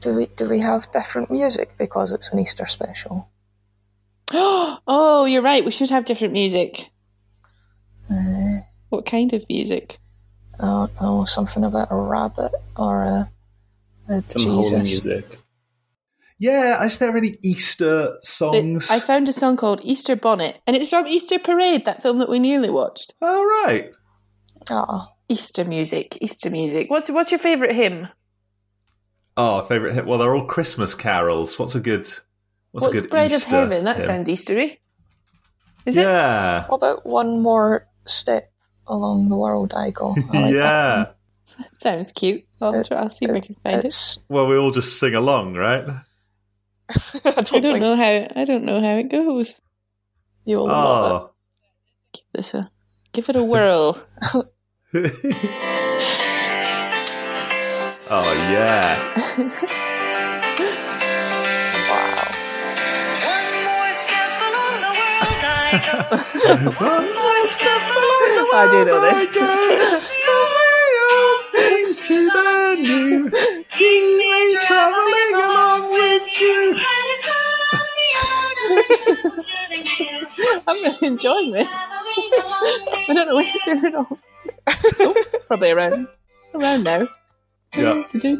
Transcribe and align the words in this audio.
Do 0.00 0.14
we 0.14 0.26
do 0.26 0.48
we 0.48 0.60
have 0.60 0.90
different 0.92 1.30
music 1.30 1.74
because 1.78 2.12
it's 2.12 2.32
an 2.32 2.38
Easter 2.38 2.66
special? 2.66 3.28
oh, 4.32 5.24
you're 5.28 5.42
right. 5.42 5.64
We 5.64 5.70
should 5.70 5.90
have 5.90 6.04
different 6.04 6.32
music. 6.32 6.86
Uh, 8.10 8.60
What 8.88 9.06
kind 9.06 9.32
of 9.32 9.44
music? 9.48 9.98
Oh, 10.58 10.88
don't 11.00 11.28
something 11.28 11.64
about 11.64 11.88
a 11.90 11.96
rabbit 11.96 12.52
or 12.76 13.02
a, 13.04 13.30
a 14.08 14.22
Some 14.22 14.42
holy 14.52 14.62
Jesus. 14.62 15.04
music. 15.06 15.38
Yeah, 16.38 16.82
is 16.84 16.98
there 16.98 17.14
any 17.16 17.34
Easter 17.42 18.14
It- 18.16 18.24
songs? 18.24 18.90
I 18.90 19.00
found 19.00 19.28
a 19.28 19.32
song 19.32 19.56
called 19.56 19.80
Easter 19.84 20.16
Bonnet, 20.16 20.58
and 20.66 20.74
it's 20.76 20.88
from 20.88 21.06
Easter 21.06 21.38
Parade, 21.38 21.84
that 21.84 22.02
film 22.02 22.18
that 22.18 22.28
we 22.30 22.38
nearly 22.38 22.70
watched. 22.70 23.12
All 23.20 23.44
right. 23.44 23.90
Oh. 24.70 25.08
Easter 25.28 25.64
music, 25.64 26.16
Easter 26.20 26.50
music. 26.50 26.90
What's 26.90 27.08
what's 27.10 27.30
your 27.30 27.38
favourite 27.38 27.74
hymn? 27.74 28.08
Oh, 29.36 29.62
favorite 29.62 29.94
hit. 29.94 30.06
Well, 30.06 30.18
they're 30.18 30.34
all 30.34 30.44
Christmas 30.46 30.94
carols. 30.94 31.58
What's 31.58 31.74
a 31.74 31.80
good? 31.80 32.00
What's, 32.00 32.22
What's 32.72 32.86
a 32.88 33.00
good 33.00 33.10
Bread 33.10 33.30
Easter? 33.32 33.56
of 33.56 33.70
Heaven? 33.70 33.84
That 33.84 33.96
hymn? 33.96 34.06
sounds 34.06 34.28
Eastery. 34.28 34.78
Is 35.86 35.96
it? 35.96 36.02
Yeah. 36.02 36.66
what 36.68 36.76
about 36.76 37.06
one 37.06 37.40
more 37.42 37.86
step 38.06 38.52
along 38.86 39.28
the 39.28 39.36
world 39.36 39.72
I 39.74 39.90
go? 39.90 40.14
I 40.32 40.40
like 40.42 40.54
yeah. 40.54 41.06
That 41.58 41.74
sounds 41.80 42.12
cute. 42.12 42.44
I'll, 42.60 42.74
It- 42.74 42.86
try, 42.88 42.98
I'll 42.98 43.10
see 43.10 43.24
if 43.24 43.30
I 43.30 43.40
can 43.40 43.54
find 43.64 43.84
it. 43.84 44.18
Well, 44.28 44.46
we 44.46 44.56
all 44.56 44.70
just 44.72 44.98
sing 45.00 45.14
along, 45.14 45.54
right? 45.54 45.84
I 47.24 47.42
don't, 47.42 47.54
I 47.54 47.60
don't 47.60 47.80
know 47.80 47.96
how 47.96 48.28
I 48.36 48.44
don't 48.44 48.64
know 48.64 48.80
how 48.82 48.96
it 48.96 49.08
goes. 49.10 49.54
you'll 50.44 50.66
love 50.66 51.22
Oh. 51.22 51.30
Give 52.12 52.24
this 52.34 52.52
a 52.54 52.70
give 53.12 53.28
it 53.28 53.36
a 53.36 53.44
whirl. 53.44 54.02
The 58.10 58.34
yeah. 58.50 58.98
I 65.62 65.78
go. 65.78 65.94
One 66.84 67.14
more 67.14 67.40
step 67.42 67.82
along 67.94 68.26
the 68.34 68.44
I 68.52 68.66
do 68.72 68.84
know 68.84 69.00
way 69.00 69.26
this. 69.26 69.34
go. 69.34 69.46
From 70.26 70.50
the 70.58 70.92
old 71.14 71.42
things 71.52 72.00
to 72.08 72.16
the 72.26 72.74
new. 72.82 73.30
Keep 73.70 74.02
me 74.18 74.34
traveling 74.66 75.32
along 75.34 75.90
with 75.90 76.26
you. 76.40 76.58
And 76.70 77.06
it's 77.14 77.24
from 77.24 77.86
the 78.00 78.10
old 78.26 79.38
to 79.38 79.54
the 79.70 79.78
new. 79.86 80.62
I'm 80.66 80.78
really 80.82 81.06
enjoying 81.06 81.50
this. 81.52 81.68
I 81.72 83.14
don't 83.14 83.28
know 83.28 83.36
when 83.36 83.46
to 83.46 83.58
turn 83.64 83.84
it 83.84 83.94
off. 83.94 84.18
Oh, 85.00 85.14
probably 85.46 85.70
around 85.70 86.08
around 86.54 86.84
now. 86.84 87.08
Yeah. 87.76 88.04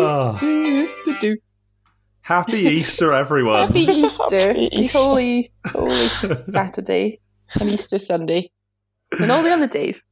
Oh, 0.00 0.38
happy 2.22 2.58
Easter, 2.58 3.12
everyone. 3.14 3.66
Happy 3.68 3.80
Easter. 3.88 4.38
Happy 4.48 4.68
Easter. 4.72 4.98
Holy 4.98 5.52
Holy 5.66 5.94
Saturday 6.50 7.20
and 7.58 7.70
Easter 7.70 7.98
Sunday. 7.98 8.50
And 9.18 9.30
all 9.32 9.42
the 9.42 9.50
other 9.50 9.66
days. 9.66 10.02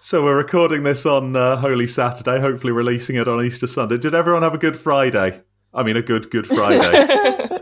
So 0.00 0.22
we're 0.22 0.36
recording 0.36 0.84
this 0.84 1.04
on 1.04 1.34
uh, 1.34 1.56
Holy 1.56 1.88
Saturday, 1.88 2.38
hopefully 2.40 2.72
releasing 2.72 3.16
it 3.16 3.26
on 3.26 3.44
Easter 3.44 3.66
Sunday. 3.66 3.98
Did 3.98 4.14
everyone 4.14 4.42
have 4.42 4.54
a 4.54 4.58
good 4.58 4.76
Friday? 4.76 5.40
I 5.74 5.82
mean, 5.82 5.96
a 5.96 6.02
good 6.02 6.30
Good 6.30 6.46
Friday. 6.46 7.58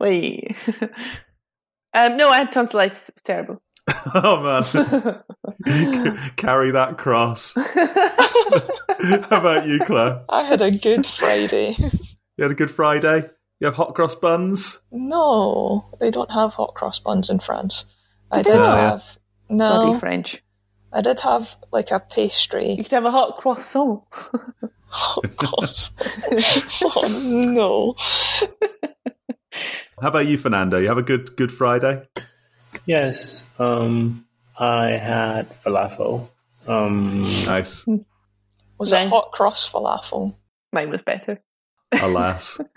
Wait. 0.00 0.56
Um, 1.94 2.16
no, 2.16 2.28
I 2.30 2.38
had 2.38 2.52
tonsillitis. 2.52 3.08
It 3.08 3.14
was 3.16 3.22
terrible. 3.22 3.62
oh 4.14 4.62
man, 5.64 6.32
carry 6.36 6.70
that 6.72 6.98
cross. 6.98 7.54
How 9.30 9.38
about 9.38 9.66
you, 9.66 9.80
Claire? 9.84 10.24
I 10.28 10.42
had 10.42 10.60
a 10.60 10.70
good 10.70 11.06
Friday. 11.06 11.76
You 12.36 12.42
had 12.42 12.50
a 12.50 12.54
good 12.54 12.70
Friday. 12.70 13.28
You 13.60 13.66
have 13.66 13.74
hot 13.74 13.94
cross 13.94 14.14
buns. 14.14 14.80
No, 14.92 15.86
they 16.00 16.10
don't 16.10 16.30
have 16.30 16.54
hot 16.54 16.74
cross 16.74 16.98
buns 17.00 17.30
in 17.30 17.38
France. 17.40 17.84
I 18.30 18.42
did 18.42 18.56
not? 18.58 18.66
have 18.66 19.18
Bloody 19.48 19.92
no. 19.92 19.98
French. 19.98 20.42
I 20.92 21.00
did 21.00 21.20
have 21.20 21.56
like 21.72 21.90
a 21.90 22.00
pastry. 22.00 22.70
You 22.70 22.82
could 22.82 22.92
have 22.92 23.04
a 23.04 23.10
hot 23.10 23.38
croissant. 23.38 24.02
Hot 24.90 25.36
cross. 25.36 25.90
oh 26.82 27.20
no! 27.22 27.94
How 30.00 30.08
about 30.08 30.26
you, 30.26 30.38
Fernando? 30.38 30.78
You 30.78 30.88
have 30.88 30.96
a 30.96 31.02
good 31.02 31.36
Good 31.36 31.52
Friday. 31.52 32.08
Yes. 32.86 33.50
Um, 33.58 34.24
I 34.58 34.92
had 34.92 35.50
falafel. 35.62 36.28
Um, 36.66 37.22
Nice. 37.44 37.84
Was 38.78 38.92
Nice. 38.92 39.06
it 39.06 39.10
hot 39.10 39.32
cross 39.32 39.68
falafel? 39.70 40.36
Mine 40.72 40.90
was 40.90 41.02
better. 41.02 41.40
Alas. 41.92 42.58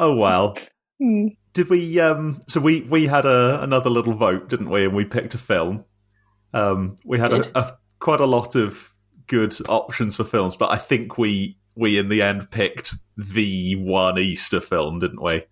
Oh 0.00 0.14
well. 0.14 0.56
Hmm. 1.02 1.26
Did 1.54 1.70
we? 1.70 1.98
Um, 1.98 2.40
so 2.46 2.60
we 2.60 2.82
we 2.82 3.08
had 3.08 3.26
a 3.26 3.60
another 3.62 3.90
little 3.90 4.14
vote, 4.14 4.48
didn't 4.48 4.70
we? 4.70 4.84
And 4.84 4.94
we 4.94 5.04
picked 5.04 5.34
a 5.34 5.38
film. 5.38 5.84
Um, 6.54 6.98
we 7.04 7.18
had 7.18 7.32
a, 7.32 7.58
a 7.58 7.76
quite 7.98 8.20
a 8.20 8.26
lot 8.26 8.54
of 8.54 8.94
good 9.26 9.56
options 9.68 10.14
for 10.14 10.22
films, 10.22 10.56
but 10.56 10.70
I 10.70 10.76
think 10.76 11.18
we 11.18 11.58
we 11.74 11.98
in 11.98 12.10
the 12.10 12.22
end 12.22 12.48
picked 12.52 12.94
the 13.16 13.74
one 13.74 14.18
Easter 14.20 14.60
film, 14.60 15.00
didn't 15.00 15.20
we? 15.20 15.42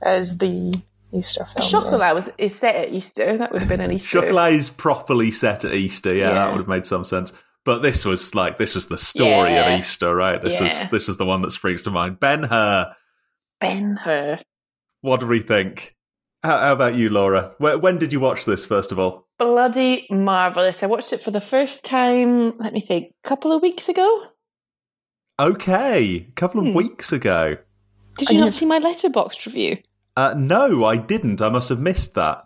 As 0.00 0.38
the 0.38 0.80
Easter 1.12 1.44
film. 1.44 1.84
yeah. 2.00 2.12
Was 2.14 2.30
is 2.38 2.58
set 2.58 2.74
at 2.76 2.88
Easter. 2.90 3.36
That 3.36 3.52
would 3.52 3.60
have 3.60 3.68
been 3.68 3.82
an 3.82 3.92
Easter. 3.92 4.22
Chocolat 4.22 4.54
is 4.54 4.70
properly 4.70 5.30
set 5.30 5.66
at 5.66 5.74
Easter. 5.74 6.14
Yeah, 6.14 6.28
Yeah. 6.28 6.34
that 6.36 6.52
would 6.52 6.58
have 6.60 6.68
made 6.68 6.86
some 6.86 7.04
sense. 7.04 7.34
But 7.64 7.80
this 7.82 8.04
was 8.04 8.34
like 8.34 8.58
this 8.58 8.74
was 8.74 8.88
the 8.88 8.98
story 8.98 9.52
Yeah. 9.52 9.72
of 9.74 9.80
Easter, 9.80 10.14
right? 10.14 10.40
This 10.40 10.60
was 10.60 10.82
Yeah. 10.82 10.88
this 10.90 11.08
is 11.08 11.16
the 11.16 11.24
one 11.24 11.42
that 11.42 11.50
springs 11.52 11.82
to 11.84 11.90
mind. 11.90 12.20
Ben 12.20 12.42
Hur. 12.42 12.94
Ben 13.60 13.96
Hur. 14.04 14.38
What 15.00 15.20
do 15.20 15.26
we 15.26 15.40
think? 15.40 15.94
How, 16.42 16.58
how 16.58 16.72
about 16.74 16.94
you, 16.94 17.08
Laura? 17.08 17.54
Wh- 17.58 17.82
when 17.82 17.98
did 17.98 18.12
you 18.12 18.20
watch 18.20 18.44
this? 18.44 18.66
First 18.66 18.92
of 18.92 18.98
all, 18.98 19.26
Bloody 19.38 20.06
marvelous! 20.10 20.82
I 20.82 20.86
watched 20.86 21.12
it 21.12 21.22
for 21.22 21.30
the 21.30 21.40
first 21.40 21.84
time. 21.84 22.56
Let 22.58 22.72
me 22.74 22.80
think. 22.80 23.14
A 23.24 23.28
couple 23.28 23.50
of 23.52 23.62
weeks 23.62 23.88
ago. 23.88 24.26
okay, 25.40 26.26
a 26.28 26.32
couple 26.32 26.60
of 26.60 26.66
Hmm. 26.68 26.74
weeks 26.74 27.12
ago. 27.12 27.56
Did 28.18 28.28
And 28.28 28.34
you 28.36 28.40
not 28.40 28.44
you've- 28.46 28.56
see 28.58 28.66
my 28.66 28.78
Letterboxd 28.78 29.46
review? 29.46 29.78
Uh, 30.16 30.34
no, 30.36 30.84
I 30.84 30.96
didn't. 30.96 31.42
I 31.42 31.48
must 31.48 31.68
have 31.70 31.80
missed 31.80 32.14
that. 32.14 32.44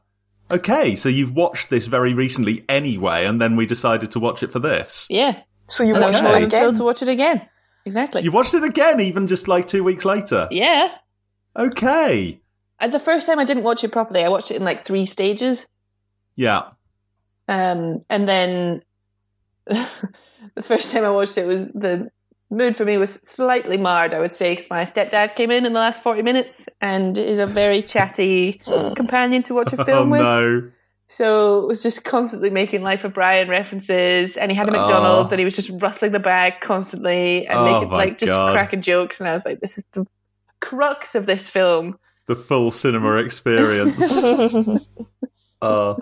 Okay, 0.51 0.97
so 0.97 1.09
you've 1.09 1.35
watched 1.35 1.69
this 1.71 1.87
very 1.87 2.15
recently 2.15 2.65
anyway, 2.69 3.27
and 3.27 3.41
then 3.41 3.57
we 3.57 3.67
decided 3.67 4.11
to 4.13 4.21
watch 4.21 4.43
it 4.43 4.51
for 4.53 4.59
this. 4.59 5.07
Yeah, 5.11 5.41
So 5.67 5.85
you 5.85 5.95
and 5.95 6.03
watched 6.05 6.23
Okay. 6.25 6.27
it 6.27 6.33
totally 6.33 6.49
thrilled 6.51 6.65
again? 6.71 6.75
to 6.79 6.85
watch 6.85 7.03
it 7.03 7.09
again. 7.09 7.49
Exactly. 7.85 8.23
You 8.23 8.33
watched 8.33 8.55
it 8.55 8.65
again, 8.65 9.01
even 9.01 9.27
just 9.29 9.49
like 9.49 9.67
two 9.67 9.85
weeks 9.85 10.05
later. 10.05 10.49
yeah. 10.51 10.91
Okay. 11.57 12.41
Uh, 12.81 12.89
The 12.89 13.01
first 13.01 13.27
time 13.27 13.39
I 13.39 13.45
didn't 13.45 13.65
watch 13.65 13.83
it 13.85 13.91
properly. 13.93 14.23
I 14.25 14.29
watched 14.29 14.51
it 14.51 14.57
in 14.57 14.65
like 14.65 14.85
three 14.85 15.07
stages. 15.07 15.67
Yeah. 16.37 16.69
Um, 17.49 18.01
and 18.09 18.29
then 18.29 18.83
the 19.67 20.63
first 20.63 20.93
time 20.93 21.05
I 21.05 21.11
watched 21.11 21.37
it 21.39 21.47
was 21.47 21.67
the 21.69 22.11
mood 22.51 22.77
for 22.77 22.85
me 22.85 22.97
was 22.97 23.19
slightly 23.25 23.77
marred, 23.77 24.15
I 24.15 24.21
would 24.21 24.35
say, 24.35 24.55
because 24.55 24.71
my 24.71 24.85
stepdad 24.85 25.35
came 25.35 25.51
in 25.51 25.67
in 25.67 25.73
the 25.75 25.79
last 25.81 26.03
40 26.03 26.23
minutes 26.23 26.65
and 26.81 27.17
is 27.19 27.39
a 27.39 27.47
very 27.47 27.83
chatty 27.83 28.61
companion 28.97 29.43
to 29.45 29.55
watch 29.55 29.73
a 29.73 29.81
Oh 29.81 29.85
film 29.85 30.11
with. 30.11 30.21
no. 30.23 30.71
So 31.11 31.63
it 31.63 31.67
was 31.69 31.83
just 31.83 32.05
constantly 32.05 32.51
making 32.51 32.83
Life 32.83 33.03
of 33.03 33.15
Brian 33.15 33.49
references, 33.49 34.37
and 34.37 34.51
he 34.51 34.57
had 34.57 34.69
a 34.69 34.73
McDonald's, 34.73 35.29
Oh. 35.29 35.31
and 35.33 35.39
he 35.39 35.45
was 35.47 35.57
just 35.57 35.71
rustling 35.81 36.13
the 36.13 36.19
bag 36.19 36.61
constantly 36.61 37.47
and 37.47 37.59
Oh 37.59 37.65
making 37.81 37.89
like 37.91 38.19
just 38.19 38.29
God. 38.29 38.53
cracking 38.55 38.83
jokes. 38.83 39.19
And 39.19 39.27
I 39.27 39.33
was 39.33 39.45
like, 39.47 39.61
this 39.61 39.79
is 39.79 39.87
the 39.93 40.07
crux 40.61 41.15
of 41.15 41.25
this 41.25 41.49
film. 41.49 41.99
The 42.27 42.37
full 42.37 42.71
cinema 42.71 43.15
experience. 43.17 44.23
uh, 45.63 45.95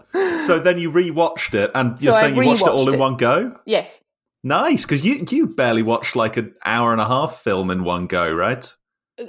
so 0.45 0.59
then 0.59 0.79
you 0.79 0.91
rewatched 0.91 1.55
it, 1.55 1.71
and 1.75 2.01
you're 2.03 2.13
So 2.13 2.21
saying 2.21 2.37
you 2.37 2.43
watched 2.45 2.63
it 2.63 2.69
all 2.69 2.85
rewatched 2.87 2.89
in 2.89 2.95
it. 2.95 2.99
one 3.01 3.17
go. 3.17 3.57
Yes, 3.65 4.01
Nice, 4.47 4.83
because 4.85 5.05
you 5.05 5.25
you 5.29 5.49
barely 5.49 5.83
watched 5.83 6.15
like 6.15 6.37
an 6.37 6.55
hour 6.65 6.93
and 6.93 7.01
a 7.01 7.05
half 7.05 7.35
film 7.35 7.69
in 7.69 7.83
one 7.83 8.07
go, 8.07 8.33
right? 8.33 8.65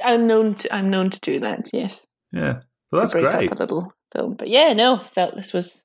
I'm 0.05 0.27
known 0.27 0.53
to 0.53 0.71
I'm 0.71 0.91
known 0.91 1.09
to 1.09 1.19
do 1.21 1.39
that. 1.39 1.71
Yes. 1.73 1.99
Yeah, 2.31 2.59
well, 2.91 3.01
that's 3.01 3.13
break 3.13 3.25
great. 3.25 3.51
up 3.51 3.57
a 3.57 3.59
little 3.63 3.91
film. 4.15 4.35
But 4.35 4.47
yeah, 4.47 4.73
no, 4.73 4.97
felt 5.15 5.35
this 5.35 5.53
was 5.53 5.75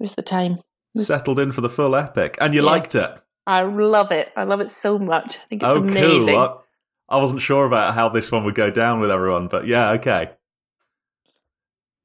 was 0.00 0.14
the 0.14 0.22
time. 0.22 0.60
Settled 0.96 1.38
in 1.38 1.52
for 1.52 1.60
the 1.60 1.68
full 1.68 1.94
epic, 1.94 2.38
and 2.40 2.54
you 2.54 2.62
Yeah. 2.62 2.70
liked 2.70 2.94
it. 2.94 3.10
I 3.46 3.60
love 3.64 4.12
it. 4.12 4.32
I 4.34 4.44
love 4.44 4.60
it 4.60 4.70
so 4.70 4.98
much. 4.98 5.36
I 5.36 5.46
think 5.50 5.62
it's 5.62 5.68
oh, 5.68 5.76
amazing. 5.76 6.26
cool! 6.26 6.64
I, 7.10 7.16
I 7.16 7.20
wasn't 7.20 7.42
sure 7.42 7.66
about 7.66 7.92
how 7.92 8.08
this 8.08 8.32
one 8.32 8.44
would 8.44 8.54
go 8.54 8.70
down 8.70 8.98
with 9.00 9.10
everyone, 9.10 9.48
but 9.48 9.66
yeah, 9.66 9.90
okay. 9.90 10.30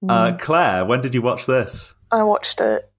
Uh, 0.09 0.33
Mm. 0.33 0.39
Claire, 0.39 0.83
when 0.83 0.99
did 0.99 1.13
you 1.13 1.21
watch 1.21 1.45
this? 1.45 1.95
I 2.11 2.23
watched 2.23 2.59
it 2.59 2.91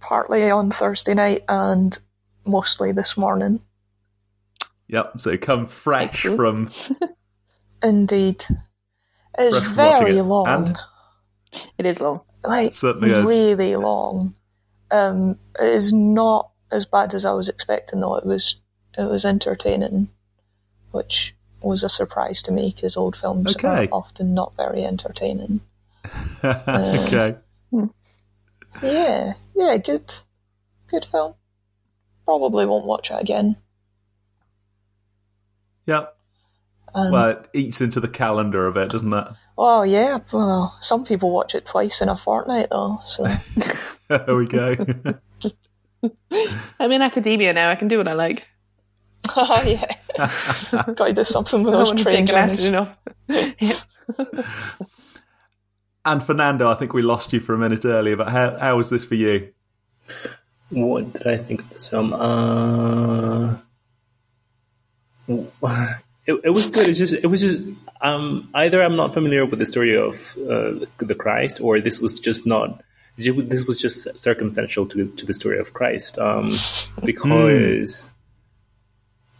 partly 0.00 0.50
on 0.50 0.70
Thursday 0.70 1.14
night 1.14 1.44
and 1.48 1.98
mostly 2.44 2.92
this 2.92 3.16
morning. 3.16 3.60
Yep, 4.88 5.18
so 5.20 5.36
come 5.38 5.66
fresh 5.66 6.22
from 6.22 6.70
Indeed. 7.82 8.44
It's 9.38 9.56
Fresh 9.58 9.68
from 9.74 9.76
watching 9.76 10.06
very 10.06 10.18
it. 10.18 10.22
long. 10.24 10.46
And? 10.48 10.78
It 11.78 11.86
is 11.86 12.00
long. 12.00 12.20
Like, 12.44 12.74
Certainly 12.74 13.10
is. 13.12 13.24
really 13.24 13.76
long. 13.76 14.34
Um, 14.90 15.38
it 15.58 15.66
is 15.68 15.92
not 15.92 16.50
as 16.72 16.86
bad 16.86 17.14
as 17.14 17.24
I 17.24 17.32
was 17.32 17.48
expecting, 17.48 18.00
though. 18.00 18.16
It 18.16 18.26
was, 18.26 18.56
it 18.98 19.04
was 19.08 19.24
entertaining. 19.24 20.08
which 20.90 21.36
was 21.62 21.84
a 21.84 21.88
surprise 21.88 22.40
to 22.42 22.50
me 22.52 22.72
because 22.74 22.96
old 22.96 23.14
films 23.14 23.54
Okay. 23.54 23.86
are 23.86 23.88
often 23.92 24.32
not 24.34 24.56
very 24.56 24.82
entertaining. 24.84 25.60
okay. 26.44 27.36
Yeah, 28.82 29.32
yeah, 29.56 29.76
good, 29.78 30.12
good 30.88 31.04
film. 31.04 31.34
Probably 32.24 32.66
won't 32.66 32.86
watch 32.86 33.10
it 33.10 33.20
again. 33.20 33.56
Yeah. 35.86 36.06
And 36.94 37.12
Well, 37.12 37.28
it 37.30 37.48
eats 37.52 37.80
into 37.80 38.00
the 38.00 38.08
calendar 38.08 38.66
a 38.66 38.72
bit, 38.72 38.90
doesn't 38.90 39.12
it? 39.12 39.26
oh 39.58 39.82
yeah, 39.82 40.18
well, 40.32 40.74
some 40.80 41.04
people 41.04 41.30
watch 41.30 41.54
it 41.54 41.64
twice 41.66 42.00
in 42.00 42.08
a 42.08 42.16
fortnight 42.16 42.68
though. 42.70 42.98
So 43.04 43.24
there 44.08 44.34
we 44.34 44.46
go. 44.46 44.74
I'm 46.80 46.90
in 46.92 47.02
academia 47.02 47.52
now. 47.52 47.70
I 47.70 47.74
can 47.76 47.88
do 47.88 47.98
what 47.98 48.08
I 48.08 48.14
like. 48.14 48.48
oh 49.36 49.62
yeah, 49.66 49.84
got 50.94 51.06
to 51.08 51.12
do 51.12 51.24
something 51.24 51.62
with 51.62 51.74
I 51.74 51.78
those 51.78 51.86
want 51.88 51.98
to 51.98 52.04
train 52.04 52.26
take 52.26 52.34
an 52.36 52.56
journeys. 52.56 52.70
afternoon 52.70 52.88
off. 54.18 54.90
And 56.04 56.22
Fernando, 56.22 56.70
I 56.70 56.74
think 56.74 56.92
we 56.92 57.02
lost 57.02 57.32
you 57.32 57.40
for 57.40 57.54
a 57.54 57.58
minute 57.58 57.84
earlier, 57.84 58.16
but 58.16 58.28
how, 58.28 58.58
how 58.58 58.76
was 58.76 58.90
this 58.90 59.04
for 59.04 59.14
you? 59.14 59.52
What 60.70 61.12
did 61.12 61.26
I 61.26 61.36
think 61.36 61.62
of 61.62 61.70
this 61.70 61.88
film? 61.88 62.12
Uh, 62.12 63.56
it, 66.26 66.40
it 66.44 66.50
was 66.50 66.70
good. 66.70 66.88
It's 66.88 66.98
just 66.98 67.12
it 67.12 67.26
was 67.26 67.40
just 67.40 67.66
um, 68.00 68.48
either 68.54 68.82
I'm 68.82 68.96
not 68.96 69.14
familiar 69.14 69.44
with 69.44 69.58
the 69.58 69.66
story 69.66 69.96
of 69.96 70.36
uh, 70.38 70.86
the 70.98 71.16
Christ, 71.16 71.60
or 71.60 71.80
this 71.80 72.00
was 72.00 72.20
just 72.20 72.46
not. 72.46 72.82
This 73.16 73.66
was 73.66 73.80
just 73.80 74.18
circumstantial 74.18 74.86
to 74.86 75.08
to 75.08 75.26
the 75.26 75.34
story 75.34 75.58
of 75.58 75.72
Christ, 75.72 76.18
um, 76.18 76.50
because 77.04 78.12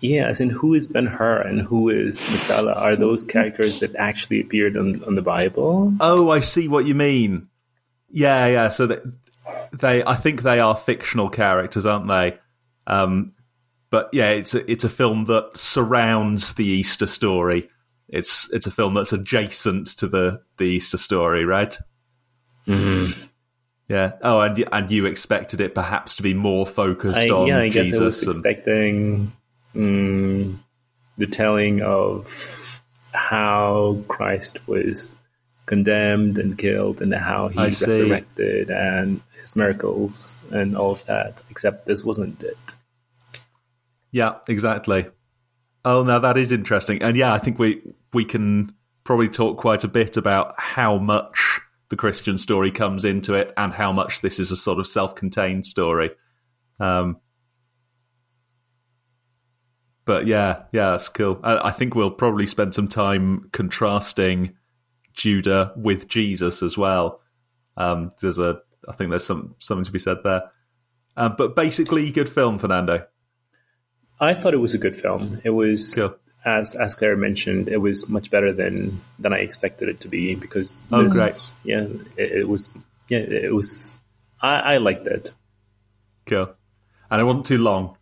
yeah, 0.01 0.27
as 0.27 0.41
in 0.41 0.51
who 0.51 0.75
is 0.75 0.89
Ben 0.89 1.07
Hur 1.07 1.43
and 1.43 1.61
who 1.61 1.89
is 1.91 2.23
Messala? 2.25 2.77
are 2.77 2.97
those 2.97 3.25
characters 3.25 3.81
that 3.81 3.95
actually 3.97 4.41
appeared 4.41 4.77
on 4.77 5.05
on 5.05 5.15
the 5.15 5.23
Bible. 5.23 5.95
Oh, 6.01 6.31
I 6.31 6.41
see 6.41 6.69
what 6.69 6.87
you 6.87 6.95
mean. 6.95 7.49
Yeah, 8.11 8.47
yeah. 8.47 8.69
So 8.71 8.87
that 8.87 9.03
they, 9.73 10.03
I 10.05 10.17
think 10.17 10.43
they 10.43 10.61
are 10.61 10.77
fictional 10.77 11.29
characters, 11.29 11.87
aren't 11.87 12.09
they? 12.09 12.39
Um, 12.87 13.33
but 13.91 14.09
yeah, 14.13 14.31
it's 14.31 14.55
a, 14.55 14.71
it's 14.71 14.85
a 14.85 14.89
film 14.89 15.25
that 15.25 15.57
surrounds 15.57 16.55
the 16.55 16.67
Easter 16.67 17.07
story. 17.07 17.69
It's 18.09 18.51
it's 18.53 18.67
a 18.67 18.71
film 18.71 18.95
that's 18.95 19.13
adjacent 19.13 19.99
to 19.99 20.09
the 20.09 20.43
the 20.57 20.65
Easter 20.65 20.97
story, 20.97 21.45
right? 21.45 21.77
Mm-hmm. 22.67 23.21
Yeah. 23.89 24.13
Oh, 24.23 24.41
and 24.41 24.65
and 24.73 24.91
you 24.91 25.07
expected 25.07 25.61
it 25.61 25.75
perhaps 25.75 26.17
to 26.17 26.23
be 26.23 26.33
more 26.33 26.67
focused 26.67 27.19
I, 27.19 27.31
on 27.31 27.49
yeah, 27.49 27.59
I 27.59 27.69
guess 27.69 27.99
I 27.99 28.05
was 28.05 28.21
Jesus 28.21 28.23
and 28.23 28.47
expecting 28.47 29.33
mm, 29.75 30.57
the 31.19 31.27
telling 31.27 31.83
of 31.83 32.81
how 33.13 33.99
Christ 34.09 34.67
was 34.69 35.21
condemned 35.67 36.39
and 36.39 36.59
killed, 36.59 37.01
and 37.01 37.15
how 37.15 37.49
he 37.49 37.59
I 37.59 37.71
see. 37.71 37.87
resurrected, 37.87 38.71
and 38.71 39.21
his 39.41 39.57
miracles, 39.57 40.39
and 40.51 40.77
all 40.77 40.93
of 40.93 41.05
that. 41.07 41.43
Except 41.51 41.87
this 41.87 42.05
wasn't 42.05 42.43
it. 42.43 42.59
Yeah, 44.13 44.39
exactly. 44.49 45.07
Oh, 45.85 46.03
now 46.03 46.19
that 46.19 46.37
is 46.37 46.53
interesting, 46.53 47.03
and 47.03 47.17
yeah, 47.17 47.33
I 47.33 47.39
think 47.39 47.59
we 47.59 47.83
we 48.13 48.25
can 48.25 48.75
probably 49.05 49.29
talk 49.29 49.59
quite 49.59 49.85
a 49.85 49.89
bit 49.89 50.17
about 50.17 50.55
how 50.59 50.99
much 50.99 51.61
the 51.89 51.97
Christian 51.97 52.39
story 52.39 52.71
comes 52.71 53.05
into 53.05 53.35
it, 53.35 53.53
and 53.57 53.73
how 53.73 53.93
much 53.93 54.21
this 54.21 54.39
is 54.39 54.51
a 54.51 54.57
sort 54.57 54.79
of 54.79 54.87
self-contained 54.87 55.65
story. 55.65 56.11
Um, 56.79 57.19
but 60.05 60.27
yeah, 60.27 60.65
yeah, 60.73 60.93
that's 60.93 61.09
cool. 61.09 61.39
I, 61.43 61.69
I 61.69 61.71
think 61.71 61.95
we'll 61.95 62.11
probably 62.11 62.47
spend 62.47 62.75
some 62.75 62.89
time 62.89 63.49
contrasting 63.53 64.57
Judah 65.15 65.73
with 65.77 66.09
Jesus 66.09 66.63
as 66.63 66.77
well. 66.79 67.21
Um, 67.77 68.11
there's 68.21 68.39
a, 68.39 68.61
I 68.89 68.93
think 68.93 69.11
there's 69.11 69.25
some 69.25 69.55
something 69.59 69.85
to 69.85 69.93
be 69.93 69.99
said 69.99 70.19
there. 70.25 70.51
Um, 71.17 71.35
but 71.37 71.55
basically, 71.57 72.11
good 72.11 72.29
film, 72.29 72.59
Fernando. 72.59 73.07
I 74.21 74.35
thought 74.35 74.55
it 74.55 74.59
was 74.59 74.75
a 74.75 74.79
good 74.79 74.97
film. 74.97 75.41
It 75.45 75.51
was, 75.51 75.95
Cool. 75.95 76.15
as 76.45 76.75
as 76.75 76.95
Claire 76.95 77.17
mentioned, 77.17 77.69
it 77.69 77.79
was 77.79 78.09
much 78.09 78.31
better 78.31 78.53
than 78.53 79.01
than 79.19 79.33
I 79.33 79.39
expected 79.39 79.89
it 79.89 80.01
to 80.01 80.09
be 80.09 80.35
because 80.35 80.81
Oh, 80.93 81.05
this- 81.05 81.51
great. 81.63 81.75
Yeah, 81.75 81.87
it, 82.17 82.33
it 82.41 82.49
was. 82.49 82.77
Yeah, 83.09 83.19
it 83.19 83.55
was. 83.55 83.99
I, 84.41 84.75
I 84.75 84.77
liked 84.79 85.07
it. 85.07 85.33
Cool. 86.27 86.55
And 87.11 87.21
it 87.21 87.25
wasn't 87.25 87.47
too 87.47 87.59
long. 87.59 87.97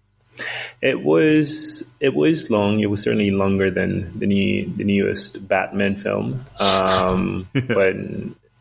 It 0.80 1.02
was 1.02 1.92
it 2.00 2.14
was 2.14 2.50
long. 2.50 2.80
It 2.80 2.90
was 2.90 3.02
certainly 3.02 3.30
longer 3.30 3.70
than 3.70 4.18
the 4.18 4.26
new 4.26 4.70
the 4.76 4.84
newest 4.84 5.48
Batman 5.48 5.96
film. 5.96 6.44
Um, 6.60 7.48
but 7.68 7.96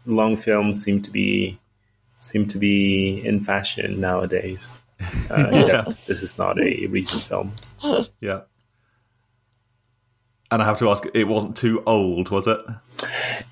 long 0.06 0.38
films 0.38 0.84
seem 0.84 1.02
to 1.04 1.12
be 1.12 1.60
seem 2.20 2.48
to 2.48 2.58
be 2.58 3.22
in 3.26 3.40
fashion 3.40 4.00
nowadays. 4.00 4.84
Uh, 5.30 5.50
except 5.54 6.08
this 6.08 6.24
is 6.24 6.38
not 6.38 6.60
a 6.60 6.88
recent 6.88 7.22
film. 7.22 7.54
Yeah. 8.20 8.42
And 10.50 10.62
I 10.62 10.66
have 10.66 10.78
to 10.80 10.90
ask, 10.90 11.06
it 11.14 11.26
wasn't 11.26 11.58
too 11.58 11.84
old, 11.86 12.30
was 12.30 12.48
it? 12.48 12.58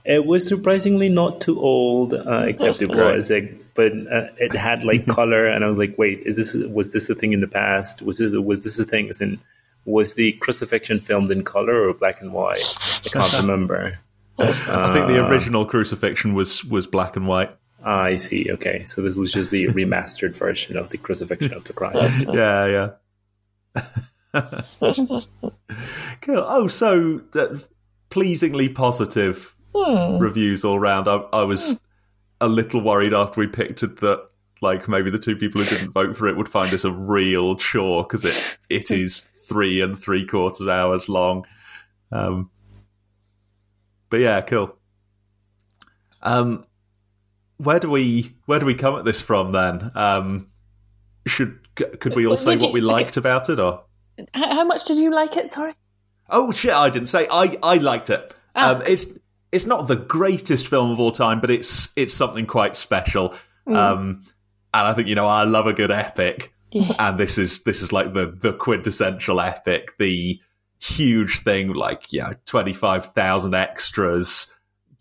It 0.05 0.25
was 0.25 0.47
surprisingly 0.47 1.09
not 1.09 1.41
too 1.41 1.59
old, 1.59 2.13
uh, 2.13 2.45
except 2.47 2.81
it 2.81 2.87
was 2.89 3.29
like, 3.29 3.53
but 3.73 3.91
uh, 3.91 4.27
it 4.37 4.53
had 4.53 4.83
like 4.85 5.05
color, 5.19 5.45
and 5.45 5.63
I 5.63 5.67
was 5.67 5.77
like, 5.77 5.97
wait, 5.97 6.21
is 6.25 6.37
this 6.37 6.55
was 6.69 6.93
this 6.93 7.09
a 7.09 7.15
thing 7.15 7.33
in 7.33 7.41
the 7.41 7.47
past? 7.47 8.01
Was 8.01 8.21
it 8.21 8.41
was 8.43 8.63
this 8.63 8.79
a 8.79 8.85
thing? 8.85 9.09
As 9.09 9.19
in, 9.19 9.41
was 9.83 10.15
the 10.15 10.31
crucifixion 10.33 11.01
filmed 11.01 11.31
in 11.31 11.43
color 11.43 11.87
or 11.89 11.93
black 11.93 12.21
and 12.21 12.31
white? 12.31 12.63
I 13.05 13.09
can't 13.09 13.33
remember. 13.41 13.99
I 14.39 14.93
think 14.93 15.07
the 15.07 15.23
Uh. 15.25 15.29
original 15.29 15.65
crucifixion 15.65 16.33
was 16.33 16.63
was 16.63 16.87
black 16.87 17.17
and 17.17 17.27
white. 17.27 17.51
I 17.83 18.15
see. 18.15 18.49
Okay, 18.51 18.85
so 18.85 19.01
this 19.01 19.15
was 19.15 19.31
just 19.33 19.51
the 19.51 19.67
remastered 19.67 20.35
version 20.35 20.75
of 20.77 20.89
the 20.89 20.97
crucifixion 20.97 21.53
of 21.53 21.65
the 21.65 21.73
Christ. 21.73 22.25
Yeah, 22.33 22.65
yeah. 22.67 23.81
Cool. 26.21 26.45
Oh, 26.47 26.67
so 26.67 27.21
uh, 27.33 27.57
pleasingly 28.09 28.69
positive 28.69 29.55
reviews 29.73 30.63
all 30.63 30.79
round. 30.79 31.07
I, 31.07 31.17
I 31.33 31.43
was 31.43 31.81
a 32.41 32.47
little 32.47 32.81
worried 32.81 33.13
after 33.13 33.39
we 33.39 33.47
picked 33.47 33.83
it 33.83 33.97
that 34.01 34.27
like 34.61 34.87
maybe 34.87 35.09
the 35.09 35.19
two 35.19 35.35
people 35.35 35.61
who 35.61 35.69
didn't 35.69 35.91
vote 35.91 36.15
for 36.15 36.27
it 36.27 36.37
would 36.37 36.49
find 36.49 36.71
this 36.71 36.85
a 36.85 36.91
real 36.91 37.55
chore 37.55 38.03
because 38.03 38.25
it 38.25 38.57
it 38.69 38.91
is 38.91 39.21
three 39.47 39.81
and 39.81 39.97
three 39.97 40.25
quarters 40.25 40.67
hours 40.67 41.09
long. 41.09 41.45
Um, 42.11 42.49
but 44.09 44.19
yeah, 44.19 44.41
cool. 44.41 44.75
Um, 46.21 46.65
where 47.57 47.79
do 47.79 47.89
we 47.89 48.33
where 48.45 48.59
do 48.59 48.65
we 48.65 48.75
come 48.75 48.95
at 48.95 49.05
this 49.05 49.21
from 49.21 49.51
then? 49.51 49.91
Um, 49.95 50.49
should 51.25 51.59
could 51.75 52.15
we 52.15 52.25
all 52.27 52.37
say 52.37 52.57
what 52.57 52.73
we 52.73 52.81
liked 52.81 53.17
about 53.17 53.49
it, 53.49 53.59
or 53.59 53.83
How, 54.33 54.55
how 54.55 54.63
much 54.65 54.85
did 54.85 54.97
you 54.97 55.11
like 55.11 55.37
it? 55.37 55.53
Sorry. 55.53 55.73
oh 56.29 56.51
shit, 56.51 56.73
I 56.73 56.89
didn't 56.89 57.09
say 57.09 57.27
I 57.29 57.57
I 57.61 57.77
liked 57.77 58.09
it. 58.09 58.33
Ah. 58.55 58.75
Um, 58.75 58.83
it's 58.85 59.07
it's 59.51 59.65
not 59.65 59.87
the 59.87 59.95
greatest 59.95 60.67
film 60.67 60.91
of 60.91 60.99
all 60.99 61.11
time, 61.11 61.39
but 61.39 61.49
it's 61.51 61.91
it's 61.95 62.13
something 62.13 62.45
quite 62.45 62.75
special. 62.75 63.33
Um, 63.67 64.21
and 64.73 64.87
I 64.87 64.93
think 64.93 65.07
you 65.07 65.15
know 65.15 65.27
I 65.27 65.43
love 65.43 65.65
a 65.65 65.73
good 65.73 65.91
epic, 65.91 66.53
and 66.99 67.17
this 67.17 67.37
is 67.37 67.63
this 67.63 67.81
is 67.81 67.91
like 67.91 68.13
the 68.13 68.27
the 68.27 68.53
quintessential 68.53 69.39
epic, 69.41 69.97
the 69.97 70.39
huge 70.79 71.39
thing, 71.39 71.73
like 71.73 72.11
you 72.13 72.21
know 72.21 72.33
twenty 72.45 72.73
five 72.73 73.07
thousand 73.13 73.55
extras, 73.55 74.53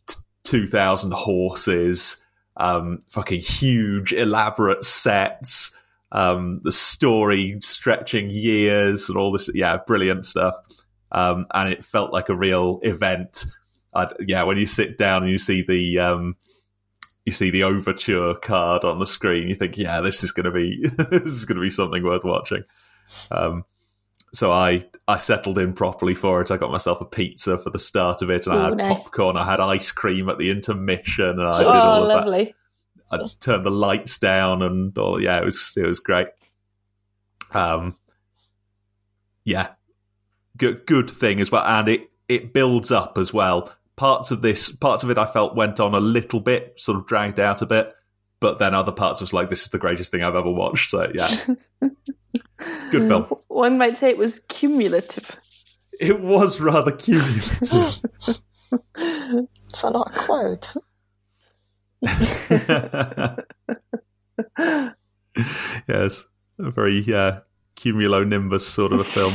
t- 0.07 0.15
two 0.45 0.67
thousand 0.67 1.13
horses, 1.13 2.25
um, 2.57 3.01
fucking 3.11 3.41
huge 3.41 4.13
elaborate 4.13 4.85
sets, 4.85 5.77
um, 6.15 6.61
the 6.63 6.73
story 6.73 7.59
stretching 7.61 8.31
years 8.31 9.09
and 9.09 9.19
all 9.19 9.33
this, 9.33 9.51
yeah, 9.53 9.79
brilliant 9.85 10.25
stuff. 10.25 10.55
Um, 11.11 11.45
and 11.53 11.69
it 11.69 11.85
felt 11.85 12.13
like 12.13 12.29
a 12.29 12.37
real 12.37 12.79
event. 12.83 13.45
I'd, 13.93 14.13
yeah, 14.21 14.45
when 14.45 14.57
you 14.57 14.67
sit 14.67 14.97
down 14.97 15.25
and 15.25 15.31
you 15.31 15.39
see 15.39 15.63
the 15.63 15.99
um, 15.99 16.37
you 17.25 17.33
see 17.33 17.51
the 17.51 17.65
overture 17.65 18.35
card 18.35 18.85
on 18.85 19.01
the 19.01 19.07
screen, 19.07 19.49
you 19.49 19.55
think, 19.55 19.77
yeah, 19.77 20.01
this 20.01 20.23
is 20.25 20.33
going 20.33 20.45
to 20.45 20.53
be 20.53 20.87
this 21.11 21.33
is 21.33 21.45
going 21.45 21.57
to 21.57 21.63
be 21.63 21.71
something 21.71 22.03
worth 22.03 22.25
watching. 22.25 22.63
Um, 23.31 23.65
so 24.33 24.53
I 24.53 24.87
I 25.09 25.19
settled 25.19 25.59
in 25.59 25.73
properly 25.73 26.15
for 26.15 26.41
it. 26.41 26.51
I 26.53 26.57
got 26.57 26.71
myself 26.71 27.01
a 27.01 27.05
pizza 27.05 27.59
for 27.59 27.71
the 27.71 27.79
start 27.79 28.23
of 28.23 28.31
it, 28.31 28.47
and 28.47 28.57
I 28.57 28.65
had 28.67 28.77
nice. 28.77 29.03
popcorn. 29.03 29.37
I 29.37 29.45
had 29.45 29.61
ice 29.61 29.91
cream 29.91 30.29
at 30.29 30.39
the 30.39 30.51
intermission, 30.51 31.29
and 31.29 31.43
I 31.43 31.59
did 31.59 31.67
all 31.67 32.05
oh, 32.05 32.19
of 32.19 32.27
that. 32.27 32.55
Lovely. 33.17 33.35
I 33.35 33.45
turned 33.45 33.65
the 33.65 33.71
lights 33.71 34.19
down 34.19 34.63
and 34.63 34.97
all. 34.99 35.21
Yeah, 35.21 35.41
it 35.41 35.45
was 35.45 35.75
it 35.77 35.87
was 35.87 36.01
great. 36.01 36.29
Um, 37.53 37.97
yeah, 39.45 39.69
good 40.57 40.87
good 40.87 41.11
thing 41.11 41.41
as 41.41 41.51
well, 41.51 41.65
and 41.65 41.89
it 41.89 42.11
it 42.29 42.53
builds 42.53 42.91
up 42.91 43.19
as 43.19 43.33
well. 43.33 43.73
Parts 43.97 44.31
of 44.31 44.43
this, 44.43 44.73
parts 44.73 45.05
of 45.05 45.11
it, 45.11 45.19
I 45.19 45.27
felt 45.27 45.55
went 45.55 45.79
on 45.79 45.95
a 45.95 46.01
little 46.01 46.41
bit, 46.41 46.75
sort 46.77 46.99
of 46.99 47.07
dragged 47.07 47.39
out 47.39 47.63
a 47.63 47.67
bit, 47.67 47.95
but 48.41 48.59
then 48.59 48.75
other 48.75 48.91
parts 48.91 49.21
was 49.21 49.33
like, 49.33 49.51
this 49.51 49.63
is 49.63 49.69
the 49.69 49.79
greatest 49.79 50.11
thing 50.11 50.23
I've 50.23 50.35
ever 50.35 50.51
watched. 50.51 50.91
So 50.91 51.11
yeah, 51.15 51.29
good 52.91 53.05
film. 53.05 53.27
One 53.49 53.79
might 53.79 53.99
say 53.99 54.11
it 54.11 54.19
was 54.19 54.41
cumulative. 54.49 55.39
It 56.01 56.21
was 56.21 56.61
rather 56.61 56.91
cumulative. 56.91 57.63
Is 58.97 59.83
that 59.83 59.93
not 59.93 60.15
a 60.15 60.19
cloud? 60.19 60.67
yes, 65.89 66.27
a 66.59 66.71
very 66.71 67.05
uh, 67.15 67.41
cumulonimbus 67.77 68.61
sort 68.63 68.93
of 68.93 69.01
a 69.01 69.05
film, 69.05 69.35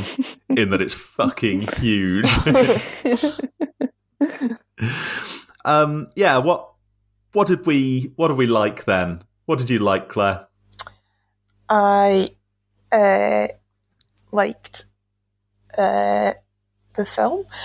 in 0.50 0.70
that 0.70 0.82
it's 0.82 0.94
fucking 0.94 1.62
huge. 1.78 2.28
um, 5.66 6.08
yeah. 6.16 6.38
What 6.38 6.72
what 7.34 7.48
did 7.48 7.66
we 7.66 8.14
what 8.16 8.30
did 8.30 8.38
we 8.38 8.48
like 8.48 8.86
then? 8.86 9.24
What 9.46 9.60
did 9.60 9.70
you 9.70 9.80
like, 9.80 10.10
Claire? 10.10 10.48
I 11.70 12.30
uh, 12.92 13.48
liked 14.32 14.86
uh, 15.78 16.34
the 16.96 17.06
film. 17.06 17.46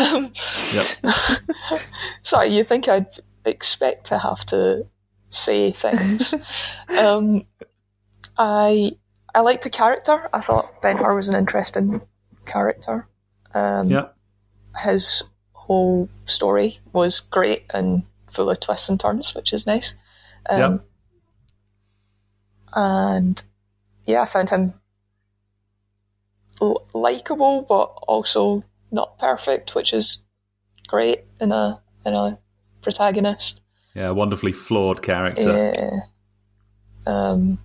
Um, 0.00 0.32
Yep. 0.72 0.86
sorry, 2.22 2.48
you 2.48 2.64
think 2.64 2.88
I'd 2.88 3.06
expect 3.44 4.06
to 4.06 4.18
have 4.18 4.44
to 4.46 4.86
say 5.30 5.70
things? 5.72 6.34
um, 6.88 7.44
I 8.38 8.92
I 9.34 9.40
liked 9.40 9.64
the 9.64 9.70
character. 9.70 10.28
I 10.32 10.40
thought 10.40 10.80
Ben 10.82 10.96
Hur 10.96 11.16
was 11.16 11.28
an 11.28 11.36
interesting 11.36 12.00
character. 12.46 13.08
Um, 13.52 13.88
Yeah. 13.88 14.08
His 14.82 15.22
whole 15.52 16.08
story 16.24 16.78
was 16.92 17.20
great 17.20 17.64
and 17.70 18.04
full 18.30 18.50
of 18.50 18.60
twists 18.60 18.88
and 18.88 18.98
turns, 18.98 19.34
which 19.34 19.52
is 19.52 19.66
nice. 19.66 19.94
Um, 20.50 20.58
Yep. 20.60 20.84
And 22.76 23.42
yeah, 24.06 24.22
I 24.22 24.26
found 24.26 24.50
him 24.50 24.74
l- 26.60 26.84
likable, 26.92 27.62
but 27.62 27.84
also 28.08 28.62
not 28.90 29.18
perfect, 29.18 29.74
which 29.74 29.92
is 29.92 30.18
great 30.86 31.20
in 31.40 31.52
a 31.52 31.80
in 32.04 32.14
a 32.14 32.38
protagonist. 32.84 33.60
Yeah, 33.94 34.10
wonderfully 34.10 34.52
flawed 34.52 35.02
character. 35.02 35.52
Yeah. 35.52 36.00
Um, 37.06 37.58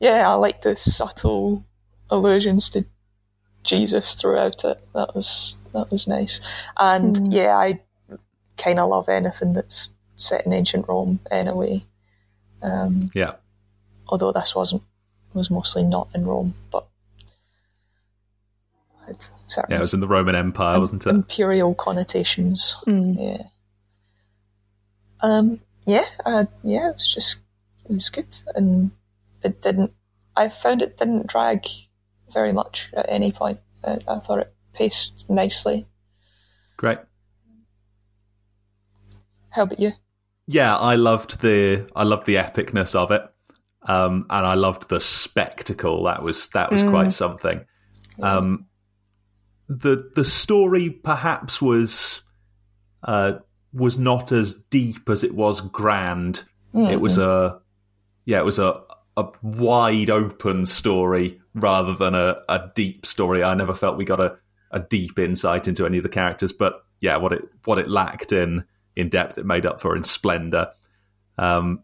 yeah, 0.00 0.28
I 0.30 0.34
like 0.34 0.60
the 0.62 0.76
subtle 0.76 1.64
allusions 2.10 2.68
to 2.70 2.84
Jesus 3.62 4.14
throughout 4.14 4.64
it. 4.64 4.86
That 4.94 5.14
was 5.14 5.56
that 5.72 5.90
was 5.90 6.06
nice. 6.06 6.40
And 6.76 7.32
yeah, 7.32 7.56
I 7.56 7.80
kind 8.56 8.78
of 8.78 8.88
love 8.88 9.08
anything 9.08 9.52
that's 9.54 9.90
set 10.16 10.46
in 10.46 10.52
ancient 10.52 10.86
Rome 10.88 11.20
anyway. 11.30 11.84
Um, 12.62 13.10
Yeah. 13.14 13.32
although 14.08 14.32
this 14.32 14.54
wasn't 14.54 14.82
was 15.34 15.50
mostly 15.50 15.82
not 15.82 16.08
in 16.14 16.24
Rome, 16.24 16.54
but 16.70 16.86
had 19.06 19.26
certain 19.48 19.72
Yeah, 19.72 19.78
it 19.78 19.80
was 19.80 19.92
in 19.94 20.00
the 20.00 20.06
Roman 20.08 20.34
Empire, 20.34 20.78
wasn't 20.78 21.06
it? 21.06 21.10
imperial 21.10 21.74
connotations. 21.74 22.76
Yeah. 22.86 23.42
Um. 25.24 25.60
Yeah. 25.86 26.04
Uh, 26.24 26.44
yeah. 26.62 26.90
It 26.90 26.94
was 26.94 27.12
just 27.12 27.38
it 27.88 27.92
was 27.92 28.10
good, 28.10 28.36
and 28.54 28.90
it 29.42 29.60
didn't. 29.62 29.92
I 30.36 30.48
found 30.48 30.82
it 30.82 30.96
didn't 30.96 31.26
drag 31.26 31.66
very 32.32 32.52
much 32.52 32.90
at 32.94 33.06
any 33.08 33.32
point. 33.32 33.60
I, 33.84 33.98
I 34.06 34.18
thought 34.18 34.40
it 34.40 34.54
paced 34.72 35.28
nicely. 35.30 35.86
Great. 36.76 36.98
How 39.50 39.62
about 39.62 39.78
you? 39.78 39.92
yeah, 40.46 40.76
I 40.76 40.96
loved 40.96 41.40
the 41.40 41.88
I 41.96 42.02
loved 42.04 42.26
the 42.26 42.36
epicness 42.36 42.94
of 42.94 43.10
it, 43.10 43.22
um, 43.82 44.26
and 44.28 44.46
I 44.46 44.54
loved 44.54 44.88
the 44.88 45.00
spectacle. 45.00 46.04
That 46.04 46.22
was 46.22 46.48
that 46.50 46.70
was 46.70 46.82
quite 46.82 47.12
something. 47.12 47.64
Um, 48.20 48.66
the 49.68 50.10
the 50.14 50.24
story 50.24 50.90
perhaps 50.90 51.62
was 51.62 52.24
uh, 53.02 53.34
was 53.74 53.98
not 53.98 54.32
as 54.32 54.54
deep 54.54 55.08
as 55.10 55.24
it 55.24 55.34
was 55.34 55.60
grand. 55.60 56.44
It 56.90 57.00
was 57.00 57.18
a 57.18 57.60
yeah, 58.24 58.38
it 58.38 58.44
was 58.44 58.58
a 58.58 58.80
a 59.16 59.26
wide 59.42 60.10
open 60.10 60.66
story 60.66 61.40
rather 61.54 61.94
than 61.94 62.14
a, 62.14 62.36
a 62.48 62.70
deep 62.74 63.06
story. 63.06 63.44
I 63.44 63.54
never 63.54 63.72
felt 63.72 63.96
we 63.96 64.04
got 64.04 64.20
a, 64.20 64.36
a 64.70 64.80
deep 64.80 65.18
insight 65.18 65.68
into 65.68 65.86
any 65.86 65.98
of 65.98 66.02
the 66.02 66.08
characters, 66.08 66.52
but 66.52 66.84
yeah, 67.00 67.16
what 67.16 67.32
it 67.32 67.42
what 67.64 67.78
it 67.78 67.88
lacked 67.88 68.32
in 68.32 68.64
in 68.96 69.08
depth, 69.08 69.38
it 69.38 69.46
made 69.46 69.66
up 69.66 69.80
for 69.80 69.96
in 69.96 70.04
splendor. 70.04 70.70
Um, 71.38 71.82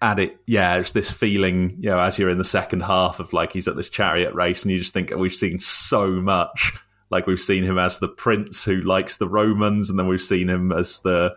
and 0.00 0.18
it 0.20 0.36
yeah, 0.46 0.76
it's 0.76 0.92
this 0.92 1.10
feeling, 1.10 1.76
you 1.80 1.90
know, 1.90 1.98
as 1.98 2.18
you're 2.18 2.30
in 2.30 2.38
the 2.38 2.44
second 2.44 2.82
half 2.82 3.18
of 3.20 3.32
like 3.32 3.52
he's 3.52 3.68
at 3.68 3.76
this 3.76 3.88
chariot 3.88 4.34
race, 4.34 4.62
and 4.62 4.72
you 4.72 4.78
just 4.78 4.94
think 4.94 5.14
we've 5.14 5.34
seen 5.34 5.58
so 5.58 6.10
much. 6.10 6.74
Like 7.10 7.26
we've 7.26 7.40
seen 7.40 7.64
him 7.64 7.78
as 7.78 7.98
the 7.98 8.08
prince 8.08 8.64
who 8.64 8.80
likes 8.80 9.16
the 9.16 9.28
Romans, 9.28 9.90
and 9.90 9.98
then 9.98 10.08
we've 10.08 10.20
seen 10.20 10.48
him 10.48 10.72
as 10.72 11.00
the 11.00 11.36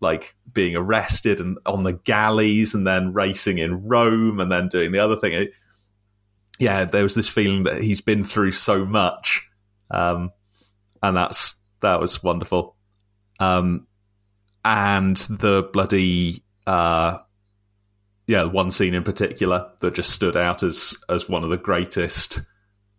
like 0.00 0.34
being 0.50 0.74
arrested 0.74 1.40
and 1.40 1.58
on 1.66 1.82
the 1.82 1.92
galleys 1.92 2.74
and 2.74 2.86
then 2.86 3.12
racing 3.12 3.58
in 3.58 3.86
Rome 3.86 4.40
and 4.40 4.50
then 4.50 4.68
doing 4.68 4.92
the 4.92 4.98
other 4.98 5.16
thing. 5.16 5.34
It, 5.34 5.52
yeah, 6.58 6.84
there 6.84 7.02
was 7.02 7.14
this 7.14 7.28
feeling 7.28 7.64
that 7.64 7.82
he's 7.82 8.00
been 8.00 8.24
through 8.24 8.52
so 8.52 8.84
much. 8.84 9.42
Um, 9.90 10.30
and 11.02 11.16
that's 11.16 11.60
that 11.80 12.00
was 12.00 12.22
wonderful. 12.22 12.76
Um, 13.38 13.86
and 14.64 15.16
the 15.16 15.68
bloody 15.72 16.42
uh, 16.66 17.18
yeah, 18.26 18.44
one 18.44 18.70
scene 18.70 18.94
in 18.94 19.02
particular 19.02 19.70
that 19.80 19.94
just 19.94 20.10
stood 20.10 20.36
out 20.36 20.62
as 20.62 20.94
as 21.08 21.28
one 21.28 21.42
of 21.42 21.50
the 21.50 21.56
greatest 21.56 22.42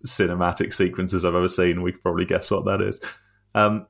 cinematic 0.05 0.73
sequences 0.73 1.23
I've 1.25 1.35
ever 1.35 1.47
seen. 1.47 1.81
We 1.81 1.91
could 1.91 2.01
probably 2.03 2.25
guess 2.25 2.49
what 2.51 2.65
that 2.65 2.81
is. 2.81 3.01
Um, 3.55 3.87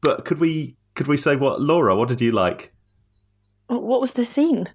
but 0.00 0.24
could 0.24 0.40
we 0.40 0.76
could 0.94 1.06
we 1.06 1.16
say 1.16 1.36
what 1.36 1.60
Laura? 1.60 1.96
What 1.96 2.08
did 2.08 2.20
you 2.20 2.32
like? 2.32 2.72
What 3.68 4.00
was 4.00 4.12
the 4.12 4.24
scene? 4.24 4.68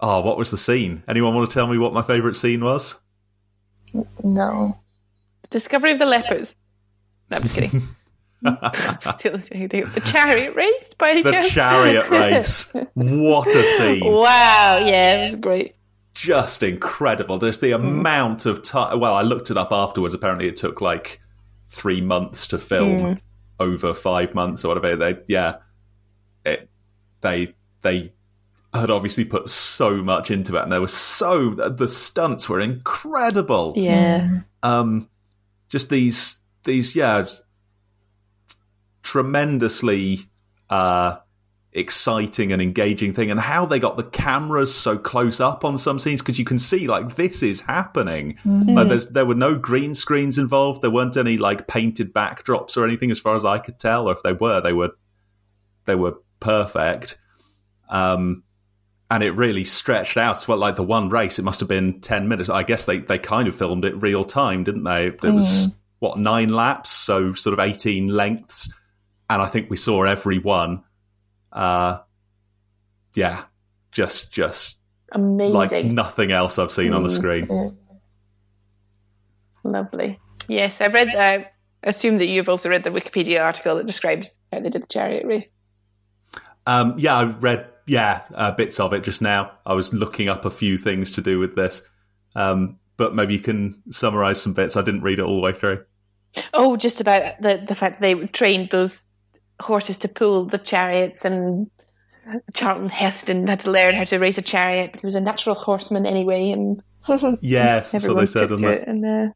Oh, 0.00 0.20
what 0.20 0.36
was 0.38 0.50
the 0.50 0.56
scene? 0.58 1.02
Anyone 1.08 1.34
want 1.34 1.48
to 1.50 1.54
tell 1.54 1.66
me 1.66 1.78
what 1.78 1.92
my 1.92 2.02
favourite 2.02 2.36
scene 2.36 2.62
was? 2.64 3.00
No. 4.22 4.76
Discovery 5.50 5.92
of 5.92 5.98
the 5.98 6.06
lepers. 6.06 6.54
No, 7.30 7.36
I'm 7.38 7.42
just 7.42 7.54
kidding. 7.54 7.82
the 8.42 10.02
chariot 10.04 10.54
race, 10.54 10.94
by 10.98 11.10
any 11.10 11.22
The 11.22 11.30
chance? 11.30 11.48
chariot 11.50 12.10
race. 12.10 12.72
What 12.92 13.48
a 13.48 13.62
scene! 13.78 14.04
Wow, 14.04 14.82
yeah, 14.84 15.24
it 15.24 15.30
was 15.30 15.40
great. 15.40 15.74
Just 16.14 16.62
incredible. 16.62 17.38
There's 17.38 17.58
the 17.58 17.72
amount 17.72 18.46
of 18.46 18.62
time. 18.62 19.00
Well, 19.00 19.14
I 19.14 19.22
looked 19.22 19.50
it 19.50 19.56
up 19.56 19.72
afterwards. 19.72 20.14
Apparently, 20.14 20.46
it 20.46 20.56
took 20.56 20.80
like 20.80 21.20
three 21.66 22.00
months 22.00 22.46
to 22.48 22.58
film 22.58 23.18
over 23.58 23.92
five 23.94 24.34
months 24.34 24.64
or 24.64 24.68
whatever. 24.68 24.96
They, 24.96 25.18
yeah, 25.26 25.56
it, 26.44 26.70
they 27.20 27.54
they 27.82 28.12
had 28.72 28.90
obviously 28.90 29.24
put 29.24 29.48
so 29.48 30.02
much 30.02 30.30
into 30.30 30.56
it, 30.56 30.62
and 30.62 30.72
there 30.72 30.80
was 30.80 30.94
so 30.94 31.50
the 31.50 31.88
stunts 31.88 32.48
were 32.48 32.60
incredible. 32.60 33.74
Yeah. 33.76 34.40
um, 34.62 35.08
just 35.68 35.88
these 35.90 36.42
these 36.62 36.94
yeah 36.94 37.26
tremendously 39.02 40.18
uh, 40.70 41.16
exciting 41.74 42.52
and 42.52 42.62
engaging 42.62 43.12
thing, 43.12 43.30
and 43.30 43.40
how 43.40 43.66
they 43.66 43.80
got 43.80 43.96
the 43.96 44.04
cameras 44.04 44.72
so 44.72 44.96
close 44.96 45.40
up 45.40 45.64
on 45.64 45.76
some 45.76 45.98
scenes 45.98 46.20
because 46.22 46.38
you 46.38 46.44
can 46.44 46.58
see 46.58 46.86
like 46.86 47.16
this 47.16 47.42
is 47.42 47.60
happening. 47.60 48.38
Like 48.74 48.88
there's, 48.88 49.06
there 49.08 49.26
were 49.26 49.34
no 49.34 49.56
green 49.56 49.94
screens 49.94 50.38
involved. 50.38 50.82
There 50.82 50.90
weren't 50.90 51.16
any 51.16 51.36
like 51.36 51.66
painted 51.66 52.14
backdrops 52.14 52.76
or 52.76 52.84
anything, 52.84 53.10
as 53.10 53.18
far 53.18 53.34
as 53.34 53.44
I 53.44 53.58
could 53.58 53.78
tell. 53.78 54.08
Or 54.08 54.12
if 54.12 54.22
they 54.22 54.32
were, 54.32 54.60
they 54.60 54.72
were 54.72 54.92
they 55.86 55.96
were 55.96 56.14
perfect. 56.40 57.18
Um, 57.88 58.44
and 59.10 59.22
it 59.22 59.32
really 59.32 59.64
stretched 59.64 60.16
out. 60.16 60.46
Well, 60.48 60.58
like 60.58 60.76
the 60.76 60.82
one 60.82 61.08
race, 61.08 61.38
it 61.38 61.42
must 61.42 61.60
have 61.60 61.68
been 61.68 62.00
ten 62.00 62.28
minutes. 62.28 62.48
I 62.48 62.62
guess 62.62 62.84
they 62.84 62.98
they 62.98 63.18
kind 63.18 63.48
of 63.48 63.54
filmed 63.54 63.84
it 63.84 64.00
real 64.00 64.24
time, 64.24 64.64
didn't 64.64 64.84
they? 64.84 65.08
It 65.08 65.22
was 65.22 65.68
what 65.98 66.18
nine 66.18 66.50
laps, 66.50 66.90
so 66.90 67.32
sort 67.34 67.58
of 67.58 67.64
eighteen 67.64 68.06
lengths, 68.06 68.72
and 69.28 69.42
I 69.42 69.46
think 69.46 69.70
we 69.70 69.76
saw 69.76 70.04
every 70.04 70.38
one. 70.38 70.82
Uh, 71.54 71.98
yeah, 73.14 73.44
just 73.92 74.32
just 74.32 74.78
Amazing. 75.12 75.54
like 75.54 75.84
nothing 75.86 76.32
else 76.32 76.58
I've 76.58 76.72
seen 76.72 76.92
on 76.92 77.02
the 77.04 77.10
screen. 77.10 77.48
Lovely. 79.62 80.18
Yes, 80.48 80.80
I 80.80 80.88
read. 80.88 81.08
I 81.14 81.50
assume 81.84 82.18
that 82.18 82.26
you've 82.26 82.48
also 82.48 82.68
read 82.68 82.82
the 82.82 82.90
Wikipedia 82.90 83.42
article 83.42 83.76
that 83.76 83.86
describes 83.86 84.34
how 84.52 84.60
they 84.60 84.68
did 84.68 84.82
the 84.82 84.86
chariot 84.86 85.24
race. 85.26 85.48
Um, 86.66 86.94
yeah, 86.98 87.14
I 87.14 87.24
read 87.24 87.68
yeah 87.86 88.22
uh, 88.34 88.50
bits 88.52 88.80
of 88.80 88.92
it 88.92 89.04
just 89.04 89.22
now. 89.22 89.52
I 89.64 89.74
was 89.74 89.92
looking 89.92 90.28
up 90.28 90.44
a 90.44 90.50
few 90.50 90.76
things 90.76 91.12
to 91.12 91.20
do 91.20 91.38
with 91.38 91.54
this, 91.54 91.82
um, 92.34 92.78
but 92.96 93.14
maybe 93.14 93.34
you 93.34 93.40
can 93.40 93.80
summarize 93.90 94.40
some 94.40 94.54
bits. 94.54 94.76
I 94.76 94.82
didn't 94.82 95.02
read 95.02 95.18
it 95.18 95.24
all 95.24 95.36
the 95.36 95.42
way 95.42 95.52
through. 95.52 95.84
Oh, 96.52 96.76
just 96.76 97.00
about 97.00 97.40
the 97.40 97.58
the 97.58 97.74
fact 97.74 98.00
they 98.00 98.14
trained 98.14 98.70
those 98.70 99.03
horses 99.60 99.98
to 99.98 100.08
pull 100.08 100.46
the 100.46 100.58
chariots, 100.58 101.24
and 101.24 101.70
Charlton 102.54 102.88
Heston 102.88 103.46
had 103.46 103.60
to 103.60 103.70
learn 103.70 103.94
how 103.94 104.04
to 104.04 104.18
race 104.18 104.38
a 104.38 104.42
chariot. 104.42 104.90
But 104.92 105.00
he 105.00 105.06
was 105.06 105.14
a 105.14 105.20
natural 105.20 105.54
horseman 105.54 106.06
anyway, 106.06 106.50
and 106.50 106.82
Yes, 107.40 107.92
that's 107.92 108.04
what 108.04 108.10
everyone 108.10 108.22
they 108.24 108.26
said, 108.26 108.40
took 108.42 108.50
wasn't 108.52 108.68
to 108.70 108.72
it? 108.76 108.82
it. 108.82 108.88
And 108.88 109.06
uh, 109.06 109.32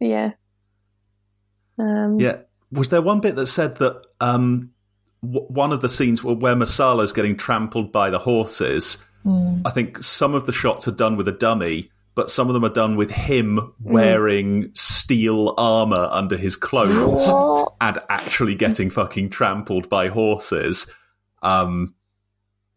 yeah, 0.00 0.30
Um, 1.78 2.18
Yeah. 2.20 2.36
Was 2.70 2.88
there 2.88 3.02
one 3.02 3.20
bit 3.20 3.36
that 3.36 3.46
said 3.48 3.76
that 3.76 4.02
um, 4.20 4.70
w- 5.22 5.46
one 5.48 5.72
of 5.72 5.82
the 5.82 5.90
scenes 5.90 6.24
where, 6.24 6.34
where 6.34 6.56
Messala's 6.56 7.12
getting 7.12 7.36
trampled 7.36 7.92
by 7.92 8.08
the 8.08 8.18
horses? 8.18 9.02
I 9.24 9.70
think 9.70 10.02
some 10.02 10.34
of 10.34 10.46
the 10.46 10.52
shots 10.52 10.88
are 10.88 10.92
done 10.92 11.16
with 11.16 11.28
a 11.28 11.32
dummy, 11.32 11.90
but 12.14 12.30
some 12.30 12.48
of 12.48 12.54
them 12.54 12.64
are 12.64 12.68
done 12.72 12.96
with 12.96 13.10
him 13.10 13.72
wearing 13.80 14.70
steel 14.74 15.54
armor 15.56 16.08
under 16.10 16.36
his 16.36 16.56
clothes 16.56 17.30
What? 17.32 17.72
and 17.80 17.98
actually 18.08 18.54
getting 18.54 18.90
fucking 18.90 19.30
trampled 19.30 19.88
by 19.88 20.08
horses. 20.08 20.90
Um, 21.42 21.94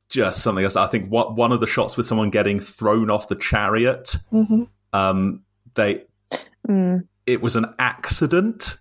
just 0.10 0.42
something 0.42 0.64
else. 0.64 0.76
I 0.76 0.88
think 0.88 1.10
what, 1.10 1.36
one 1.36 1.52
of 1.52 1.60
the 1.60 1.68
shots 1.68 1.98
with 1.98 2.06
someone 2.06 2.30
getting 2.30 2.60
thrown 2.60 3.10
off 3.10 3.28
the 3.28 3.36
chariot. 3.36 4.16
Mhm. 4.32 4.68
Um, 4.94 5.42
they 5.74 6.04
mm, 6.68 7.06
it 7.26 7.42
was 7.42 7.56
an 7.56 7.66
accident. 7.80 8.78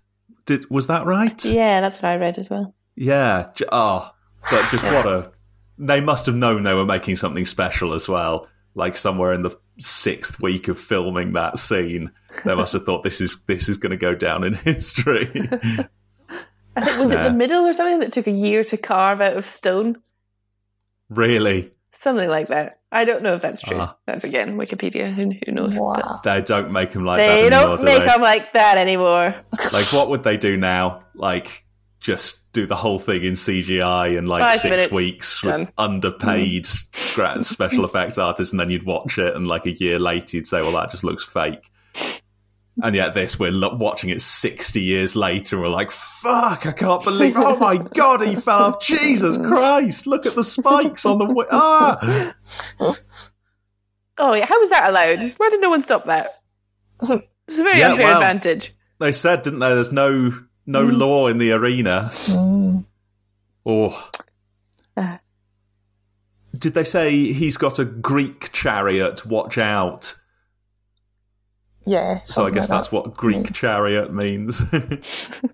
Did 0.47 0.71
was 0.71 0.87
that 0.89 1.07
right? 1.07 1.45
yeah, 1.45 1.81
that's 1.81 1.97
what 1.97 2.05
I 2.11 2.17
read 2.17 2.39
as 2.39 2.49
well. 2.51 2.75
Yeah. 2.95 3.49
j- 3.57 3.65
Oh, 3.73 4.09
but 4.51 4.65
just 4.71 4.85
what 4.85 5.07
a. 5.07 5.33
They 5.79 6.01
must 6.01 6.27
have 6.27 6.37
known 6.37 6.63
they 6.63 6.75
were 6.75 6.85
making 6.85 7.17
something 7.17 7.45
special 7.47 7.95
as 7.95 8.09
well. 8.09 8.47
Like 8.75 8.97
somewhere 8.97 9.33
in 9.33 9.43
the 9.43 9.57
sixth 9.79 10.41
week 10.41 10.67
of 10.69 10.79
filming 10.79 11.33
that 11.35 11.59
scene, 11.59 12.11
they 12.45 12.55
must 12.55 12.73
have 12.73 12.85
thought 12.85 13.05
this 13.05 13.21
is 13.21 13.43
this 13.47 13.69
is 13.69 13.77
going 13.77 13.91
to 13.91 13.97
go 13.97 14.15
down 14.15 14.43
in 14.45 14.55
history. 14.65 15.29
I 16.77 16.81
think 16.85 16.99
was 16.99 17.11
it 17.13 17.23
the 17.23 17.33
middle 17.33 17.65
or 17.67 17.73
something 17.73 18.01
that 18.01 18.13
took 18.13 18.27
a 18.27 18.33
year 18.33 18.65
to 18.65 18.77
carve 18.77 19.21
out 19.21 19.37
of 19.37 19.47
stone, 19.47 19.97
really, 21.09 21.71
something 21.93 22.29
like 22.29 22.49
that. 22.49 22.81
I 22.91 23.05
don't 23.05 23.23
know 23.23 23.35
if 23.35 23.43
that's 23.43 23.61
true. 23.61 23.79
Ah. 23.79 23.97
That's 24.07 24.25
again 24.25 24.57
Wikipedia. 24.57 25.13
Who, 25.13 25.33
who 25.47 25.53
knows? 25.53 25.77
Wow. 25.77 26.21
they 26.25 26.41
don't 26.43 26.71
make 26.73 26.93
them 26.93 27.05
like 27.05 27.19
They 27.19 27.49
that 27.49 27.53
anymore, 27.53 27.77
don't 27.77 27.81
do 27.81 27.87
make 27.87 27.99
they? 28.01 28.07
them 28.07 28.21
like 28.21 28.53
that 28.55 28.79
anymore. 28.79 29.35
Like, 29.73 29.93
what 29.93 30.11
would 30.11 30.23
they 30.23 30.37
do 30.37 30.57
now? 30.57 31.05
Like, 31.15 31.65
just 32.05 32.53
do 32.53 32.67
the 32.67 32.77
whole 32.77 32.99
thing 32.99 33.25
in 33.25 33.33
CGI 33.33 34.17
in 34.17 34.27
like 34.27 34.43
Five 34.45 34.61
six 34.61 34.71
minutes. 34.71 34.93
weeks 34.93 35.43
with 35.43 35.73
underpaid 35.79 36.67
gra- 37.15 37.43
special 37.43 37.85
effects 37.85 38.19
artists, 38.19 38.53
and 38.53 38.61
then 38.61 38.69
you'd 38.71 38.85
watch 38.87 39.19
it, 39.19 39.35
and 39.35 39.47
like 39.47 39.65
a 39.67 39.73
year 39.73 39.99
later, 39.99 40.37
you'd 40.37 40.47
say, 40.47 40.61
"Well, 40.63 40.73
that 40.73 40.91
just 40.91 41.03
looks 41.03 41.25
fake." 41.25 41.71
And 42.83 42.95
yet, 42.95 43.15
this 43.15 43.39
we're 43.39 43.53
lo- 43.53 43.75
watching 43.77 44.11
it 44.11 44.21
sixty 44.21 44.83
years 44.83 45.17
later, 45.17 45.57
and 45.57 45.63
we're 45.63 45.69
like, 45.71 45.91
"Fuck! 45.91 46.67
I 46.67 46.73
can't 46.73 47.03
believe! 47.03 47.35
Oh 47.37 47.57
my 47.57 47.79
god, 47.79 48.21
he 48.27 48.35
fell 48.37 48.59
off! 48.65 48.81
Jesus 48.83 49.37
Christ! 49.39 50.07
Look 50.07 50.27
at 50.27 50.35
the 50.35 50.45
spikes 50.45 51.07
on 51.07 51.19
the 51.19 51.25
wi- 51.27 51.49
ah!" 51.51 52.35
Oh, 54.19 54.33
yeah. 54.35 54.47
How 54.47 54.61
was 54.61 54.71
that 54.71 54.89
allowed? 54.91 55.33
Why 55.39 55.51
did 55.51 55.61
no 55.61 55.71
one 55.71 55.83
stop 55.83 56.05
that? 56.05 56.29
It's 57.47 57.59
a 57.59 57.63
very 57.63 57.79
Yeah, 57.79 57.91
unfair 57.91 58.07
well- 58.07 58.17
advantage. 58.23 58.75
They 59.01 59.13
said, 59.13 59.43
didn't 59.43 59.59
they? 59.59 59.75
There's 59.75 59.93
no 59.93 60.33
no 60.67 60.83
law 60.83 61.29
in 61.29 61.39
the 61.39 61.53
arena. 61.53 62.11
Mm. 62.13 62.85
Oh. 63.67 64.11
Uh. 64.97 65.19
Did 66.59 66.75
they 66.75 66.85
say 66.85 67.33
he's 67.33 67.57
got 67.57 67.79
a 67.79 67.85
Greek 67.85 68.51
chariot? 68.53 69.25
Watch 69.27 69.59
out. 69.59 70.17
Yeah. 71.87 72.21
So 72.23 72.47
I 72.47 72.51
guess 72.51 72.71
like 72.71 72.79
that's 72.79 72.93
what 72.93 73.15
Greek 73.15 73.53
chariot 73.53 74.13
means. 74.13 74.61
it 74.73 75.51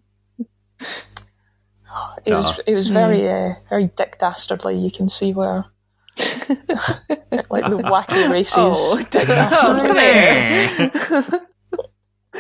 was. 2.27 2.51
Ah. 2.51 2.57
It 2.67 2.75
was 2.75 2.89
very, 2.89 3.29
uh, 3.29 3.53
very 3.69 3.87
Dick 3.89 4.19
Dastardly. 4.19 4.77
You 4.77 4.91
can 4.91 5.09
see 5.09 5.33
where, 5.33 5.65
like 6.19 7.69
the 7.69 7.83
wacky 7.83 8.31
races. 8.31 8.55
Oh, 8.57 8.99
Dick 9.11 9.29
Dastardly. 9.29 11.41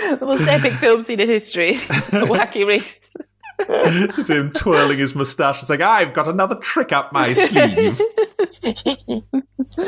Come 0.00 0.08
here. 0.08 0.16
the 0.16 0.26
most 0.26 0.42
epic 0.48 0.72
film 0.74 1.02
scene 1.04 1.20
in 1.20 1.28
history. 1.28 1.74
The 1.76 2.26
wacky 2.28 2.66
race. 2.66 2.96
Just 4.16 4.30
him 4.30 4.52
twirling 4.52 4.98
his 4.98 5.14
moustache 5.14 5.58
and 5.58 5.68
saying, 5.68 5.82
I've 5.82 6.14
got 6.14 6.26
another 6.28 6.54
trick 6.56 6.92
up 6.92 7.12
my 7.12 7.34
sleeve. 7.34 8.00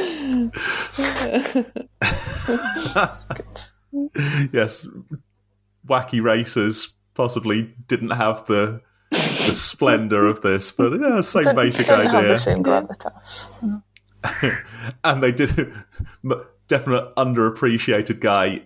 yes, 4.53 4.87
wacky 5.87 6.23
racers 6.23 6.93
possibly 7.15 7.75
didn't 7.89 8.11
have 8.11 8.47
the 8.47 8.81
the 9.11 9.55
splendor 9.55 10.27
of 10.27 10.41
this, 10.41 10.73
but 10.73 10.93
yeah, 10.99 11.21
same 11.21 11.43
Didn't- 11.43 11.57
basic 11.57 11.87
didn't 11.87 12.07
have 12.07 12.15
idea. 12.15 12.29
the 12.29 12.37
same 12.39 12.63
gravitas. 12.63 13.83
and 15.05 15.23
they 15.23 15.33
did 15.33 15.51
m- 16.25 16.45
definite 16.69 17.15
underappreciated 17.17 18.21
guy. 18.21 18.63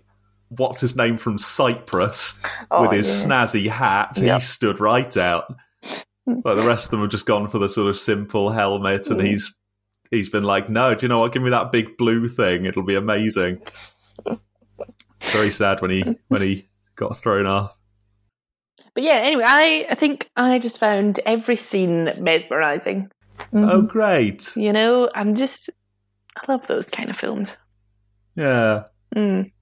What's 0.48 0.80
his 0.80 0.94
name 0.96 1.16
from 1.18 1.38
Cyprus 1.38 2.38
Oh, 2.70 2.82
with 2.82 2.92
his 2.92 3.08
yeah. 3.22 3.28
snazzy 3.28 3.68
hat? 3.68 4.16
Yep. 4.16 4.40
He 4.40 4.44
stood 4.44 4.80
right 4.80 5.16
out. 5.16 5.54
But 6.42 6.56
the 6.56 6.66
rest 6.66 6.86
of 6.86 6.90
them 6.90 7.02
have 7.02 7.10
just 7.10 7.24
gone 7.26 7.46
for 7.46 7.58
the 7.58 7.68
sort 7.68 7.88
of 7.88 7.96
simple 7.96 8.50
helmet, 8.50 9.08
and 9.10 9.20
he's 9.22 9.54
he's 10.10 10.28
been 10.28 10.42
like, 10.42 10.68
"No, 10.68 10.92
do 10.92 11.04
you 11.06 11.08
know 11.08 11.20
what? 11.20 11.30
Give 11.32 11.40
me 11.40 11.50
that 11.50 11.70
big 11.70 11.96
blue 11.96 12.26
thing. 12.28 12.64
It'll 12.64 12.82
be 12.82 12.96
amazing." 12.96 13.62
Very 15.20 15.50
sad 15.52 15.80
when 15.80 15.90
he 15.92 16.02
when 16.26 16.42
he 16.42 16.68
got 16.96 17.16
thrown 17.16 17.46
off. 17.46 17.78
But 18.94 19.04
yeah, 19.04 19.14
anyway, 19.18 19.44
I, 19.46 19.86
I 19.90 19.94
think 19.94 20.28
I 20.36 20.58
just 20.58 20.78
found 20.80 21.20
every 21.26 21.56
scene 21.56 22.10
mesmerizing. 22.20 23.10
Oh, 23.52 23.82
great! 23.82 24.52
You 24.56 24.72
know, 24.72 25.08
I'm 25.14 25.36
just, 25.36 25.70
I 26.36 26.50
love 26.50 26.66
those 26.66 26.86
kind 26.88 27.08
of 27.10 27.16
films. 27.16 27.56
Yeah, 28.34 28.84
Mm. 29.14 29.52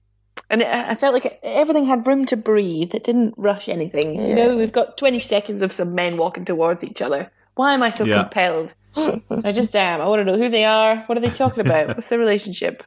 And 0.49 0.61
it, 0.61 0.67
I 0.67 0.95
felt 0.95 1.13
like 1.13 1.39
everything 1.43 1.85
had 1.85 2.05
room 2.05 2.25
to 2.27 2.37
breathe. 2.37 2.93
It 2.93 3.03
didn't 3.03 3.33
rush 3.37 3.67
anything. 3.67 4.15
You 4.15 4.35
know, 4.35 4.57
we've 4.57 4.71
got 4.71 4.97
20 4.97 5.19
seconds 5.19 5.61
of 5.61 5.73
some 5.73 5.95
men 5.95 6.17
walking 6.17 6.45
towards 6.45 6.83
each 6.83 7.01
other. 7.01 7.31
Why 7.55 7.73
am 7.73 7.81
I 7.81 7.89
so 7.89 8.03
Yeah. 8.03 8.23
compelled? 8.23 8.73
I 9.43 9.51
just 9.51 9.75
am. 9.75 10.01
I 10.01 10.07
want 10.07 10.19
to 10.19 10.25
know 10.25 10.37
who 10.37 10.49
they 10.49 10.63
are. 10.65 10.97
What 11.07 11.17
are 11.17 11.21
they 11.21 11.31
talking 11.31 11.65
about? 11.65 11.87
What's 11.89 12.09
their 12.09 12.19
relationship? 12.19 12.83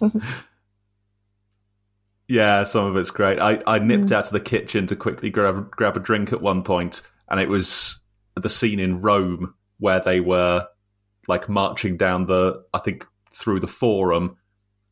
yeah. 2.28 2.64
Some 2.64 2.84
of 2.86 2.96
it's 2.96 3.10
great. 3.10 3.38
I 3.38 3.60
I 3.66 3.78
nipped 3.78 4.12
out 4.12 4.24
to 4.26 4.32
the 4.32 4.40
kitchen 4.40 4.86
to 4.88 4.96
quickly 4.96 5.30
grab 5.30 5.70
grab 5.70 5.96
a 5.96 6.00
drink 6.00 6.32
at 6.32 6.42
one 6.42 6.62
point, 6.62 7.02
and 7.28 7.40
it 7.40 7.48
was 7.48 8.00
the 8.34 8.48
scene 8.48 8.80
in 8.80 9.00
Rome 9.00 9.54
where 9.78 10.00
they 10.00 10.20
were 10.20 10.66
like 11.28 11.48
marching 11.48 11.96
down 11.96 12.26
the 12.26 12.62
I 12.74 12.78
think 12.78 13.06
through 13.32 13.60
the 13.60 13.68
forum, 13.68 14.36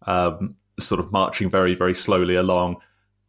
um, 0.07 0.57
sort 0.81 1.01
of 1.01 1.11
marching 1.13 1.49
very 1.51 1.75
very 1.75 1.95
slowly 1.95 2.37
along, 2.37 2.77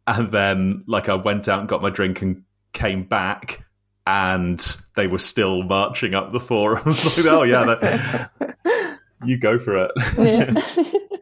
and 0.06 0.30
then 0.32 0.84
like 0.86 1.08
I 1.08 1.14
went 1.14 1.48
out 1.48 1.60
and 1.60 1.68
got 1.68 1.82
my 1.82 1.90
drink 1.90 2.22
and 2.22 2.42
came 2.72 3.04
back. 3.04 3.64
And 4.10 4.58
they 4.96 5.06
were 5.06 5.18
still 5.18 5.62
marching 5.64 6.14
up 6.14 6.32
the 6.32 6.40
forum. 6.40 6.82
Like, 6.86 7.26
oh 7.26 7.42
yeah, 7.42 7.64
that, 7.64 8.30
you 9.26 9.36
go 9.36 9.58
for 9.58 9.76
it. 9.76 9.90
Yeah. 10.16 10.62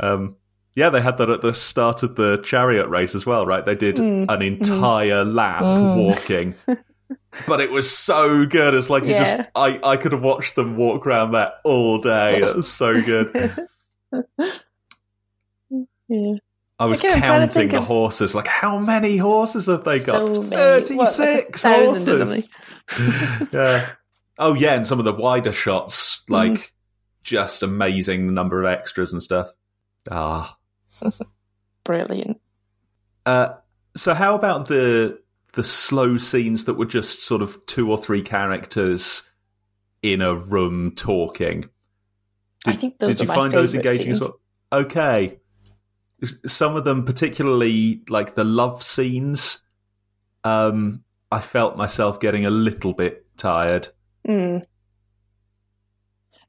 Um, 0.00 0.36
yeah, 0.76 0.90
they 0.90 1.00
had 1.00 1.18
that 1.18 1.30
at 1.30 1.40
the 1.40 1.52
start 1.54 2.02
of 2.02 2.16
the 2.16 2.38
chariot 2.38 2.88
race 2.88 3.14
as 3.14 3.24
well, 3.26 3.46
right? 3.46 3.64
They 3.64 3.74
did 3.74 3.96
Mm, 3.96 4.26
an 4.28 4.42
entire 4.42 5.24
lap 5.24 5.62
Mm. 5.62 5.94
walking, 5.96 6.54
but 7.46 7.60
it 7.60 7.70
was 7.70 7.90
so 7.90 8.44
good. 8.46 8.74
It's 8.74 8.90
like 8.90 9.04
you 9.04 9.10
Yeah. 9.10 9.36
just 9.38 9.50
I 9.54 9.80
I 9.84 9.96
could 9.96 10.12
have 10.12 10.22
watched 10.22 10.54
them 10.54 10.76
walk 10.76 11.06
around 11.06 11.32
there 11.32 11.52
all 11.64 11.98
day. 11.98 12.38
It 12.42 12.54
was 12.56 12.70
so 12.72 13.00
good. 13.02 13.66
Yeah. 16.08 16.34
I 16.78 16.86
was 16.86 16.98
Again, 17.00 17.14
I'm 17.14 17.20
trying 17.22 17.48
to 17.48 17.54
counting 17.54 17.68
the 17.68 17.78
of- 17.78 17.84
horses. 17.84 18.34
Like, 18.34 18.48
how 18.48 18.78
many 18.80 19.16
horses 19.16 19.66
have 19.66 19.84
they 19.84 20.00
got? 20.00 20.34
So 20.36 20.42
many. 20.42 20.50
What, 20.50 20.56
like 20.56 20.82
a 20.82 20.84
Thirty-six 20.84 21.62
thousand 21.62 22.12
or 22.20 22.24
horses. 22.24 22.48
yeah. 23.52 23.90
Oh 24.38 24.54
yeah, 24.54 24.74
and 24.74 24.84
some 24.86 24.98
of 24.98 25.04
the 25.04 25.12
wider 25.14 25.52
shots, 25.52 26.22
like 26.28 26.52
Mm. 26.52 26.70
just 27.22 27.62
amazing 27.62 28.26
the 28.26 28.32
number 28.32 28.60
of 28.60 28.66
extras 28.66 29.12
and 29.12 29.22
stuff. 29.22 29.52
Ah. 30.10 30.56
Brilliant. 31.84 32.40
Uh, 33.26 33.50
so 33.96 34.14
how 34.14 34.34
about 34.34 34.66
the 34.68 35.20
the 35.52 35.64
slow 35.64 36.16
scenes 36.16 36.64
that 36.64 36.74
were 36.74 36.84
just 36.86 37.22
sort 37.22 37.42
of 37.42 37.64
two 37.66 37.90
or 37.90 37.96
three 37.98 38.22
characters 38.22 39.30
in 40.02 40.20
a 40.22 40.34
room 40.34 40.92
talking? 40.96 41.66
I 42.66 42.72
Did, 42.72 42.80
think 42.80 42.98
those 42.98 43.08
did 43.10 43.20
you 43.20 43.26
find 43.26 43.52
those 43.52 43.74
engaging 43.74 44.10
as 44.10 44.18
scenes. 44.18 44.20
well? 44.20 44.40
Okay. 44.72 45.38
Some 46.46 46.76
of 46.76 46.84
them, 46.84 47.04
particularly 47.04 48.02
like 48.08 48.34
the 48.34 48.44
love 48.44 48.82
scenes, 48.82 49.62
um, 50.44 51.02
I 51.30 51.40
felt 51.40 51.76
myself 51.76 52.20
getting 52.20 52.46
a 52.46 52.50
little 52.50 52.92
bit 52.92 53.26
tired. 53.36 53.88
Mm. 54.28 54.62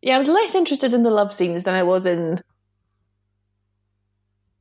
Yeah, 0.01 0.15
I 0.15 0.17
was 0.19 0.27
less 0.27 0.53
interested 0.53 0.93
in 0.93 1.03
the 1.03 1.09
love 1.09 1.33
scenes 1.33 1.63
than 1.63 1.73
I 1.73 1.83
was 1.83 2.05
in. 2.05 2.41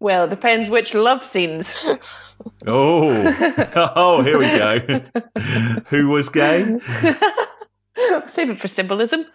Well, 0.01 0.25
it 0.25 0.31
depends 0.31 0.69
which 0.69 0.95
love 0.95 1.27
scenes. 1.27 1.89
Oh, 2.67 3.93
oh, 3.97 4.23
here 4.23 4.39
we 4.39 4.47
go. 4.47 5.03
Who 5.87 6.09
was 6.09 6.29
gay? 6.29 6.79
Save 8.27 8.51
it 8.51 8.61
for 8.61 8.69
symbolism. 8.69 9.27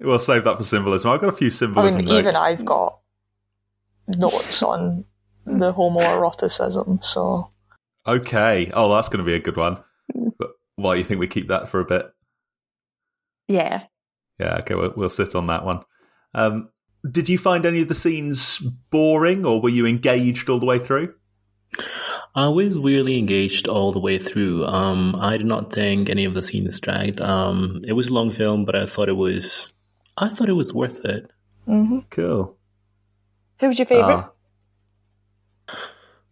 We'll 0.00 0.18
save 0.18 0.44
that 0.44 0.58
for 0.58 0.64
symbolism. 0.64 1.10
I've 1.10 1.20
got 1.20 1.30
a 1.30 1.36
few 1.36 1.50
I 1.62 1.90
mean, 1.90 2.04
notes. 2.04 2.12
even 2.12 2.36
I've 2.36 2.64
got 2.64 2.98
notes 4.08 4.62
on 4.62 5.04
the 5.46 5.72
homoeroticism, 5.72 7.04
so 7.04 7.50
Okay. 8.06 8.70
Oh, 8.74 8.94
that's 8.94 9.08
going 9.08 9.24
to 9.24 9.30
be 9.30 9.34
a 9.34 9.40
good 9.40 9.56
one. 9.56 9.82
But 10.38 10.50
why 10.76 10.94
do 10.94 10.98
you 10.98 11.04
think 11.04 11.20
we 11.20 11.28
keep 11.28 11.48
that 11.48 11.68
for 11.68 11.80
a 11.80 11.84
bit? 11.84 12.06
Yeah. 13.48 13.84
Yeah. 14.38 14.58
Okay. 14.58 14.74
We'll, 14.74 14.92
we'll 14.96 15.08
sit 15.08 15.34
on 15.34 15.46
that 15.46 15.64
one. 15.64 15.80
Um, 16.34 16.68
did 17.10 17.28
you 17.28 17.38
find 17.38 17.66
any 17.66 17.82
of 17.82 17.88
the 17.88 17.94
scenes 17.94 18.58
boring, 18.90 19.44
or 19.44 19.60
were 19.60 19.68
you 19.68 19.86
engaged 19.86 20.48
all 20.48 20.58
the 20.58 20.66
way 20.66 20.78
through? 20.78 21.14
I 22.34 22.48
was 22.48 22.78
really 22.78 23.18
engaged 23.18 23.68
all 23.68 23.92
the 23.92 24.00
way 24.00 24.18
through. 24.18 24.64
Um, 24.66 25.14
I 25.16 25.36
did 25.36 25.46
not 25.46 25.72
think 25.72 26.10
any 26.10 26.24
of 26.24 26.34
the 26.34 26.42
scenes 26.42 26.80
dragged. 26.80 27.20
Um, 27.20 27.82
it 27.86 27.92
was 27.92 28.08
a 28.08 28.14
long 28.14 28.32
film, 28.32 28.64
but 28.64 28.74
I 28.74 28.86
thought 28.86 29.08
it 29.08 29.12
was, 29.16 29.72
I 30.16 30.28
thought 30.28 30.48
it 30.48 30.56
was 30.56 30.74
worth 30.74 31.04
it. 31.04 31.30
Cool. 32.10 32.56
Who 33.60 33.68
was 33.68 33.78
your 33.78 33.86
favourite? 33.86 34.24
Ah. 34.24 34.30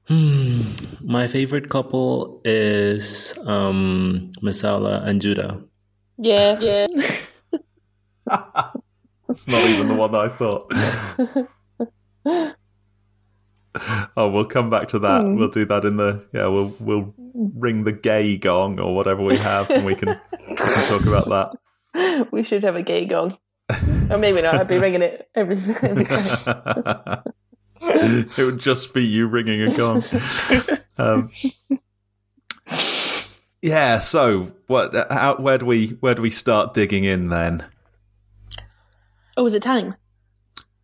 Hmm. 0.09 0.63
My 1.01 1.27
favorite 1.27 1.69
couple 1.69 2.41
is 2.45 3.39
um, 3.47 4.33
Messala 4.43 5.07
and 5.07 5.21
Judah. 5.21 5.63
yeah, 6.19 6.59
yeah. 6.61 6.87
It's 9.29 9.49
not 9.49 9.65
even 9.71 9.89
the 9.89 9.95
one 9.95 10.13
that 10.13 10.21
I 10.21 10.29
thought. 10.29 10.71
oh, 14.17 14.29
we'll 14.29 14.45
come 14.45 14.71
back 14.71 14.89
to 14.89 14.99
that. 15.01 15.23
We'll 15.25 15.49
do 15.49 15.65
that 15.67 15.85
in 15.85 15.97
the 15.97 16.27
yeah. 16.35 16.49
We'll 16.49 16.75
we'll 16.81 17.15
ring 17.35 17.85
the 17.85 17.93
gay 17.93 18.37
gong 18.37 18.79
or 18.79 18.95
whatever 18.95 19.23
we 19.23 19.37
have, 19.39 19.71
and 19.71 19.87
we 19.87 19.95
can, 19.95 20.09
we 20.49 20.55
can 20.55 20.89
talk 20.89 21.07
about 21.07 21.29
that. 21.95 22.29
we 22.33 22.43
should 22.43 22.65
have 22.65 22.77
a 22.77 22.83
gay 22.83 23.07
gong. 23.07 23.37
Or 24.11 24.19
maybe 24.19 24.43
not. 24.43 24.57
I'd 24.57 24.69
be 24.69 24.79
ringing 24.79 25.03
it 25.03 25.31
every, 25.35 25.57
every 25.83 26.05
time. 26.05 27.23
it 28.39 28.39
would 28.45 28.59
just 28.61 28.95
be 28.95 29.05
you 29.05 29.27
ringing 29.27 29.63
a 29.63 29.77
gong. 29.77 30.05
Um, 30.99 31.31
yeah. 33.63 33.99
So, 33.99 34.53
what? 34.67 34.95
How, 35.11 35.37
where 35.39 35.59
do 35.59 35.67
we 35.67 35.89
where 36.01 36.15
do 36.15 36.23
we 36.23 36.31
start 36.31 36.75
digging 36.75 37.05
in 37.05 37.29
then? 37.29 37.65
Oh, 39.37 39.45
was 39.45 39.55
it 39.55 39.63
time? 39.63 39.95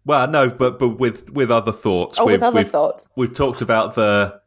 Well, 0.05 0.27
no, 0.29 0.49
but 0.49 0.79
but 0.79 0.99
with 0.99 1.31
with 1.31 1.51
other 1.51 1.73
thoughts. 1.73 2.19
Oh, 2.19 2.25
with 2.25 2.35
We've- 2.37 2.45
other 2.47 2.57
we've- 2.57 2.71
thoughts. 2.71 3.05
we've 3.17 3.33
talked 3.33 3.61
about 3.63 3.95
the 3.95 4.41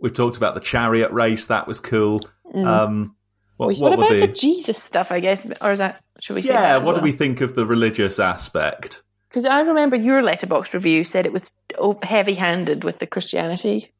we've 0.00 0.12
talked 0.14 0.36
about 0.36 0.54
the 0.54 0.60
chariot 0.60 1.10
race. 1.10 1.46
That 1.46 1.66
was 1.66 1.80
cool. 1.80 2.22
Um, 2.54 3.16
what, 3.56 3.66
What, 3.66 3.80
what, 3.80 3.92
about 3.94 4.10
the 4.10 4.20
the? 4.20 4.28
Jesus 4.28 4.80
stuff? 4.82 5.10
I 5.10 5.18
guess, 5.20 5.44
or 5.60 5.72
is 5.72 5.78
that 5.78 6.00
should 6.20 6.36
we? 6.36 6.42
yeah, 6.42 6.76
what 6.78 6.94
do 6.94 7.02
we 7.02 7.12
think 7.12 7.40
of 7.40 7.54
the 7.54 7.66
religious 7.66 8.20
aspect? 8.20 9.02
Because 9.28 9.44
I 9.44 9.60
remember 9.60 9.96
your 9.96 10.22
Letterboxd 10.22 10.72
review 10.72 11.04
said 11.04 11.26
it 11.26 11.32
was 11.32 11.52
oh, 11.76 11.98
heavy-handed 12.02 12.82
with 12.82 12.98
the 12.98 13.06
Christianity. 13.06 13.92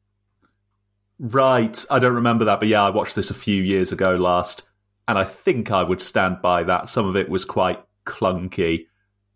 Right, 1.19 1.85
I 1.91 1.99
don't 1.99 2.15
remember 2.15 2.45
that, 2.45 2.59
but 2.59 2.69
yeah, 2.69 2.83
I 2.83 2.89
watched 2.89 3.15
this 3.15 3.29
a 3.29 3.35
few 3.35 3.61
years 3.61 3.91
ago 3.91 4.15
last, 4.15 4.63
and 5.07 5.17
I 5.17 5.23
think 5.23 5.69
I 5.69 5.83
would 5.83 6.01
stand 6.01 6.41
by 6.41 6.63
that. 6.63 6.89
Some 6.89 7.05
of 7.05 7.15
it 7.15 7.29
was 7.29 7.43
quite 7.45 7.83
clunky, 8.05 8.85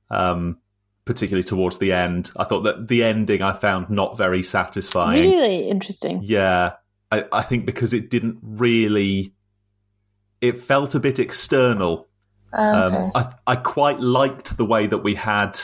um, 0.09 0.57
particularly 1.05 1.43
towards 1.43 1.79
the 1.79 1.91
end. 1.91 2.31
I 2.37 2.45
thought 2.45 2.61
that 2.61 2.87
the 2.87 3.03
ending 3.03 3.41
I 3.41 3.51
found 3.51 3.89
not 3.89 4.17
very 4.17 4.41
satisfying. 4.41 5.29
Really 5.29 5.69
interesting. 5.69 6.21
Yeah, 6.23 6.73
I, 7.11 7.25
I 7.31 7.41
think 7.41 7.65
because 7.65 7.93
it 7.93 8.09
didn't 8.09 8.39
really, 8.41 9.33
it 10.41 10.59
felt 10.59 10.95
a 10.95 10.99
bit 10.99 11.19
external. 11.19 12.07
Ah, 12.53 12.85
okay. 12.85 12.95
Um, 12.95 13.11
I, 13.13 13.33
I 13.45 13.55
quite 13.57 13.99
liked 13.99 14.55
the 14.55 14.65
way 14.65 14.87
that 14.87 14.99
we 14.99 15.15
had 15.15 15.59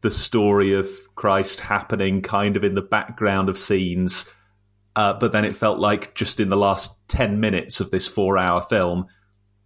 the 0.00 0.10
story 0.10 0.74
of 0.74 0.88
Christ 1.14 1.60
happening 1.60 2.22
kind 2.22 2.56
of 2.56 2.64
in 2.64 2.74
the 2.74 2.82
background 2.82 3.48
of 3.48 3.58
scenes, 3.58 4.30
uh, 4.96 5.14
but 5.14 5.32
then 5.32 5.44
it 5.44 5.54
felt 5.56 5.78
like 5.78 6.14
just 6.14 6.40
in 6.40 6.48
the 6.48 6.56
last 6.56 6.96
10 7.08 7.40
minutes 7.40 7.80
of 7.80 7.90
this 7.90 8.06
four 8.06 8.38
hour 8.38 8.60
film, 8.62 9.06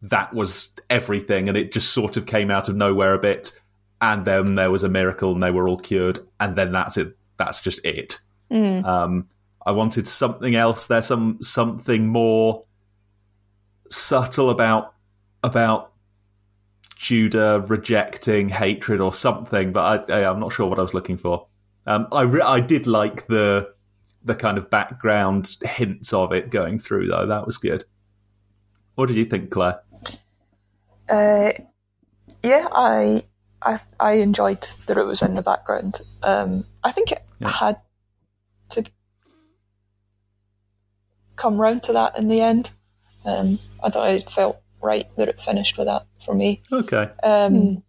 that 0.02 0.34
was 0.34 0.76
everything, 0.90 1.48
and 1.48 1.56
it 1.56 1.72
just 1.72 1.92
sort 1.92 2.16
of 2.16 2.26
came 2.26 2.50
out 2.50 2.68
of 2.68 2.76
nowhere 2.76 3.14
a 3.14 3.18
bit. 3.18 3.58
And 4.00 4.24
then 4.26 4.54
there 4.54 4.70
was 4.70 4.84
a 4.84 4.88
miracle, 4.88 5.32
and 5.32 5.42
they 5.42 5.50
were 5.50 5.68
all 5.68 5.78
cured, 5.78 6.18
and 6.40 6.56
then 6.56 6.72
that's 6.72 6.96
it. 6.96 7.16
That's 7.38 7.60
just 7.60 7.84
it. 7.84 8.18
Mm. 8.50 8.84
Um, 8.84 9.28
I 9.64 9.72
wanted 9.72 10.06
something 10.06 10.54
else 10.54 10.86
there, 10.86 11.00
some 11.00 11.38
something 11.40 12.06
more 12.06 12.64
subtle 13.88 14.50
about 14.50 14.94
about 15.42 15.93
Judah 17.04 17.62
rejecting 17.68 18.48
hatred 18.48 18.98
or 18.98 19.12
something, 19.12 19.72
but 19.72 20.10
I, 20.10 20.24
I'm 20.24 20.40
not 20.40 20.54
sure 20.54 20.66
what 20.66 20.78
I 20.78 20.82
was 20.82 20.94
looking 20.94 21.18
for. 21.18 21.46
Um, 21.86 22.06
I 22.10 22.22
re- 22.22 22.40
I 22.40 22.60
did 22.60 22.86
like 22.86 23.26
the 23.26 23.70
the 24.24 24.34
kind 24.34 24.56
of 24.56 24.70
background 24.70 25.54
hints 25.60 26.14
of 26.14 26.32
it 26.32 26.48
going 26.48 26.78
through 26.78 27.08
though. 27.08 27.26
That 27.26 27.44
was 27.44 27.58
good. 27.58 27.84
What 28.94 29.08
did 29.08 29.18
you 29.18 29.26
think, 29.26 29.50
Claire? 29.50 29.82
Uh, 31.10 31.50
yeah, 32.42 32.68
I, 32.72 33.24
I 33.60 33.76
I 34.00 34.12
enjoyed 34.14 34.66
that 34.86 34.96
it 34.96 35.04
was 35.04 35.20
in 35.20 35.34
the 35.34 35.42
background. 35.42 36.00
Um, 36.22 36.64
I 36.82 36.90
think 36.90 37.12
it 37.12 37.22
Yeah. 37.38 37.50
had 37.50 37.76
to 38.70 38.84
come 41.36 41.60
round 41.60 41.82
to 41.82 41.92
that 41.92 42.16
in 42.16 42.28
the 42.28 42.40
end. 42.40 42.70
Um, 43.26 43.58
I 43.82 43.90
thought 43.90 44.08
it 44.08 44.30
felt 44.30 44.62
right 44.84 45.06
that 45.16 45.28
it 45.28 45.40
finished 45.40 45.76
with 45.78 45.86
that 45.88 46.06
for 46.24 46.34
me. 46.34 46.62
Okay, 46.70 47.08
Um, 47.22 47.82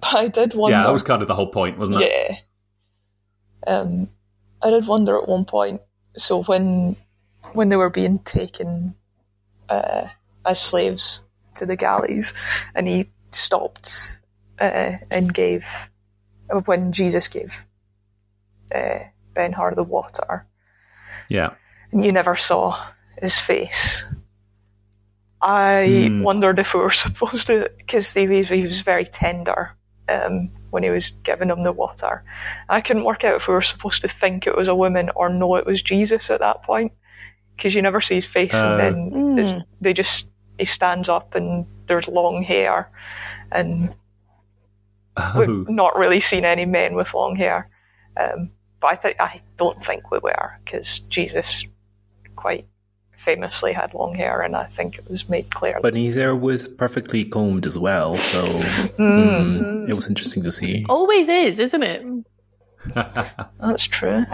But 0.00 0.14
I 0.14 0.28
did 0.28 0.54
wonder. 0.54 0.76
yeah, 0.76 0.82
that 0.84 0.92
was 0.92 1.02
kind 1.02 1.22
of 1.22 1.28
the 1.28 1.34
whole 1.34 1.50
point, 1.50 1.78
wasn't 1.78 2.02
it? 2.02 2.10
Yeah. 2.12 2.36
Um, 3.66 4.08
I 4.62 4.70
did 4.70 4.86
wonder 4.86 5.16
at 5.18 5.28
one 5.28 5.44
point. 5.44 5.80
So 6.16 6.42
when 6.44 6.96
when 7.52 7.68
they 7.68 7.76
were 7.76 7.90
being 7.90 8.18
taken 8.20 8.94
uh, 9.68 10.06
as 10.44 10.60
slaves 10.60 11.22
to 11.56 11.66
the 11.66 11.76
galleys, 11.76 12.32
and 12.74 12.86
he 12.88 13.10
stopped 13.30 14.20
uh, 14.60 14.92
and 15.10 15.32
gave 15.34 15.90
when 16.66 16.92
Jesus 16.92 17.28
gave 17.28 17.66
uh, 18.74 18.98
Ben 19.34 19.52
Hur 19.52 19.74
the 19.74 19.84
water, 19.84 20.46
Yeah, 21.28 21.50
and 21.92 22.04
you 22.04 22.12
never 22.12 22.36
saw 22.36 22.86
his 23.20 23.38
face. 23.38 24.04
I 25.42 26.08
Hmm. 26.08 26.22
wondered 26.22 26.58
if 26.58 26.74
we 26.74 26.80
were 26.80 26.90
supposed 27.06 27.46
to, 27.48 27.70
because 27.78 28.12
he 28.14 28.26
was, 28.26 28.48
he 28.48 28.62
was 28.62 28.80
very 28.80 29.04
tender 29.04 29.74
um, 30.08 30.50
when 30.70 30.82
he 30.82 30.90
was 30.90 31.10
giving 31.10 31.50
him 31.50 31.62
the 31.62 31.72
water. 31.72 32.24
I 32.68 32.80
couldn't 32.80 33.04
work 33.04 33.24
out 33.24 33.36
if 33.36 33.48
we 33.48 33.54
were 33.54 33.62
supposed 33.62 34.00
to 34.02 34.08
think 34.08 34.46
it 34.46 34.56
was 34.56 34.68
a 34.68 34.74
woman 34.74 35.10
or 35.14 35.28
know 35.28 35.56
it 35.56 35.66
was 35.66 35.82
Jesus 35.82 36.30
at 36.30 36.40
that 36.40 36.62
point, 36.62 36.92
because 37.56 37.74
you 37.74 37.82
never 37.82 38.00
see 38.00 38.14
his 38.16 38.26
face, 38.26 38.54
Oh. 38.54 38.78
and 38.78 38.80
then 38.80 39.38
it's, 39.38 39.52
they 39.80 39.92
just 39.92 40.30
he 40.58 40.64
stands 40.64 41.08
up 41.08 41.34
and 41.34 41.66
there's 41.86 42.08
long 42.08 42.42
hair, 42.42 42.90
and 43.52 43.94
Oh, 45.18 45.34
we've 45.38 45.68
not 45.68 45.96
really 45.96 46.20
seen 46.20 46.44
any 46.44 46.66
men 46.66 46.94
with 46.94 47.14
long 47.14 47.36
hair. 47.36 47.68
Um, 48.18 48.50
but 48.80 48.88
I 48.88 48.96
think 48.96 49.16
I 49.20 49.40
don't 49.56 49.80
think 49.80 50.10
we 50.10 50.18
were 50.18 50.58
because 50.64 50.98
Jesus 51.00 51.64
quite 52.36 52.66
famously 53.26 53.72
had 53.72 53.92
long 53.92 54.14
hair, 54.14 54.40
and 54.40 54.54
I 54.54 54.66
think 54.66 54.96
it 54.96 55.10
was 55.10 55.28
made 55.28 55.50
clear. 55.50 55.80
But 55.82 55.96
his 55.96 56.14
hair 56.14 56.34
was 56.36 56.68
perfectly 56.68 57.24
combed 57.24 57.66
as 57.66 57.76
well, 57.76 58.14
so 58.14 58.46
mm, 58.98 59.88
it 59.88 59.94
was 59.94 60.06
interesting 60.08 60.44
to 60.44 60.52
see. 60.52 60.86
Always 60.88 61.28
is, 61.28 61.58
isn't 61.58 61.82
it? 61.82 62.06
That's 62.94 63.84
true. 63.88 64.24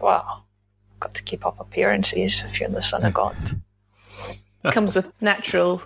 Well, 0.00 0.46
got 0.98 1.14
to 1.14 1.22
keep 1.22 1.46
up 1.46 1.60
appearances 1.60 2.42
if 2.44 2.58
you're 2.58 2.68
in 2.68 2.74
the 2.74 2.82
son 2.82 3.04
of 3.04 3.14
God. 3.14 3.36
Comes 4.72 4.96
with 4.96 5.12
natural, 5.22 5.80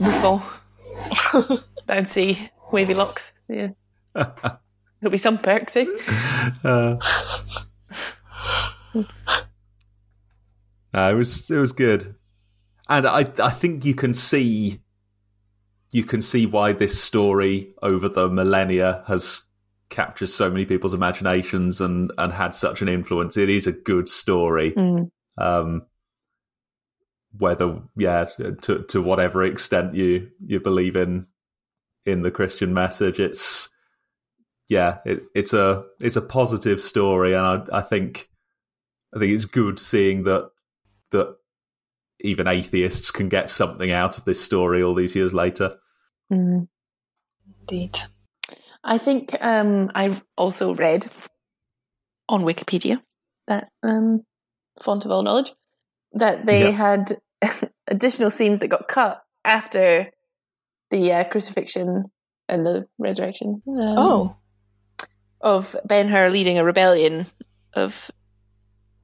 bouffant, 0.00 0.42
bouncy, 1.88 2.50
wavy 2.72 2.94
locks. 2.94 3.30
Yeah. 3.48 3.68
There'll 4.14 5.12
be 5.12 5.18
some 5.18 5.38
perks, 5.38 5.76
eh? 5.76 5.86
Uh, 6.64 6.98
no, 10.94 11.10
it 11.10 11.14
was 11.14 11.50
it 11.50 11.56
was 11.56 11.72
good, 11.72 12.14
and 12.88 13.06
I 13.06 13.26
I 13.42 13.50
think 13.50 13.84
you 13.84 13.94
can 13.94 14.14
see 14.14 14.80
you 15.90 16.04
can 16.04 16.22
see 16.22 16.46
why 16.46 16.72
this 16.72 17.02
story 17.02 17.74
over 17.82 18.08
the 18.08 18.28
millennia 18.28 19.02
has 19.08 19.42
captured 19.90 20.28
so 20.28 20.48
many 20.48 20.64
people's 20.64 20.94
imaginations 20.94 21.80
and 21.80 22.12
and 22.16 22.32
had 22.32 22.54
such 22.54 22.80
an 22.80 22.88
influence. 22.88 23.36
It 23.36 23.50
is 23.50 23.66
a 23.66 23.72
good 23.72 24.08
story. 24.08 24.72
Mm. 24.72 25.10
Um, 25.36 25.86
whether 27.36 27.82
yeah, 27.96 28.26
to 28.62 28.84
to 28.84 29.02
whatever 29.02 29.42
extent 29.42 29.94
you 29.94 30.30
you 30.46 30.60
believe 30.60 30.94
in 30.94 31.26
in 32.06 32.22
the 32.22 32.30
Christian 32.30 32.72
message, 32.72 33.18
it's 33.18 33.68
yeah, 34.68 34.98
it, 35.04 35.24
it's 35.34 35.52
a 35.52 35.84
it's 36.00 36.16
a 36.16 36.22
positive 36.22 36.80
story, 36.80 37.34
and 37.34 37.44
I, 37.44 37.78
I 37.78 37.82
think 37.82 38.28
I 39.12 39.18
think 39.18 39.32
it's 39.32 39.44
good 39.44 39.80
seeing 39.80 40.22
that 40.24 40.50
that 41.14 41.36
even 42.20 42.46
atheists 42.46 43.10
can 43.10 43.28
get 43.28 43.50
something 43.50 43.90
out 43.90 44.18
of 44.18 44.24
this 44.24 44.42
story 44.42 44.82
all 44.82 44.94
these 44.94 45.16
years 45.16 45.32
later. 45.34 45.76
Mm. 46.32 46.68
Indeed. 47.60 47.98
I 48.82 48.98
think 48.98 49.34
um, 49.40 49.90
I 49.94 50.20
also 50.36 50.74
read 50.74 51.06
on 52.28 52.42
Wikipedia 52.42 53.00
that 53.48 53.68
um, 53.82 54.22
font 54.82 55.04
of 55.04 55.10
all 55.10 55.22
knowledge, 55.22 55.52
that 56.12 56.46
they 56.46 56.60
Yeah. 56.64 56.70
had 56.70 57.18
additional 57.88 58.30
scenes 58.30 58.60
that 58.60 58.68
got 58.68 58.88
cut 58.88 59.22
after 59.44 60.10
the 60.90 61.12
uh, 61.12 61.24
crucifixion 61.24 62.04
and 62.48 62.66
the 62.66 62.86
resurrection. 62.98 63.62
um, 63.66 63.74
Oh, 63.98 64.36
of 65.40 65.76
Ben 65.84 66.08
Hur 66.08 66.30
leading 66.30 66.58
a 66.58 66.64
rebellion 66.64 67.26
of 67.74 68.10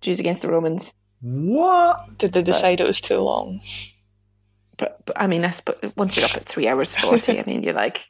Jews 0.00 0.20
against 0.20 0.40
the 0.42 0.48
Romans. 0.48 0.92
What? 1.22 2.18
did 2.18 2.32
they 2.32 2.42
decide 2.42 2.80
it 2.80 2.86
was 2.86 3.00
too 3.00 3.18
long? 3.18 3.60
But, 4.78 5.04
but 5.04 5.20
I 5.20 5.26
mean, 5.26 5.44
I 5.44 5.50
suppose 5.50 5.78
once 5.96 6.16
you're 6.16 6.24
up 6.24 6.34
at 6.36 6.44
three 6.44 6.66
hours 6.68 6.94
forty, 6.94 7.38
I 7.38 7.44
mean, 7.46 7.62
you're 7.62 7.74
like, 7.74 8.00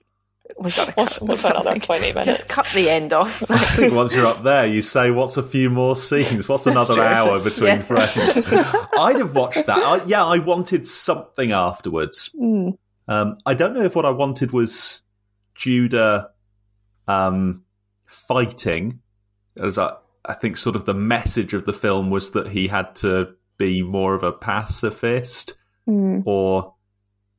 we've 0.58 0.74
got 0.76 0.86
to 0.86 0.92
What's, 0.92 1.18
cut 1.18 1.28
what's 1.28 1.44
another 1.44 1.70
something. 1.70 1.80
20 1.80 2.12
Just 2.12 2.26
minutes? 2.26 2.54
cut 2.54 2.66
the 2.74 2.88
end 2.90 3.12
off. 3.12 3.42
I 3.50 3.58
think 3.58 3.92
once 3.94 4.14
you're 4.14 4.26
up 4.26 4.42
there, 4.44 4.66
you 4.66 4.80
say, 4.82 5.10
"What's 5.10 5.36
a 5.36 5.42
few 5.42 5.68
more 5.70 5.96
scenes? 5.96 6.48
What's 6.48 6.66
another 6.68 6.94
true. 6.94 7.02
hour 7.02 7.40
between 7.40 7.78
Yeah. 7.78 7.82
friends?" 7.82 8.36
I'd 8.98 9.18
have 9.18 9.34
watched 9.34 9.66
that. 9.66 9.78
I, 9.78 10.04
yeah, 10.04 10.24
I 10.24 10.38
wanted 10.38 10.86
something 10.86 11.50
afterwards. 11.50 12.30
Mm. 12.40 12.78
Um, 13.08 13.38
I 13.44 13.54
don't 13.54 13.74
know 13.74 13.82
if 13.82 13.96
what 13.96 14.04
I 14.06 14.10
wanted 14.10 14.52
was 14.52 15.02
Judah 15.56 16.30
um, 17.08 17.64
fighting. 18.06 19.00
As 19.60 19.76
I, 19.78 19.94
I 20.24 20.34
think, 20.34 20.56
sort 20.56 20.76
of 20.76 20.84
the 20.84 20.94
message 20.94 21.54
of 21.54 21.64
the 21.64 21.72
film 21.72 22.10
was 22.10 22.32
that 22.32 22.48
he 22.48 22.68
had 22.68 22.94
to 22.96 23.30
be 23.58 23.82
more 23.82 24.14
of 24.14 24.22
a 24.22 24.32
pacifist 24.32 25.56
Mm. 25.88 26.22
or 26.26 26.74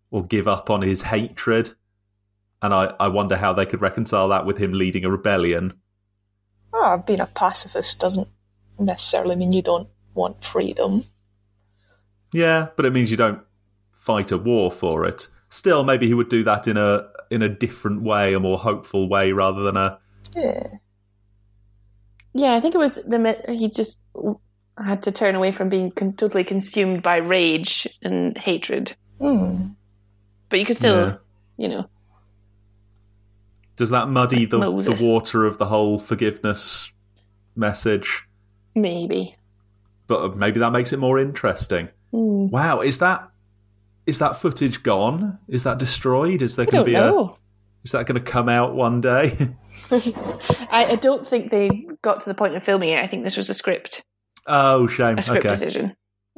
or 0.10 0.26
give 0.26 0.48
up 0.48 0.70
on 0.70 0.82
his 0.82 1.04
hatred. 1.04 1.70
And 2.62 2.74
I, 2.74 2.94
I 3.00 3.08
wonder 3.08 3.38
how 3.38 3.54
they 3.54 3.66
could 3.66 3.82
reconcile 3.82 4.28
that 4.30 4.46
with 4.46 4.58
him 4.58 4.74
leading 4.74 5.06
a 5.06 5.10
rebellion. 5.12 5.74
Ah, 6.74 6.98
being 6.98 7.22
a 7.22 7.28
pacifist 7.28 8.00
doesn't 8.00 8.28
necessarily 8.78 9.36
mean 9.36 9.54
you 9.54 9.62
don't 9.62 9.88
want 10.14 10.44
freedom. 10.44 11.06
Yeah, 12.34 12.68
but 12.76 12.86
it 12.86 12.94
means 12.94 13.10
you 13.12 13.18
don't 13.18 13.42
fight 13.92 14.32
a 14.32 14.38
war 14.38 14.70
for 14.72 15.06
it. 15.06 15.28
Still, 15.50 15.84
maybe 15.84 16.08
he 16.08 16.14
would 16.14 16.30
do 16.30 16.44
that 16.44 16.68
in 16.68 16.78
a 16.78 17.08
in 17.30 17.42
a 17.42 17.50
different 17.50 18.02
way, 18.02 18.34
a 18.34 18.40
more 18.40 18.58
hopeful 18.58 19.08
way, 19.08 19.32
rather 19.32 19.62
than 19.64 19.78
a 19.78 20.00
Yeah. 20.36 20.68
Yeah, 22.34 22.54
I 22.56 22.60
think 22.62 22.76
it 22.76 22.78
was 22.80 22.96
the 22.96 23.44
he 23.50 23.70
just 23.70 23.98
had 24.78 25.04
to 25.04 25.12
turn 25.12 25.36
away 25.36 25.52
from 25.52 25.70
being 25.70 25.92
con- 25.92 26.14
totally 26.14 26.44
consumed 26.44 27.04
by 27.04 27.18
rage 27.18 27.88
and 28.02 28.38
hatred. 28.38 28.96
Hmm. 29.20 29.68
But 30.50 30.60
you 30.60 30.66
could 30.66 30.78
still, 30.78 31.08
Yeah. 31.08 31.16
you 31.58 31.68
know, 31.70 31.90
Does 33.76 33.90
that 33.90 34.10
muddy 34.10 34.46
the, 34.46 34.60
the 34.60 34.98
water 35.02 35.46
of 35.46 35.58
the 35.58 35.66
whole 35.66 35.98
forgiveness 35.98 36.92
message? 37.56 38.24
maybe. 38.76 39.36
But 40.08 40.36
maybe 40.38 40.60
that 40.60 40.72
makes 40.72 40.92
it 40.94 41.00
more 41.00 41.18
interesting. 41.20 41.88
Mm. 42.14 42.50
Wow, 42.50 42.82
is 42.82 43.00
that 43.00 43.30
is 44.06 44.20
that 44.20 44.36
footage 44.36 44.84
gone? 44.84 45.38
Is 45.48 45.64
that 45.64 45.78
destroyed? 45.80 46.42
Is 46.42 46.56
there 46.58 46.66
going 46.66 46.86
to 46.86 46.92
don't 46.92 47.02
be 47.02 47.08
a 47.08 47.12
know. 47.12 47.38
Is 47.84 47.92
that 47.92 48.06
going 48.06 48.24
to 48.24 48.32
come 48.32 48.50
out 48.50 48.76
one 48.76 49.02
day? 49.02 49.36
I, 49.92 50.88
I 50.92 50.96
don't 50.96 51.28
think 51.28 51.52
they 51.52 51.70
got 52.02 52.22
to 52.22 52.30
the 52.30 52.36
point 52.36 52.56
of 52.56 52.64
filming 52.64 52.90
it. 52.90 53.00
I 53.04 53.08
think 53.08 53.24
this 53.24 53.38
was 53.38 53.50
a 53.50 53.54
script, 53.54 54.04
oh, 54.48 54.88
shame. 54.88 55.18
a 55.18 55.22
script 55.22 55.46
Okay, 55.46 55.56
decision. 55.56 55.96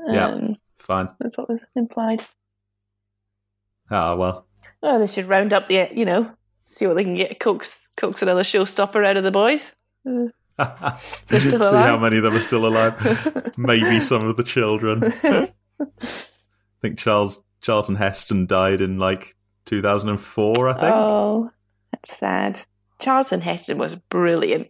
Yeah. 0.08 0.27
Um, 0.27 0.56
fine. 0.79 1.10
that's 1.19 1.38
what 1.38 1.49
was 1.49 1.60
implied. 1.75 2.21
Ah, 3.91 4.15
well. 4.15 4.47
Oh, 4.82 4.99
they 4.99 5.08
should 5.08 5.27
round 5.29 5.53
up 5.53 5.67
the, 5.67 5.89
you 5.93 6.06
know, 6.06 6.32
see 6.65 6.88
what 6.88 6.95
they 6.95 7.03
can 7.03 7.15
get. 7.15 7.39
Coax, 7.39 7.73
coax 7.97 8.21
another 8.21 8.43
showstopper 8.43 9.06
out 9.06 9.17
of 9.17 9.23
the 9.23 9.32
boys. 9.32 9.71
Uh, 10.60 10.95
See 11.32 11.49
how 11.49 11.97
many 11.97 12.17
of 12.17 12.23
them 12.23 12.36
are 12.36 12.39
still 12.39 12.67
alive. 12.67 13.53
Maybe 13.58 13.99
some 13.99 14.27
of 14.27 14.38
the 14.38 14.43
children. 14.43 15.12
I 15.23 15.49
think 16.79 16.99
Charles 16.99 17.41
Charles 17.62 17.89
and 17.89 17.97
Heston 17.97 18.45
died 18.45 18.79
in 18.79 18.99
like 18.99 19.36
2004, 19.65 20.69
I 20.69 20.73
think. 20.73 20.84
oh, 20.95 21.52
that's 21.91 22.17
sad. 22.17 22.60
Charlton 22.99 23.41
Heston 23.41 23.78
was 23.78 23.95
brilliant. 24.10 24.67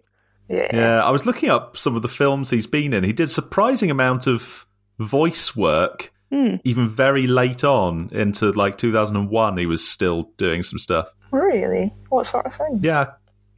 Yeah. 0.49 0.69
Yeah, 0.73 1.03
I 1.03 1.09
was 1.11 1.25
looking 1.25 1.49
up 1.49 1.77
some 1.77 1.95
of 1.95 2.01
the 2.01 2.07
films 2.07 2.49
he's 2.49 2.67
been 2.67 2.93
in. 2.93 3.03
He 3.03 3.13
did 3.13 3.29
surprising 3.29 3.89
amount 3.91 4.27
of 4.27 4.65
voice 4.99 5.55
work, 5.55 6.11
Hmm. 6.31 6.55
even 6.63 6.89
very 6.89 7.27
late 7.27 7.63
on 7.63 8.09
into 8.11 8.51
like 8.51 8.77
2001. 8.77 9.57
He 9.57 9.65
was 9.67 9.87
still 9.87 10.31
doing 10.37 10.63
some 10.63 10.79
stuff. 10.79 11.09
Really? 11.31 11.93
What 12.09 12.25
sort 12.25 12.45
of 12.47 12.53
thing? 12.53 12.79
Yeah, 12.81 13.11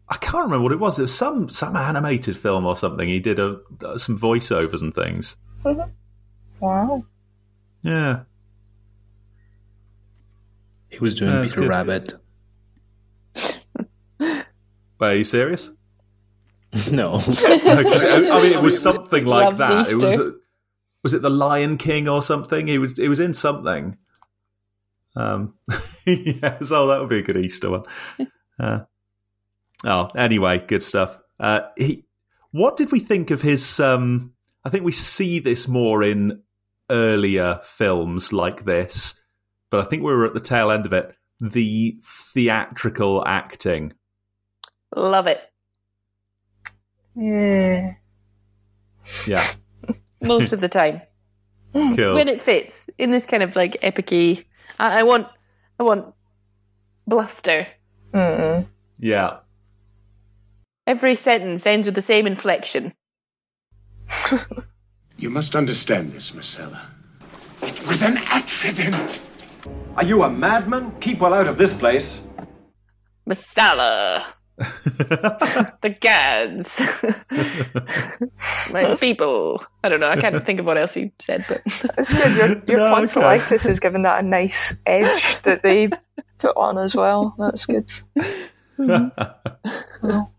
I 0.10 0.17
can't 0.17 0.43
remember 0.45 0.63
what 0.63 0.71
it 0.74 0.80
was. 0.80 1.00
It 1.00 1.04
was 1.04 1.15
some 1.17 1.48
some 1.50 1.76
animated 1.76 2.36
film 2.38 2.65
or 2.65 2.76
something. 2.76 3.08
He 3.08 3.19
did 3.19 3.39
a, 3.39 3.58
some 3.98 4.17
voiceovers 4.17 4.82
and 4.82 4.93
things. 4.93 5.38
Wow. 6.60 7.04
Yeah, 7.82 8.21
He 10.89 11.00
was 11.00 11.15
doing 11.15 11.32
Uh, 11.32 11.41
that's 11.41 11.54
Peter 11.56 11.62
good. 11.62 11.69
Rabbit. 11.69 12.13
Wait, 14.19 14.43
are 15.02 15.15
you 15.15 15.24
serious? 15.24 15.71
No. 16.91 17.13
No, 17.13 17.17
'cause, 17.17 18.04
I 18.04 18.30
I 18.32 18.41
mean, 18.43 18.52
it 18.52 18.62
was 18.62 18.82
something 18.89 19.26
like 19.26 19.45
Loves 19.45 19.58
that. 19.58 19.89
It 19.89 19.95
was. 19.95 20.04
Easter. 20.06 20.34
Was 21.04 21.13
it 21.13 21.21
the 21.21 21.30
Lion 21.30 21.78
King 21.78 22.10
or 22.10 22.21
something? 22.21 22.67
He 22.67 22.78
was. 22.78 23.00
It 23.00 23.08
was 23.08 23.19
in 23.21 23.34
something. 23.34 23.98
Um. 25.15 25.54
yes. 26.06 26.71
Oh, 26.71 26.88
that 26.88 27.00
would 27.00 27.08
be 27.10 27.19
a 27.19 27.21
good 27.21 27.38
Easter 27.38 27.69
one. 27.69 27.84
Uh, 28.60 28.80
oh, 29.86 30.10
anyway, 30.17 30.60
good 30.67 30.84
stuff. 30.84 31.17
Uh, 31.39 31.62
he. 31.78 32.04
What 32.52 32.76
did 32.76 32.91
we 32.91 33.00
think 33.00 33.32
of 33.32 33.41
his? 33.41 33.80
Um. 33.80 34.34
I 34.65 34.69
think 34.69 34.84
we 34.84 34.91
see 34.91 35.39
this 35.39 35.67
more 35.69 36.04
in 36.04 36.41
earlier 36.89 37.62
films 37.63 38.34
like 38.34 38.65
this, 38.65 39.21
but 39.69 39.80
I 39.80 39.84
think 39.84 40.04
we 40.04 40.13
were 40.13 40.25
at 40.25 40.34
the 40.34 40.39
tail 40.39 40.71
end 40.71 40.86
of 40.86 40.93
it. 40.93 41.15
The 41.39 41.97
theatrical 42.04 43.25
acting. 43.25 43.93
Love 44.95 45.28
it. 45.28 45.41
Yeah. 47.15 47.93
Yeah. 49.28 49.43
Most 50.21 50.54
of 50.54 50.62
the 50.62 50.69
time. 50.69 51.01
Cool. 51.73 52.13
when 52.13 52.30
it 52.30 52.39
fits 52.39 52.86
in 52.97 53.12
this 53.12 53.25
kind 53.25 53.43
of 53.43 53.54
like 53.54 53.75
epic 53.82 54.10
I, 54.13 54.45
I 54.80 55.04
want 55.04 55.28
I 55.78 55.84
want 55.84 56.13
bluster. 57.06 57.67
Mm. 58.13 58.65
Yeah. 58.97 59.39
Every 60.88 61.17
sentence 61.17 61.65
ends 61.65 61.86
with 61.86 61.95
the 61.95 62.01
same 62.01 62.28
inflection. 62.28 62.93
You 65.17 65.30
must 65.30 65.56
understand 65.56 66.12
this, 66.12 66.34
Marcella. 66.34 66.82
It 67.62 67.88
was 67.88 68.01
an 68.01 68.17
accident. 68.17 69.19
Are 69.95 70.04
you 70.04 70.23
a 70.23 70.30
madman? 70.30 70.91
Keep 70.99 71.19
well 71.19 71.34
out 71.34 71.47
of 71.47 71.58
this 71.58 71.73
place. 71.73 72.28
Messala. 73.28 74.25
the 74.58 75.95
gods. 75.99 76.80
My 78.71 78.95
people. 78.95 79.63
I 79.84 79.89
don't 79.89 79.99
know. 79.99 80.10
I 80.10 80.19
can't 80.19 80.45
think 80.45 80.60
of 80.60 80.65
what 80.65 80.78
else 80.78 80.93
he 80.93 81.12
said, 81.19 81.45
but 81.47 81.62
It's 81.97 82.13
good. 82.13 82.36
Your, 82.38 82.47
your 82.67 82.78
No, 82.86 82.88
tonsillitis 82.88 83.63
has 83.63 83.80
given 83.80 84.04
that 84.04 84.23
a 84.23 84.28
nice 84.28 84.75
edge 84.86 85.41
that 85.41 85.63
they 85.63 85.89
put 86.38 86.56
on 86.56 86.78
as 86.78 86.95
well. 86.95 87.36
That's 87.38 87.65
good. 87.65 87.91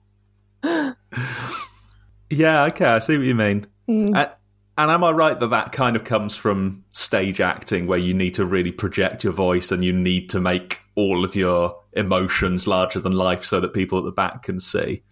Yeah, 2.31 2.65
okay, 2.65 2.87
I 2.87 2.99
see 2.99 3.17
what 3.17 3.27
you 3.27 3.35
mean. 3.35 3.67
Hmm. 3.87 4.17
And, 4.17 4.31
and 4.79 4.91
am 4.91 5.05
I 5.05 5.11
right 5.11 5.39
that 5.39 5.49
that 5.49 5.73
kind 5.73 5.97
of 5.97 6.05
comes 6.05 6.37
from 6.37 6.85
stage 6.93 7.41
acting, 7.41 7.87
where 7.87 7.99
you 7.99 8.13
need 8.13 8.35
to 8.35 8.45
really 8.45 8.73
project 8.73 9.25
your 9.25 9.33
voice 9.33 9.73
and 9.73 9.85
you 9.85 9.93
need 9.93 10.29
to 10.31 10.41
make 10.41 10.81
all 10.95 11.25
of 11.25 11.35
your 11.35 11.81
emotions 11.95 12.67
larger 12.67 13.01
than 13.01 13.13
life 13.13 13.45
so 13.45 13.61
that 13.61 13.73
people 13.73 13.99
at 13.99 14.05
the 14.05 14.13
back 14.13 14.43
can 14.43 14.61
see? 14.61 15.03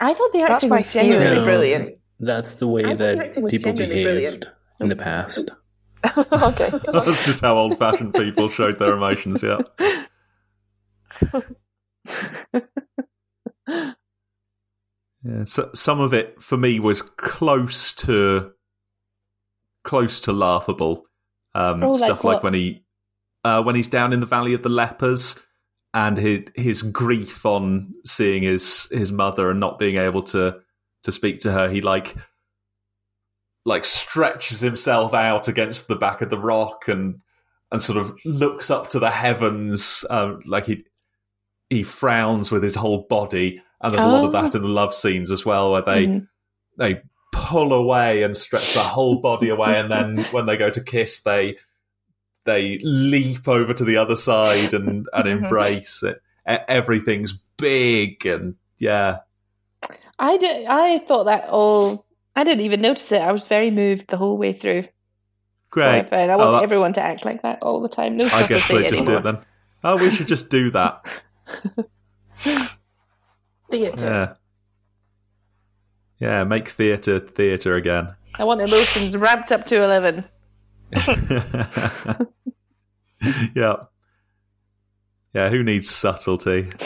I 0.00 0.14
thought 0.14 0.32
the 0.32 0.42
acting 0.42 0.70
was 0.70 0.92
genuinely 0.92 1.26
theory. 1.26 1.38
No, 1.38 1.44
brilliant. 1.44 1.98
That's 2.20 2.54
the 2.54 2.68
way 2.68 2.84
I 2.84 2.90
thought 2.90 2.98
the 2.98 3.40
that 3.40 3.48
people 3.48 3.72
behaved 3.72 4.04
brilliant. 4.04 4.46
in 4.80 4.88
the 4.88 4.96
past. 4.96 5.50
okay. 6.16 6.70
That's 6.92 7.26
just 7.26 7.40
how 7.40 7.56
old 7.56 7.78
fashioned 7.78 8.14
people 8.14 8.48
showed 8.48 8.78
their 8.78 8.92
emotions, 8.92 9.42
yeah. 9.42 9.58
Yeah, 15.24 15.44
so 15.44 15.70
some 15.74 16.00
of 16.00 16.14
it 16.14 16.40
for 16.40 16.56
me 16.56 16.78
was 16.78 17.02
close 17.02 17.92
to 17.94 18.52
close 19.84 20.20
to 20.20 20.32
laughable. 20.32 21.04
Um, 21.54 21.82
Oh, 21.82 21.92
stuff 21.92 22.24
like 22.24 22.36
what? 22.36 22.42
when 22.44 22.54
he 22.54 22.84
uh, 23.44 23.62
when 23.62 23.74
he's 23.76 23.88
down 23.88 24.12
in 24.12 24.20
the 24.20 24.26
Valley 24.26 24.52
of 24.54 24.62
the 24.62 24.68
Lepers 24.68 25.40
and 25.94 26.16
his 26.16 26.42
his 26.54 26.82
grief 26.82 27.44
on 27.46 27.94
seeing 28.04 28.42
his 28.42 28.88
his 28.90 29.10
mother 29.12 29.50
and 29.50 29.58
not 29.60 29.78
being 29.78 29.96
able 29.96 30.22
to 30.24 30.58
to 31.04 31.12
speak 31.12 31.40
to 31.40 31.52
her. 31.52 31.68
He 31.68 31.80
like 31.80 32.16
like 33.64 33.84
stretches 33.84 34.60
himself 34.60 35.14
out 35.14 35.48
against 35.48 35.88
the 35.88 35.96
back 35.96 36.20
of 36.22 36.30
the 36.30 36.38
rock 36.38 36.88
and 36.88 37.20
and 37.70 37.82
sort 37.82 37.98
of 37.98 38.14
looks 38.24 38.70
up 38.70 38.88
to 38.90 38.98
the 38.98 39.10
heavens, 39.10 40.04
um, 40.10 40.40
like 40.46 40.66
he 40.66 40.84
he 41.70 41.82
frowns 41.82 42.50
with 42.50 42.62
his 42.62 42.74
whole 42.74 43.06
body. 43.08 43.62
And 43.82 43.92
there's 43.92 44.02
a 44.02 44.06
lot 44.08 44.24
of 44.24 44.30
Oh. 44.34 44.42
that 44.42 44.54
in 44.54 44.62
the 44.62 44.68
love 44.68 44.94
scenes 44.94 45.30
as 45.30 45.44
well, 45.44 45.70
where 45.72 45.82
they 45.82 46.06
Mhm. 46.06 46.28
they 46.78 47.02
pull 47.48 47.72
away 47.72 48.22
and 48.22 48.36
stretch 48.36 48.74
their 48.74 48.84
whole 48.84 49.20
body 49.20 49.48
away, 49.48 49.80
and 49.80 49.90
then 49.90 50.18
when 50.32 50.44
they 50.46 50.56
go 50.56 50.68
to 50.68 50.82
kiss, 50.82 51.20
they 51.22 51.56
they 52.44 52.78
leap 52.82 53.48
over 53.48 53.72
to 53.72 53.84
the 53.84 53.96
other 53.96 54.16
side 54.16 54.74
and 54.74 55.08
and 55.12 55.24
mm-hmm. 55.24 55.44
embrace 55.44 56.02
it. 56.02 56.20
Everything's 56.46 57.38
big 57.56 58.24
and 58.26 58.54
yeah, 58.78 59.18
I 60.18 60.36
did. 60.36 60.66
I 60.66 60.98
thought 60.98 61.24
that 61.24 61.48
all. 61.48 62.06
I 62.36 62.44
didn't 62.44 62.64
even 62.64 62.80
notice 62.80 63.10
it. 63.10 63.20
I 63.20 63.32
was 63.32 63.48
very 63.48 63.70
moved 63.70 64.08
the 64.08 64.16
whole 64.16 64.38
way 64.38 64.52
through. 64.52 64.84
great. 65.70 66.12
I 66.12 66.36
want 66.36 66.40
Oh, 66.40 66.52
that- 66.52 66.62
everyone 66.62 66.92
to 66.92 67.02
act 67.02 67.24
like 67.24 67.42
that 67.42 67.62
all 67.62 67.80
the 67.80 67.88
time. 67.88 68.16
No 68.16 68.26
I 68.26 68.46
guess 68.46 68.68
they 68.68 68.88
just 68.88 69.06
do 69.06 69.16
it 69.16 69.24
then. 69.24 69.38
Oh, 69.82 69.96
we 69.96 70.10
should 70.10 70.28
just 70.28 70.48
do 70.48 70.70
that. 70.70 71.04
Theatre. 73.70 74.06
Yeah. 74.06 74.34
Yeah, 76.20 76.44
make 76.44 76.68
theatre 76.68 77.18
theatre 77.20 77.76
again. 77.76 78.14
I 78.34 78.44
want 78.44 78.60
emotions 78.60 79.16
ramped 79.16 79.52
up 79.52 79.66
to 79.66 79.82
eleven. 79.82 80.24
yeah. 83.54 83.76
Yeah, 85.34 85.50
who 85.50 85.62
needs 85.62 85.88
subtlety? 85.90 86.70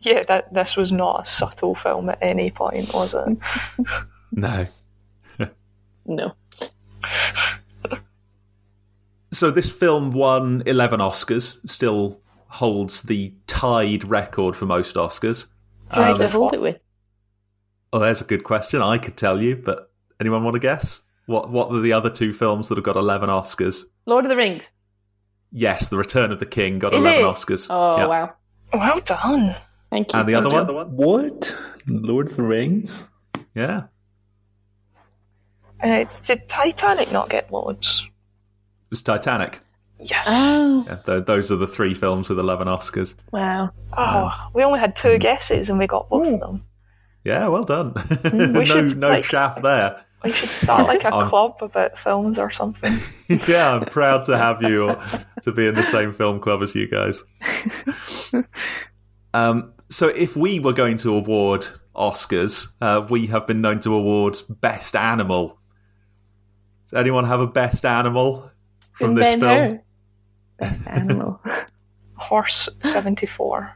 Yeah, 0.00 0.20
that 0.28 0.52
this 0.52 0.76
was 0.76 0.92
not 0.92 1.22
a 1.24 1.26
subtle 1.30 1.74
film 1.74 2.10
at 2.10 2.18
any 2.20 2.50
point, 2.50 2.92
was 2.92 3.14
it? 3.14 3.38
No. 4.32 4.66
No. 6.04 6.34
So 9.32 9.50
this 9.50 9.74
film 9.74 10.12
won 10.12 10.62
11 10.66 11.00
Oscars, 11.00 11.58
still 11.70 12.20
holds 12.48 13.00
the 13.04 13.32
tied 13.46 14.04
record 14.06 14.56
for 14.56 14.66
most 14.66 14.96
Oscars. 14.96 15.46
Who 15.94 16.00
does 16.02 16.20
Um, 16.20 16.26
it 16.26 16.32
hold 16.32 16.52
it 16.52 16.60
with? 16.60 16.78
Oh, 17.94 18.00
there's 18.00 18.20
a 18.20 18.24
good 18.24 18.42
question. 18.42 18.82
I 18.82 18.98
could 18.98 19.16
tell 19.16 19.40
you, 19.40 19.54
but 19.54 19.88
anyone 20.20 20.42
want 20.42 20.54
to 20.54 20.58
guess? 20.58 21.02
What 21.26 21.50
what 21.50 21.70
are 21.70 21.80
the 21.80 21.92
other 21.92 22.10
two 22.10 22.32
films 22.32 22.68
that 22.68 22.76
have 22.76 22.84
got 22.84 22.96
11 22.96 23.28
Oscars? 23.28 23.84
Lord 24.04 24.24
of 24.24 24.30
the 24.30 24.36
Rings. 24.36 24.66
Yes, 25.52 25.90
The 25.90 25.96
Return 25.96 26.32
of 26.32 26.40
the 26.40 26.44
King 26.44 26.80
got 26.80 26.92
Is 26.92 26.98
11 26.98 27.20
it? 27.20 27.22
Oscars. 27.22 27.68
Oh 27.70 27.96
Yeah. 27.98 28.06
wow! 28.06 28.34
Well 28.72 28.98
done. 28.98 29.54
Thank 29.90 30.12
you. 30.12 30.18
And 30.18 30.28
the 30.28 30.34
other 30.34 30.50
one? 30.50 30.88
What? 30.96 31.56
Lord 31.86 32.30
of 32.30 32.36
the 32.36 32.42
Rings? 32.42 33.06
Yeah. 33.54 33.84
Uh, 35.80 36.04
did 36.24 36.48
Titanic 36.48 37.12
not 37.12 37.28
get 37.28 37.52
loads? 37.52 38.02
It 38.04 38.90
was 38.90 39.02
Titanic. 39.02 39.60
Yes. 40.00 40.24
Oh 40.28 40.84
Yeah, 40.88 40.96
th- 40.96 41.26
those 41.26 41.52
are 41.52 41.56
the 41.56 41.68
three 41.68 41.94
films 41.94 42.28
with 42.28 42.40
11 42.40 42.66
Oscars. 42.66 43.14
wow! 43.30 43.70
oh, 43.96 44.48
we 44.52 44.64
only 44.64 44.80
had 44.80 44.96
two 44.96 45.12
hmm. 45.12 45.18
guesses 45.18 45.70
and 45.70 45.78
we 45.78 45.86
got 45.86 46.08
both 46.08 46.26
of 46.26 46.32
hmm. 46.32 46.40
them. 46.40 46.64
Yeah, 47.24 47.48
well 47.48 47.64
done. 47.64 47.94
We 48.32 48.38
no 48.46 48.64
should, 48.64 48.96
no 48.98 49.08
like- 49.10 49.24
chaff 49.24 49.62
there. 49.62 50.04
We 50.22 50.30
should 50.32 50.48
start 50.50 50.86
like 50.86 51.04
a 51.04 51.08
I'm- 51.14 51.28
club 51.28 51.56
about 51.60 51.98
films 51.98 52.38
or 52.38 52.50
something. 52.50 52.94
yeah, 53.48 53.72
I'm 53.74 53.84
proud 53.84 54.24
to 54.26 54.36
have 54.38 54.62
you 54.62 54.96
to 55.42 55.52
be 55.52 55.66
in 55.66 55.74
the 55.74 55.82
same 55.82 56.12
film 56.12 56.40
club 56.40 56.62
as 56.62 56.74
you 56.74 56.86
guys. 56.88 57.22
Um, 59.32 59.72
so, 59.90 60.08
if 60.08 60.36
we 60.36 60.60
were 60.60 60.72
going 60.72 60.96
to 60.98 61.14
award 61.14 61.66
Oscars, 61.94 62.68
uh, 62.80 63.06
we 63.10 63.26
have 63.26 63.46
been 63.46 63.60
known 63.60 63.80
to 63.80 63.94
award 63.94 64.38
Best 64.48 64.96
Animal. 64.96 65.58
Does 66.90 66.98
anyone 66.98 67.24
have 67.24 67.40
a 67.40 67.46
Best 67.46 67.84
Animal 67.84 68.50
from 68.92 69.14
this 69.14 69.38
Ben 69.38 69.40
film? 69.40 69.70
Hur. 69.70 69.80
Best 70.58 70.86
animal. 70.86 71.40
Horse 72.16 72.68
74. 72.82 73.74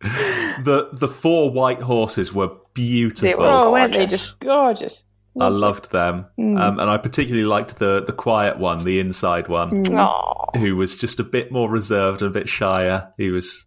The 0.00 0.88
the 0.92 1.08
four 1.08 1.50
white 1.50 1.80
horses 1.82 2.32
were 2.32 2.50
beautiful. 2.74 3.28
They 3.28 3.34
were. 3.34 3.44
oh, 3.46 3.72
weren't 3.72 3.92
they 3.92 4.06
just 4.06 4.38
gorgeous? 4.40 5.02
I 5.38 5.48
loved 5.48 5.92
them, 5.92 6.26
Mm. 6.38 6.60
um, 6.60 6.78
and 6.80 6.90
I 6.90 6.96
particularly 6.96 7.46
liked 7.46 7.78
the 7.78 8.02
the 8.04 8.12
quiet 8.12 8.58
one, 8.58 8.84
the 8.84 8.98
inside 9.00 9.48
one. 9.48 9.84
Mm. 9.84 9.90
Aww. 9.92 10.56
who 10.60 10.74
was 10.76 10.96
just 10.96 11.20
a 11.20 11.24
bit 11.24 11.52
more 11.52 11.70
reserved 11.70 12.20
and 12.22 12.30
a 12.30 12.38
bit 12.38 12.48
shyer. 12.48 13.12
He 13.16 13.30
was, 13.30 13.66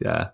yeah. 0.00 0.28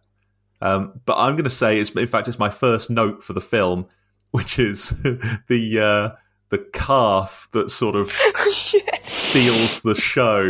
Um, 0.63 1.01
but 1.05 1.17
I'm 1.19 1.33
going 1.35 1.45
to 1.45 1.51
say 1.51 1.79
it's 1.79 1.91
in 1.91 2.07
fact 2.07 2.29
it's 2.29 2.39
my 2.39 2.49
first 2.51 2.89
note 2.89 3.23
for 3.23 3.33
the 3.35 3.41
film, 3.41 3.87
which 4.31 4.59
is 4.59 4.91
the 5.49 5.81
uh, 5.81 6.17
the 6.53 6.59
calf 6.75 7.49
that 7.53 7.71
sort 7.71 7.97
of 7.97 8.13
steals 9.07 9.81
the 9.81 9.95
show 9.95 10.47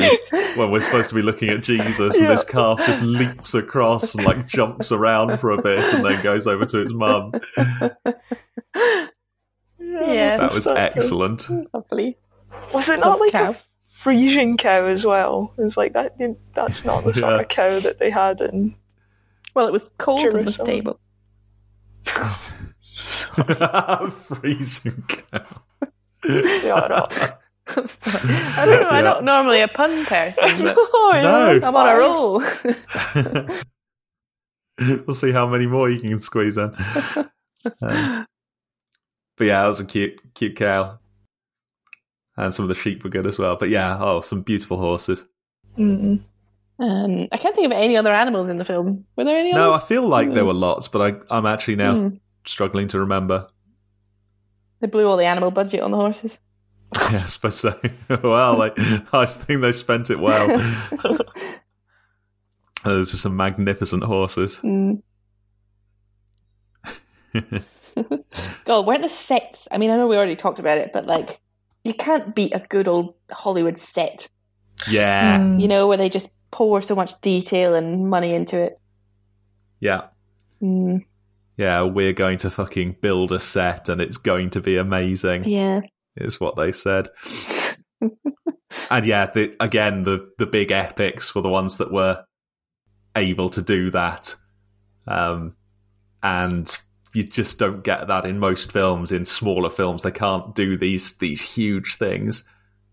when 0.57 0.73
we're 0.73 0.81
supposed 0.81 1.09
to 1.09 1.15
be 1.15 1.23
looking 1.23 1.49
at 1.49 1.63
Jesus, 1.63 2.19
and 2.19 2.27
this 2.29 2.43
calf 2.43 2.77
just 2.85 3.01
leaps 3.03 3.55
across 3.55 4.13
and 4.17 4.25
like 4.25 4.49
jumps 4.49 4.91
around 4.91 5.39
for 5.39 5.53
a 5.53 5.63
bit 5.63 5.95
and 5.95 6.05
then 6.05 6.21
goes 6.21 6.49
over 6.49 6.67
to 6.67 6.81
its 6.81 6.93
mum. 6.93 7.31
Yeah, 9.79 10.37
That 10.39 10.53
was 10.53 10.67
excellent. 10.67 11.49
lovely. 11.73 12.19
Was 12.75 12.89
it 12.89 12.99
not 12.99 13.21
like 13.21 13.31
cow. 13.33 13.53
a 13.53 13.57
Frisian 14.03 14.57
cow 14.57 14.87
as 14.87 15.07
well? 15.07 15.55
It's 15.59 15.77
like 15.77 15.93
that. 15.93 16.17
That's 16.55 16.85
not 16.85 17.05
the 17.05 17.15
sort 17.15 17.33
Yeah. 17.33 17.41
of 17.43 17.49
cow 17.49 17.79
that 17.79 18.01
they 18.01 18.11
had 18.11 18.41
in. 18.41 18.75
Well, 19.55 19.69
it 19.69 19.73
was 19.73 19.89
cold 19.99 20.35
in 20.35 20.47
the 20.47 20.53
stable. 20.53 20.99
Freezing 24.11 25.05
cow. 25.07 25.63
Yeah, 26.29 26.87
no. 26.89 27.09
I 27.69 28.65
don't 28.67 28.83
know. 28.83 28.89
I'm 28.91 29.05
not 29.05 29.25
normally 29.25 29.61
a 29.61 29.69
pun 29.69 30.05
person, 30.05 30.35
but 30.65 30.77
No. 31.23 31.61
I'm 31.63 31.77
on 31.77 31.89
a 31.89 31.97
roll. 31.99 32.43
we'll 35.07 35.15
see 35.15 35.33
how 35.33 35.47
many 35.47 35.67
more 35.67 35.89
you 35.91 36.01
can 36.01 36.19
squeeze 36.19 36.57
in. 36.57 36.75
Um, 37.83 38.27
but 39.37 39.45
yeah, 39.47 39.63
that 39.63 39.69
was 39.69 39.81
a 39.81 39.85
cute, 39.85 40.19
cute 40.35 40.57
cow, 40.57 40.99
and 42.37 42.53
some 42.55 42.65
of 42.65 42.69
the 42.69 42.75
sheep 42.75 43.05
were 43.05 43.11
good 43.11 43.27
as 43.27 43.39
well. 43.39 43.57
But 43.57 43.69
yeah, 43.69 43.97
oh, 44.01 44.21
some 44.21 44.43
beautiful 44.43 44.79
horses. 44.79 45.25
Mm. 45.79 46.21
um, 46.81 47.29
I 47.33 47.37
can't 47.39 47.55
think 47.55 47.67
of 47.67 47.73
any 47.73 47.97
other 47.97 48.13
animals 48.13 48.51
in 48.51 48.57
the 48.57 48.65
film. 48.65 49.05
Were 49.17 49.25
there 49.25 49.39
any? 49.39 49.53
No, 49.53 49.71
I 49.71 49.77
others? 49.77 49.89
feel 49.89 50.07
like 50.07 50.33
there 50.33 50.45
were 50.45 50.53
lots, 50.53 50.89
but 50.89 51.01
I, 51.31 51.37
I'm 51.37 51.47
actually 51.47 51.77
now 51.77 51.95
Mm. 51.95 52.21
struggling 52.45 52.89
to 52.89 52.99
remember. 53.01 53.47
They 54.83 54.89
blew 54.89 55.07
all 55.07 55.17
the 55.17 55.25
animal 55.25 55.51
budget 55.51 55.81
on 55.81 55.91
the 55.93 55.97
horses. 55.97 56.37
yeah, 56.95 57.23
I 57.23 57.27
suppose 57.27 57.57
so. 57.59 57.81
well, 58.23 58.59
like, 58.59 58.75
I 59.15 59.25
think 59.25 59.63
they 59.63 59.73
spent 59.73 60.11
it 60.11 60.19
well. 60.19 60.47
Those 62.85 63.13
were 63.13 63.19
some 63.19 63.37
magnificent 63.37 64.03
horses. 64.03 64.61
Mm. 64.63 65.03
God, 68.65 68.87
weren't 68.87 69.03
the 69.03 69.09
sets? 69.09 69.69
I 69.71 69.79
mean, 69.79 69.91
I 69.91 69.97
know 69.97 70.07
we 70.09 70.17
already 70.17 70.37
talked 70.37 70.59
about 70.59 70.79
it, 70.79 70.93
but 70.93 71.07
like, 71.07 71.41
you 71.85 71.95
can't 71.95 72.35
beat 72.35 72.55
a 72.55 72.61
good 72.69 72.89
old 72.89 73.15
Hollywood 73.31 73.79
set. 73.79 74.29
Yeah, 74.89 75.39
Mm. 75.39 75.61
You 75.61 75.69
know, 75.69 75.87
where 75.87 75.97
they 75.97 76.09
just 76.09 76.29
pour 76.51 76.83
so 76.83 76.95
much 76.95 77.19
detail 77.21 77.75
and 77.75 78.11
money 78.11 78.35
into 78.35 78.61
it. 78.61 78.79
yeah. 79.81 80.09
Mm. 80.61 81.05
Yeah, 81.57 81.83
we're 81.83 82.13
going 82.15 82.39
to 82.39 82.51
fucking 82.51 82.97
build 83.01 83.31
a 83.33 83.41
set 83.41 83.89
and 83.89 84.01
it's 84.01 84.17
going 84.17 84.51
to 84.51 84.61
be 84.61 84.77
amazing. 84.79 85.45
Yeah. 85.45 85.81
is 86.17 86.41
what 86.41 86.57
they 86.57 86.73
said. 86.73 87.09
and 88.91 89.07
yeah, 89.07 89.27
the, 89.27 89.55
again, 89.61 90.03
the 90.03 90.31
the 90.39 90.47
big 90.47 90.71
epics 90.73 91.35
were 91.35 91.43
the 91.43 91.49
ones 91.49 91.77
that 91.79 91.93
were 91.93 92.25
able 93.17 93.51
to 93.51 93.63
do 93.63 93.91
that, 93.91 94.35
um, 95.07 95.55
and 96.23 96.75
you 97.15 97.23
just 97.23 97.59
don't 97.59 97.85
get 97.85 98.09
that 98.09 98.25
in 98.25 98.39
most 98.39 98.73
films. 98.73 99.13
In 99.13 99.25
smaller 99.25 99.71
films, 99.71 100.03
they 100.03 100.11
can't 100.11 100.55
do 100.55 100.77
these 100.77 101.19
these 101.19 101.41
huge 101.43 101.97
things. 101.97 102.45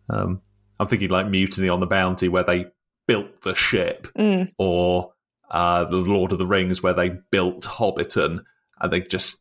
Um, 0.10 0.42
I'm 0.80 0.88
thinking 0.88 1.10
like 1.10 1.28
Mutiny 1.28 1.70
on 1.70 1.80
the 1.80 1.88
Bounty, 1.88 2.28
where 2.30 2.44
they 2.44 2.68
built 3.08 3.42
the 3.42 3.56
ship, 3.56 4.08
Mm. 4.18 4.52
or 4.58 5.14
uh, 5.50 5.86
the 5.86 5.96
Lord 5.98 6.32
of 6.32 6.38
the 6.40 6.46
Rings, 6.46 6.84
where 6.84 6.94
they 6.94 7.12
built 7.32 7.64
Hobbiton, 7.64 8.44
and 8.82 8.92
they 8.94 9.02
just 9.02 9.40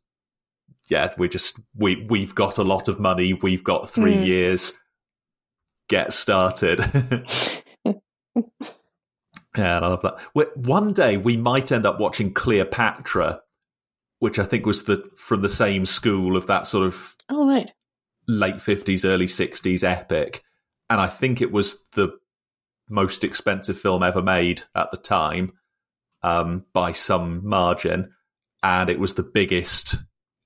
yeah, 0.90 1.12
we 1.18 1.28
just 1.28 1.60
we 1.76 2.06
we've 2.08 2.34
got 2.34 2.58
a 2.58 2.62
lot 2.64 2.88
of 2.88 2.98
money. 2.98 3.34
We've 3.34 3.64
got 3.64 3.88
three 3.90 4.16
Mm. 4.16 4.26
years. 4.26 4.78
Get 5.88 6.12
started. 6.12 6.80
yeah, 7.86 7.94
I 9.56 9.86
love 9.86 10.02
that. 10.02 10.18
We- 10.34 10.44
One 10.56 10.92
day 10.92 11.16
we 11.16 11.36
might 11.36 11.72
end 11.72 11.86
up 11.86 11.98
watching 12.00 12.32
Cleopatra, 12.32 13.40
which 14.18 14.38
I 14.38 14.44
think 14.44 14.66
was 14.66 14.84
the 14.84 15.02
from 15.16 15.42
the 15.42 15.48
same 15.48 15.86
school 15.86 16.36
of 16.36 16.46
that 16.46 16.66
sort 16.66 16.86
of 16.86 17.14
Oh, 17.28 17.46
right. 17.48 17.70
late 18.26 18.60
fifties, 18.60 19.04
early 19.04 19.28
sixties 19.28 19.82
epic, 19.84 20.42
and 20.90 21.00
I 21.00 21.06
think 21.06 21.40
it 21.40 21.52
was 21.52 21.84
the 21.92 22.10
most 22.90 23.24
expensive 23.24 23.78
film 23.78 24.02
ever 24.02 24.22
made 24.22 24.62
at 24.74 24.90
the 24.90 24.96
time, 24.96 25.52
um, 26.22 26.64
by 26.72 26.92
some 26.92 27.46
margin, 27.46 28.12
and 28.62 28.90
it 28.90 28.98
was 28.98 29.14
the 29.14 29.22
biggest, 29.22 29.96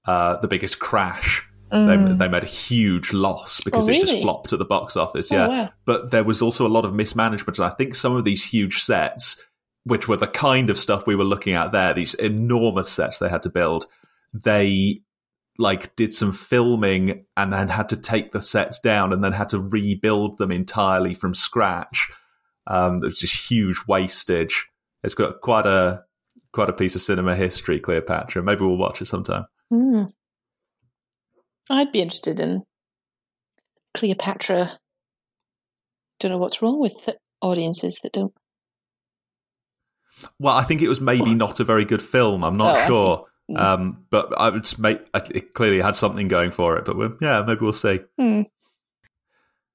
uh, 0.06 0.36
the 0.38 0.48
biggest 0.48 0.78
crash. 0.78 1.44
They, 1.70 1.78
Mm. 1.78 2.18
they 2.18 2.28
made 2.28 2.42
a 2.42 2.46
huge 2.46 3.14
loss 3.14 3.62
because 3.62 3.88
Oh, 3.88 3.92
it 3.92 4.00
just 4.02 4.20
flopped 4.20 4.52
at 4.52 4.58
the 4.58 4.64
box 4.66 4.94
office. 4.94 5.32
Oh, 5.32 5.36
Yeah, 5.36 5.46
wow. 5.48 5.70
but 5.86 6.10
there 6.10 6.22
was 6.24 6.42
also 6.42 6.66
a 6.66 6.68
lot 6.68 6.84
of 6.84 6.92
mismanagement, 6.94 7.58
and 7.58 7.64
I 7.66 7.70
think 7.70 7.94
some 7.94 8.14
of 8.14 8.24
these 8.24 8.44
huge 8.44 8.82
sets, 8.82 9.40
which 9.84 10.06
were 10.06 10.18
the 10.18 10.26
kind 10.26 10.68
of 10.68 10.78
stuff 10.78 11.06
we 11.06 11.16
were 11.16 11.24
looking 11.24 11.54
at 11.54 11.72
there, 11.72 11.94
these 11.94 12.12
enormous 12.12 12.90
sets 12.90 13.18
they 13.18 13.30
had 13.30 13.40
to 13.42 13.48
build, 13.48 13.86
they 14.44 15.00
like 15.58 15.96
did 15.96 16.12
some 16.12 16.32
filming 16.32 17.24
and 17.38 17.52
then 17.52 17.68
had 17.68 17.88
to 17.90 17.96
take 17.96 18.32
the 18.32 18.42
sets 18.42 18.78
down 18.78 19.12
and 19.12 19.22
then 19.24 19.32
had 19.32 19.48
to 19.50 19.58
rebuild 19.58 20.36
them 20.38 20.50
entirely 20.52 21.14
from 21.14 21.34
scratch. 21.34 22.10
Um, 22.66 22.98
there 22.98 23.08
was 23.08 23.18
just 23.20 23.50
huge 23.50 23.78
wastage. 23.88 24.66
It's 25.02 25.14
got 25.14 25.40
quite 25.40 25.66
a 25.66 26.04
quite 26.52 26.68
a 26.68 26.74
piece 26.74 26.94
of 26.94 27.00
cinema 27.00 27.34
history, 27.34 27.80
Cleopatra. 27.80 28.42
Maybe 28.42 28.64
we'll 28.64 28.76
watch 28.76 29.00
it 29.00 29.06
sometime. 29.06 29.46
Hmm. 29.70 30.04
I'd 31.70 31.92
be 31.92 32.00
interested 32.00 32.40
in 32.40 32.62
Cleopatra. 33.94 34.78
Don't 36.20 36.30
know 36.30 36.38
what's 36.38 36.62
wrong 36.62 36.80
with 36.80 36.94
the 37.06 37.16
audiences 37.40 37.98
that 38.02 38.12
don't. 38.12 38.32
Well, 40.38 40.54
I 40.54 40.62
think 40.62 40.82
it 40.82 40.88
was 40.88 41.00
maybe 41.00 41.34
not 41.34 41.58
a 41.58 41.64
very 41.64 41.84
good 41.84 42.02
film. 42.02 42.44
I'm 42.44 42.56
not 42.56 42.76
Oh, 42.76 42.78
I 42.78 42.86
sure. 42.86 43.26
Mm. 43.50 43.60
Um, 43.60 44.06
but 44.10 44.32
I 44.38 44.50
would 44.50 44.78
make 44.78 45.00
it 45.14 45.54
clearly 45.54 45.80
had 45.80 45.96
something 45.96 46.28
going 46.28 46.52
for 46.52 46.76
it. 46.76 46.84
But 46.84 46.96
we'll, 46.96 47.16
yeah, 47.20 47.42
maybe 47.46 47.60
we'll 47.60 47.72
see. 47.72 48.00
Hmm. 48.18 48.42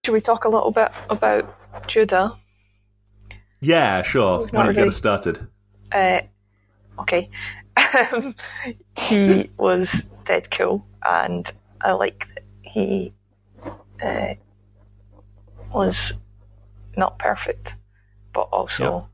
Should 0.05 0.13
we 0.13 0.21
talk 0.21 0.45
a 0.45 0.49
little 0.49 0.71
bit 0.71 0.89
about 1.09 1.53
Judah? 1.87 2.37
Yeah, 3.59 4.03
sure. 4.03 4.41
We've 4.41 4.53
Why 4.53 4.63
don't 4.63 4.65
not 4.67 4.75
you 4.75 4.81
get 4.83 4.87
us 4.87 4.95
started? 4.95 5.47
Uh, 5.91 6.21
okay. 6.99 7.29
Um, 8.11 8.33
he 8.97 9.51
was 9.57 10.03
dead 10.25 10.49
cool, 10.49 10.83
and 11.03 11.49
I 11.79 11.91
like 11.91 12.27
that 12.33 12.43
he 12.63 13.13
uh, 14.03 14.33
was 15.71 16.13
not 16.97 17.19
perfect, 17.19 17.77
but 18.33 18.49
also, 18.51 19.07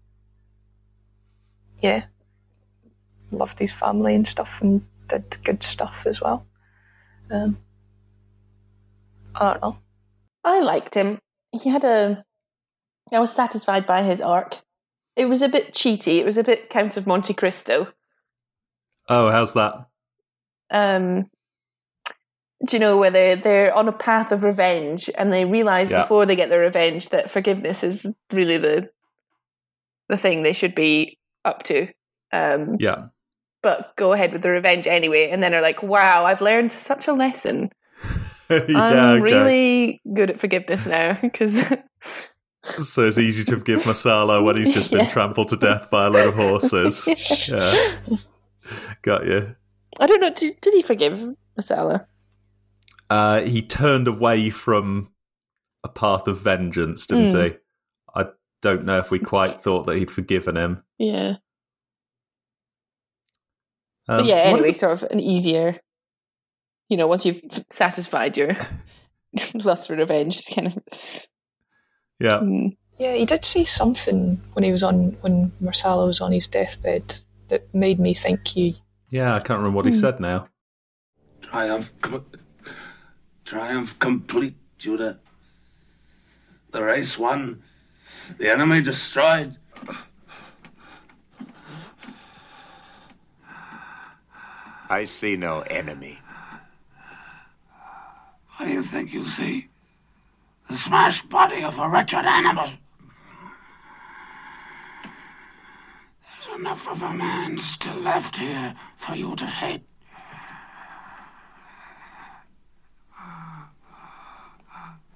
yeah, 1.81 2.05
loved 3.31 3.59
his 3.59 3.71
family 3.71 4.15
and 4.15 4.27
stuff, 4.27 4.61
and 4.61 4.85
did 5.09 5.37
good 5.43 5.61
stuff 5.61 6.05
as 6.07 6.21
well. 6.21 6.47
Um, 7.29 7.57
I 9.35 9.51
don't 9.51 9.61
know. 9.61 9.77
I 10.43 10.61
liked 10.61 10.95
him. 10.95 11.19
He 11.51 11.69
had 11.69 11.83
a. 11.83 12.23
I 13.11 13.19
was 13.19 13.33
satisfied 13.33 13.85
by 13.85 14.03
his 14.03 14.21
arc. 14.21 14.57
It 15.15 15.25
was 15.25 15.41
a 15.41 15.49
bit 15.49 15.73
cheaty. 15.73 16.17
It 16.19 16.25
was 16.25 16.37
a 16.37 16.43
bit 16.43 16.69
Count 16.69 16.97
of 16.97 17.05
Monte 17.07 17.33
Cristo. 17.33 17.87
Oh, 19.09 19.29
how's 19.29 19.53
that? 19.53 19.85
Um, 20.71 21.29
do 22.65 22.75
you 22.75 22.79
know 22.79 22.97
where 22.97 23.11
they're, 23.11 23.35
they're 23.35 23.73
on 23.75 23.87
a 23.87 23.91
path 23.91 24.31
of 24.31 24.43
revenge 24.43 25.09
and 25.15 25.31
they 25.31 25.45
realize 25.45 25.89
Yeah. 25.89 26.01
before 26.03 26.25
they 26.25 26.35
get 26.35 26.49
their 26.49 26.61
revenge 26.61 27.09
that 27.09 27.29
forgiveness 27.29 27.83
is 27.83 28.05
really 28.31 28.57
the 28.57 28.89
the 30.09 30.17
thing 30.17 30.43
they 30.43 30.53
should 30.53 30.75
be 30.75 31.17
up 31.45 31.63
to. 31.63 31.87
Um, 32.31 32.77
Yeah. 32.79 33.07
But 33.61 33.93
go 33.95 34.11
ahead 34.13 34.33
with 34.33 34.41
the 34.41 34.49
revenge 34.49 34.85
anyway, 34.87 35.29
and 35.29 35.41
then 35.41 35.53
are 35.53 35.61
like, 35.61 35.81
"Wow, 35.81 36.25
I've 36.25 36.41
learned 36.41 36.71
such 36.73 37.07
a 37.07 37.13
lesson. 37.13 37.69
yeah, 38.49 38.65
I'm 38.67 39.21
okay. 39.21 39.21
really 39.21 40.01
good 40.13 40.29
at 40.29 40.39
forgiveness 40.41 40.85
now." 40.85 41.17
Because 41.21 41.57
So 42.77 43.05
it's 43.05 43.17
easy 43.17 43.43
to 43.45 43.57
forgive 43.57 43.81
Messala 43.83 44.43
when 44.43 44.55
he's 44.57 44.73
just 44.73 44.89
been 44.89 45.01
Yeah. 45.01 45.09
trampled 45.09 45.49
to 45.49 45.57
death 45.57 45.89
by 45.91 46.05
a 46.05 46.09
load 46.09 46.29
of 46.29 46.35
horses. 46.35 47.05
yeah. 47.49 48.17
Got 49.01 49.25
you. 49.25 49.55
I 49.99 50.07
don't 50.07 50.21
know. 50.21 50.29
Did, 50.33 50.59
did 50.61 50.73
he 50.73 50.81
forgive 50.81 51.27
Messala? 51.59 52.05
Uh, 53.09 53.41
he 53.41 53.61
turned 53.61 54.07
away 54.07 54.49
from 54.49 55.11
a 55.83 55.89
path 55.89 56.27
of 56.27 56.39
vengeance, 56.39 57.05
didn't 57.05 57.31
Hmm. 57.31 57.37
he? 57.51 57.51
I 58.15 58.25
don't 58.61 58.85
know 58.85 58.97
if 58.99 59.11
we 59.11 59.19
quite 59.19 59.61
thought 59.61 59.85
that 59.87 59.97
he'd 59.97 60.09
forgiven 60.09 60.55
him. 60.55 60.83
Yeah. 60.97 61.35
Um, 64.07 64.19
but 64.19 64.25
yeah, 64.25 64.35
anyway, 64.35 64.73
sort 64.73 64.93
of 64.93 65.03
an 65.11 65.19
easier. 65.19 65.77
You 66.89 66.97
know, 66.97 67.07
once 67.07 67.25
you've 67.25 67.41
satisfied 67.69 68.37
your 68.37 68.55
lust 69.53 69.87
for 69.87 69.95
revenge, 69.95 70.39
it's 70.39 70.53
kind 70.53 70.67
of. 70.67 70.77
Yeah. 72.19 72.39
Mm. 72.39 72.75
Yeah, 72.97 73.13
he 73.15 73.25
did 73.25 73.43
say 73.43 73.63
something 73.63 74.41
when 74.53 74.63
he 74.63 74.71
was 74.71 74.83
on 74.83 75.17
when 75.21 75.51
Messala 75.61 76.05
was 76.05 76.21
on 76.21 76.31
his 76.31 76.47
deathbed 76.47 77.19
that 77.49 77.73
made 77.73 77.99
me 77.99 78.13
think 78.13 78.47
he 78.47 78.75
Yeah, 79.09 79.35
I 79.35 79.39
can't 79.39 79.57
remember 79.57 79.75
what 79.75 79.85
he 79.85 79.91
Hmm. 79.91 79.99
said 79.99 80.19
now. 80.19 80.47
Triumph, 81.41 81.91
com- 82.01 82.25
triumph 83.45 83.99
complete, 83.99 84.55
Judah. 84.77 85.19
The 86.71 86.83
race 86.83 87.17
won, 87.19 87.61
the 88.37 88.51
enemy 88.51 88.81
destroyed. 88.81 89.57
I 94.89 95.05
see 95.05 95.35
no 95.35 95.61
enemy. 95.61 96.19
What 98.57 98.67
do 98.67 98.71
you 98.71 98.81
think 98.81 99.13
you 99.13 99.25
see? 99.25 99.67
The 100.73 100.79
smashed 100.79 101.29
body 101.29 101.63
of 101.63 101.77
a 101.77 101.87
wretched 101.87 102.25
animal. 102.25 102.67
There's 106.23 106.59
enough 106.59 106.89
of 106.89 106.99
a 107.03 107.13
man 107.13 107.59
still 107.59 107.97
left 107.97 108.37
here 108.37 108.73
for 108.95 109.13
you 109.13 109.35
to 109.35 109.45
hate. 109.45 109.83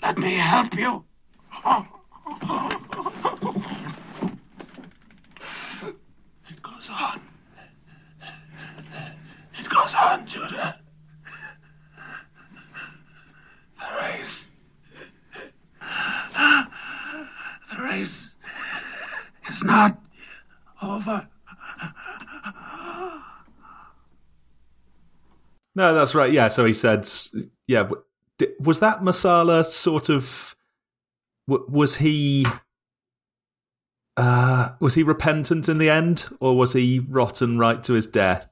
Let 0.04 0.20
me 0.20 0.36
help 0.36 0.76
you. 0.76 1.04
It 6.52 6.62
goes 6.62 6.90
on. 6.92 7.20
It 9.58 9.68
goes 9.68 9.96
on, 9.96 10.28
Judah. 10.28 10.80
The 13.80 13.86
race. 14.04 14.44
The 17.70 17.84
race 17.84 18.36
is 19.50 19.64
not 19.64 20.00
over. 20.82 21.28
No, 25.78 25.94
that's 25.94 26.16
right. 26.16 26.34
Yeah, 26.34 26.48
so 26.48 26.66
he 26.66 26.74
said, 26.74 27.08
yeah, 27.68 27.88
was 28.60 28.80
that 28.80 29.02
Messala 29.02 29.64
sort 29.64 30.10
of, 30.10 30.56
was 31.46 31.96
he, 31.96 32.48
uh, 34.18 34.70
was 34.80 34.96
he 34.96 35.04
repentant 35.04 35.70
in 35.70 35.78
the 35.78 35.92
end, 35.92 36.26
or 36.40 36.58
was 36.58 36.74
he 36.74 36.98
rotten 37.08 37.60
right 37.60 37.84
to 37.84 37.94
his 37.94 38.08
death? 38.08 38.48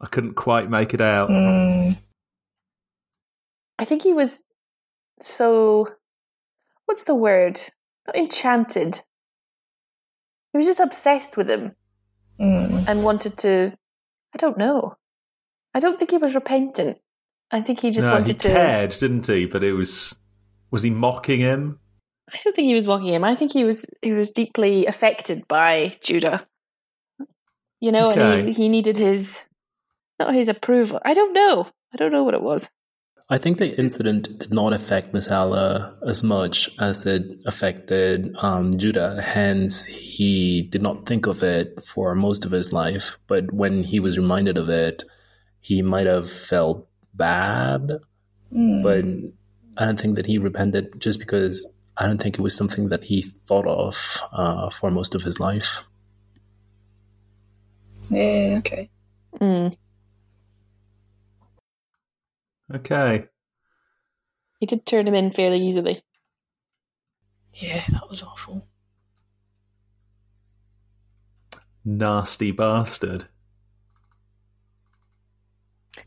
I 0.00 0.06
couldn't 0.06 0.32
quite 0.32 0.70
make 0.70 0.94
it 0.94 1.02
out. 1.02 1.28
mm, 1.28 1.94
I 3.78 3.84
think 3.84 4.02
he 4.02 4.14
was 4.14 4.42
so. 5.20 5.88
What's 6.86 7.04
the 7.04 7.14
word? 7.14 7.60
Not 8.06 8.16
enchanted. 8.16 9.02
He 10.54 10.56
was 10.56 10.64
just 10.64 10.80
obsessed 10.80 11.36
with 11.36 11.50
him 11.50 11.76
mm, 12.40 12.84
and 12.88 13.04
wanted 13.04 13.36
to. 13.38 13.76
I 14.34 14.38
don't 14.38 14.56
know. 14.56 14.96
I 15.74 15.80
don't 15.80 15.98
think 15.98 16.10
he 16.10 16.18
was 16.18 16.34
repentant. 16.34 16.98
I 17.50 17.60
think 17.60 17.80
he 17.80 17.90
just 17.90 18.06
no, 18.06 18.14
he 18.14 18.20
wanted 18.20 18.40
to. 18.40 18.48
cared, 18.48 18.90
didn't 18.90 19.26
he? 19.26 19.46
But 19.46 19.64
it 19.64 19.72
was, 19.72 20.16
was 20.70 20.82
he 20.82 20.90
mocking 20.90 21.40
him? 21.40 21.78
I 22.32 22.38
don't 22.44 22.54
think 22.54 22.66
he 22.66 22.74
was 22.74 22.86
mocking 22.86 23.08
him. 23.08 23.24
I 23.24 23.34
think 23.34 23.52
he 23.52 23.64
was 23.64 23.86
he 24.02 24.12
was 24.12 24.30
deeply 24.30 24.86
affected 24.86 25.48
by 25.48 25.96
Judah. 26.00 26.46
You 27.80 27.92
know, 27.92 28.10
and 28.10 28.48
he, 28.48 28.54
he 28.54 28.68
needed 28.68 28.96
his 28.96 29.42
not 30.18 30.34
his 30.34 30.48
approval. 30.48 31.00
I 31.04 31.14
don't 31.14 31.32
know. 31.32 31.66
I 31.92 31.96
don't 31.96 32.12
know 32.12 32.22
what 32.22 32.34
it 32.34 32.42
was. 32.42 32.68
I 33.32 33.38
think 33.38 33.58
the 33.58 33.78
incident 33.78 34.40
did 34.40 34.52
not 34.52 34.72
affect 34.72 35.12
Messala 35.12 35.96
as 36.06 36.24
much 36.24 36.68
as 36.80 37.06
it 37.06 37.22
affected 37.46 38.34
um, 38.38 38.72
Judah. 38.76 39.22
Hence, 39.22 39.84
he 39.84 40.62
did 40.62 40.82
not 40.82 41.06
think 41.06 41.28
of 41.28 41.44
it 41.44 41.84
for 41.84 42.16
most 42.16 42.44
of 42.44 42.50
his 42.50 42.72
life. 42.72 43.18
But 43.28 43.52
when 43.52 43.84
he 43.84 44.00
was 44.00 44.18
reminded 44.18 44.56
of 44.56 44.68
it, 44.68 45.04
he 45.60 45.82
might 45.82 46.06
have 46.06 46.30
felt 46.30 46.88
bad. 47.14 48.00
mm. 48.52 48.82
But 48.82 49.04
I 49.80 49.86
don't 49.86 50.00
think 50.00 50.16
that 50.16 50.26
he 50.26 50.38
repented 50.38 50.98
just 50.98 51.18
because 51.18 51.66
I 51.96 52.06
don't 52.06 52.20
think 52.20 52.38
it 52.38 52.42
was 52.42 52.54
something 52.54 52.88
that 52.88 53.04
he 53.04 53.22
thought 53.22 53.66
of 53.66 54.22
uh, 54.32 54.70
for 54.70 54.90
most 54.90 55.14
of 55.14 55.22
his 55.22 55.38
life. 55.38 55.86
yeah, 58.10 58.56
okay. 58.58 58.90
Mm. 59.40 59.76
Okay. 62.72 63.26
He 64.58 64.66
did 64.66 64.86
turn 64.86 65.08
him 65.08 65.14
in 65.14 65.32
fairly 65.32 65.58
easily. 65.58 66.02
Yeah, 67.54 67.82
that 67.90 68.08
was 68.08 68.22
awful. 68.22 68.66
Nasty 71.84 72.52
bastard. 72.52 73.26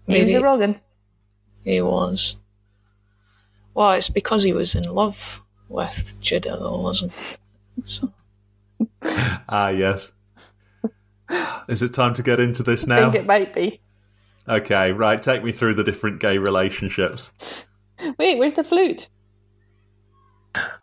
He 0.07 0.13
was 0.13 0.19
Maybe 0.19 0.33
a 0.35 0.41
wrong 0.41 0.79
he 1.63 1.81
was. 1.81 2.35
Well, 3.73 3.91
it's 3.93 4.09
because 4.09 4.43
he 4.43 4.53
was 4.53 4.75
in 4.75 4.83
love 4.83 5.41
with 5.69 6.15
Judah, 6.19 6.57
though, 6.59 6.79
wasn't 6.79 7.13
it? 7.13 7.37
So, 7.85 8.11
Ah, 9.49 9.69
yes. 9.69 10.11
Is 11.69 11.81
it 11.81 11.93
time 11.93 12.13
to 12.15 12.21
get 12.23 12.39
into 12.39 12.63
this 12.63 12.85
now? 12.85 12.97
I 12.97 13.01
think 13.03 13.15
it 13.15 13.25
might 13.25 13.53
be. 13.53 13.79
Okay, 14.47 14.91
right. 14.91 15.21
Take 15.21 15.43
me 15.43 15.51
through 15.53 15.75
the 15.75 15.83
different 15.83 16.19
gay 16.19 16.37
relationships. 16.37 17.65
Wait, 18.19 18.37
where's 18.37 18.53
the 18.53 18.63
flute? 18.63 19.07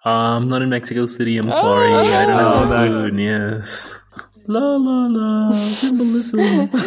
Um, 0.05 0.49
not 0.49 0.63
in 0.63 0.71
Mexico 0.71 1.05
City. 1.07 1.37
I'm 1.37 1.53
sorry. 1.53 1.93
Oh. 1.93 1.99
I 1.99 2.27
don't 2.27 2.37
know 2.39 2.53
Oh, 2.55 2.67
the 2.67 2.87
no. 2.87 3.03
food. 3.11 3.19
Yes. 3.21 4.01
La 4.47 4.77
la 4.77 5.07
la. 5.09 5.53
Symbolism. 5.53 6.71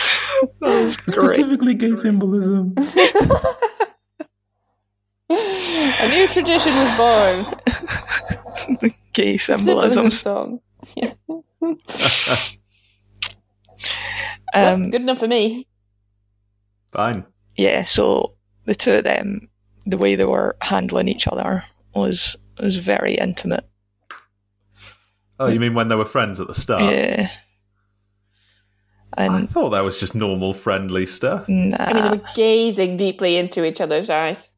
Great. 0.60 0.90
Specifically 0.92 1.74
gay 1.74 1.94
symbolism. 1.96 2.74
A 5.30 6.08
new 6.08 6.26
tradition 6.28 6.72
was 6.74 6.96
born. 6.96 7.46
Gay 9.12 9.36
Symbolism 9.36 10.10
symbolisms. 10.10 10.20
song. 10.20 10.60
Um, 14.54 14.90
Good 14.90 15.00
enough 15.00 15.18
for 15.18 15.28
me. 15.28 15.66
Fine. 16.92 17.24
yeah, 17.56 17.84
so 17.84 18.34
the 18.66 18.74
two 18.74 18.92
of 18.92 19.04
them, 19.04 19.48
the 19.86 19.96
way 19.96 20.14
they 20.14 20.26
were 20.26 20.56
handling 20.60 21.08
each 21.08 21.26
other 21.26 21.64
was 21.94 22.36
was 22.60 22.76
very 22.76 23.14
intimate. 23.14 23.64
Oh, 25.40 25.46
you 25.48 25.58
mean 25.58 25.72
when 25.72 25.88
they 25.88 25.96
were 25.96 26.04
friends 26.04 26.38
at 26.38 26.48
the 26.48 26.54
start? 26.54 26.82
Yeah. 26.92 27.30
I 29.18 29.46
thought 29.46 29.70
that 29.70 29.84
was 29.84 29.96
just 29.98 30.14
normal, 30.14 30.54
friendly 30.54 31.06
stuff. 31.06 31.48
nah, 31.48 31.76
I 31.78 31.92
mean, 31.92 32.02
they 32.04 32.10
were 32.16 32.24
gazing 32.34 32.96
deeply 32.96 33.36
into 33.36 33.64
each 33.64 33.80
other's 33.80 34.08
eyes. 34.10 34.48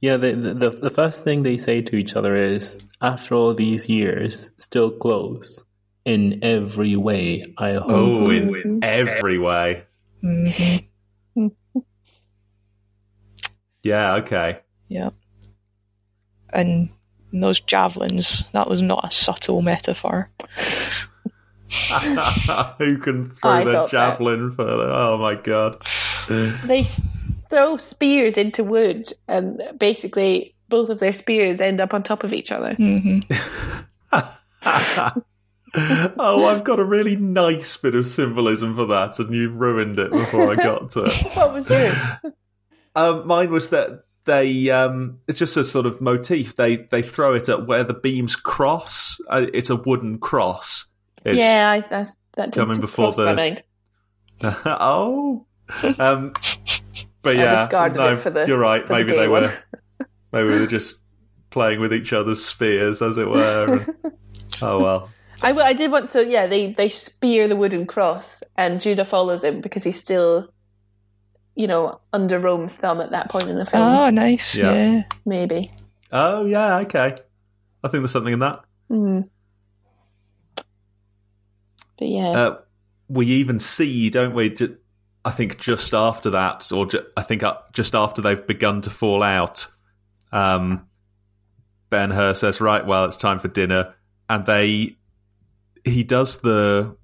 Yeah, 0.00 0.16
the, 0.16 0.32
the 0.32 0.70
the 0.70 0.90
first 0.90 1.24
thing 1.24 1.42
they 1.42 1.56
say 1.58 1.82
to 1.82 1.96
each 1.96 2.16
other 2.16 2.34
is, 2.34 2.78
"After 3.02 3.34
all 3.34 3.52
these 3.52 3.88
years, 3.88 4.52
still 4.56 4.90
close 4.90 5.64
in 6.06 6.38
every 6.42 6.96
way." 6.96 7.42
I 7.58 7.72
hope. 7.74 7.84
Oh, 7.88 8.30
in 8.30 8.80
every 8.82 9.38
way. 9.38 9.84
mhm, 10.24 10.86
Yeah, 13.82 14.14
okay. 14.16 14.60
yeah. 14.88 15.10
And 16.52 16.90
those 17.32 17.60
javelins, 17.60 18.46
that 18.52 18.68
was 18.68 18.82
not 18.82 19.04
a 19.06 19.10
subtle 19.10 19.62
metaphor. 19.62 20.30
Who 22.78 22.98
can 22.98 23.30
throw 23.30 23.50
I 23.50 23.64
their 23.64 23.74
thought 23.74 23.90
that. 23.90 24.18
javelin 24.18 24.52
further? 24.52 24.90
Oh 24.90 25.18
my 25.18 25.34
god. 25.36 25.82
They 26.28 26.86
throw 27.48 27.76
spears 27.76 28.36
into 28.36 28.64
wood, 28.64 29.12
and 29.28 29.62
basically 29.78 30.54
both 30.68 30.88
of 30.88 31.00
their 31.00 31.12
spears 31.12 31.60
end 31.60 31.80
up 31.80 31.92
on 31.94 32.02
top 32.02 32.24
of 32.24 32.32
each 32.32 32.50
other. 32.52 32.74
hmm 32.74 33.20
oh, 36.18 36.44
I've 36.46 36.64
got 36.64 36.80
a 36.80 36.84
really 36.84 37.16
nice 37.16 37.76
bit 37.76 37.94
of 37.94 38.06
symbolism 38.06 38.74
for 38.76 38.86
that, 38.86 39.18
and 39.18 39.34
you 39.34 39.50
ruined 39.50 39.98
it 39.98 40.10
before 40.10 40.50
I 40.50 40.54
got 40.56 40.90
to 40.90 41.04
it. 41.04 41.12
What 41.36 41.54
was 41.54 41.70
yours? 41.70 41.96
Um, 42.96 43.26
mine 43.26 43.52
was 43.52 43.70
that 43.70 44.04
they 44.24 44.70
um, 44.70 45.18
it's 45.28 45.38
just 45.38 45.56
a 45.56 45.64
sort 45.64 45.86
of 45.86 46.00
motif. 46.00 46.56
They 46.56 46.76
they 46.76 47.02
throw 47.02 47.34
it 47.34 47.48
at 47.48 47.66
where 47.66 47.84
the 47.84 47.94
beams 47.94 48.34
cross. 48.36 49.20
Uh, 49.28 49.46
it's 49.54 49.70
a 49.70 49.76
wooden 49.76 50.18
cross. 50.18 50.86
It's, 51.24 51.38
yeah, 51.38 51.70
I, 51.70 51.80
that's, 51.88 52.14
that 52.36 52.52
did 52.52 52.60
coming 52.60 52.80
before 52.80 53.12
cross 53.12 53.16
the- 53.16 53.62
oh. 54.64 55.46
Um, 55.98 56.32
but 57.22 57.36
yeah, 57.36 57.56
discarded 57.62 57.98
no, 57.98 58.14
it 58.14 58.18
for 58.18 58.30
the- 58.30 58.46
you're 58.46 58.58
right. 58.58 58.82
for 58.86 58.94
the 58.94 58.98
Maybe 59.00 59.12
gay 59.12 59.18
they 59.18 59.28
one. 59.28 59.42
were 59.42 59.58
maybe 60.32 60.50
they 60.50 60.58
were 60.60 60.66
just 60.66 61.02
playing 61.50 61.80
with 61.80 61.92
each 61.92 62.12
other's 62.12 62.44
spears, 62.44 63.02
as 63.02 63.18
it 63.18 63.28
were. 63.28 63.84
and- 64.04 64.12
oh 64.62 64.80
well. 64.80 65.10
I 65.42 65.72
did 65.72 65.90
want 65.90 66.08
so 66.10 66.20
yeah 66.20 66.46
they 66.46 66.72
they 66.74 66.88
spear 66.90 67.48
the 67.48 67.56
wooden 67.56 67.86
cross 67.86 68.42
and 68.56 68.78
Judah 68.80 69.06
follows 69.06 69.42
him 69.42 69.62
because 69.62 69.82
he's 69.84 69.98
still 69.98 70.52
you 71.54 71.66
know 71.66 71.98
under 72.12 72.38
Rome's 72.38 72.76
thumb 72.76 73.00
at 73.00 73.10
that 73.12 73.30
point 73.30 73.48
in 73.48 73.56
the 73.56 73.64
film 73.64 73.82
Oh, 73.82 74.10
nice. 74.10 74.54
Yeah. 74.54 74.72
Yeah. 74.74 75.02
maybe 75.24 75.72
Oh 76.12 76.44
yeah, 76.44 76.78
okay. 76.80 77.14
I 77.82 77.88
think 77.88 78.02
there's 78.02 78.10
something 78.10 78.34
in 78.34 78.40
that. 78.40 78.60
mm. 78.90 79.28
But 82.00 82.08
yeah 82.08 82.28
Uh, 82.30 82.58
we 83.08 83.26
even 83.26 83.58
see, 83.60 84.10
don't 84.10 84.34
we? 84.34 84.56
I 85.24 85.30
think 85.30 85.58
just 85.58 85.92
after 85.94 86.30
that, 86.30 86.70
or 86.72 86.86
ju- 86.86 87.04
I 87.16 87.22
think 87.22 87.42
uh, 87.42 87.56
just 87.72 87.94
after 87.94 88.22
they've 88.22 88.46
begun 88.46 88.80
to 88.82 88.90
fall 88.90 89.22
out, 89.22 89.66
um, 90.32 90.86
Ben 91.90 92.10
Hur 92.10 92.34
says, 92.34 92.60
"Right, 92.60 92.86
well, 92.86 93.04
it's 93.04 93.16
time 93.16 93.38
for 93.40 93.48
dinner," 93.48 93.94
and 94.28 94.46
they 94.46 94.96
he 95.84 96.04
does 96.04 96.38
the 96.38 96.96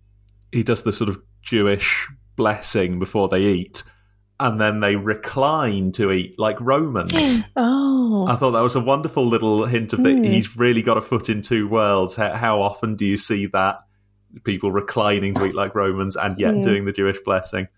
he 0.53 0.62
does 0.62 0.82
the 0.84 0.92
sort 0.92 1.09
of 1.11 1.20
Jewish 1.42 2.09
blessing 2.36 2.99
before 3.01 3.28
they 3.28 3.42
eat, 3.42 3.82
and 4.38 4.61
then 4.61 4.78
they 4.80 4.94
recline 4.97 5.90
to 5.92 6.12
eat 6.12 6.38
like 6.38 6.61
Romans. 6.61 7.40
oh 7.57 8.26
I 8.28 8.36
thought 8.36 8.53
that 8.53 8.62
was 8.62 8.76
a 8.76 8.80
wonderful 8.80 9.26
little 9.26 9.64
hint 9.66 9.92
of 9.92 10.03
that 10.05 10.16
Hmm. 10.18 10.22
he's 10.24 10.57
really 10.57 10.82
got 10.82 10.97
a 10.99 11.03
foot 11.03 11.28
in 11.28 11.42
two 11.42 11.66
worlds. 11.68 12.14
How, 12.16 12.32
how 12.34 12.62
often 12.62 12.94
do 12.97 13.05
you 13.05 13.16
see 13.16 13.47
that 13.47 13.80
people 14.44 14.70
reclining 14.72 15.34
to 15.34 15.46
eat 15.46 15.54
like 15.54 15.74
Romans 15.74 16.16
and 16.16 16.38
yet 16.38 16.54
Hmm. 16.54 16.60
doing 16.62 16.84
the 16.84 16.92
Jewish 16.92 17.18
blessing? 17.24 17.68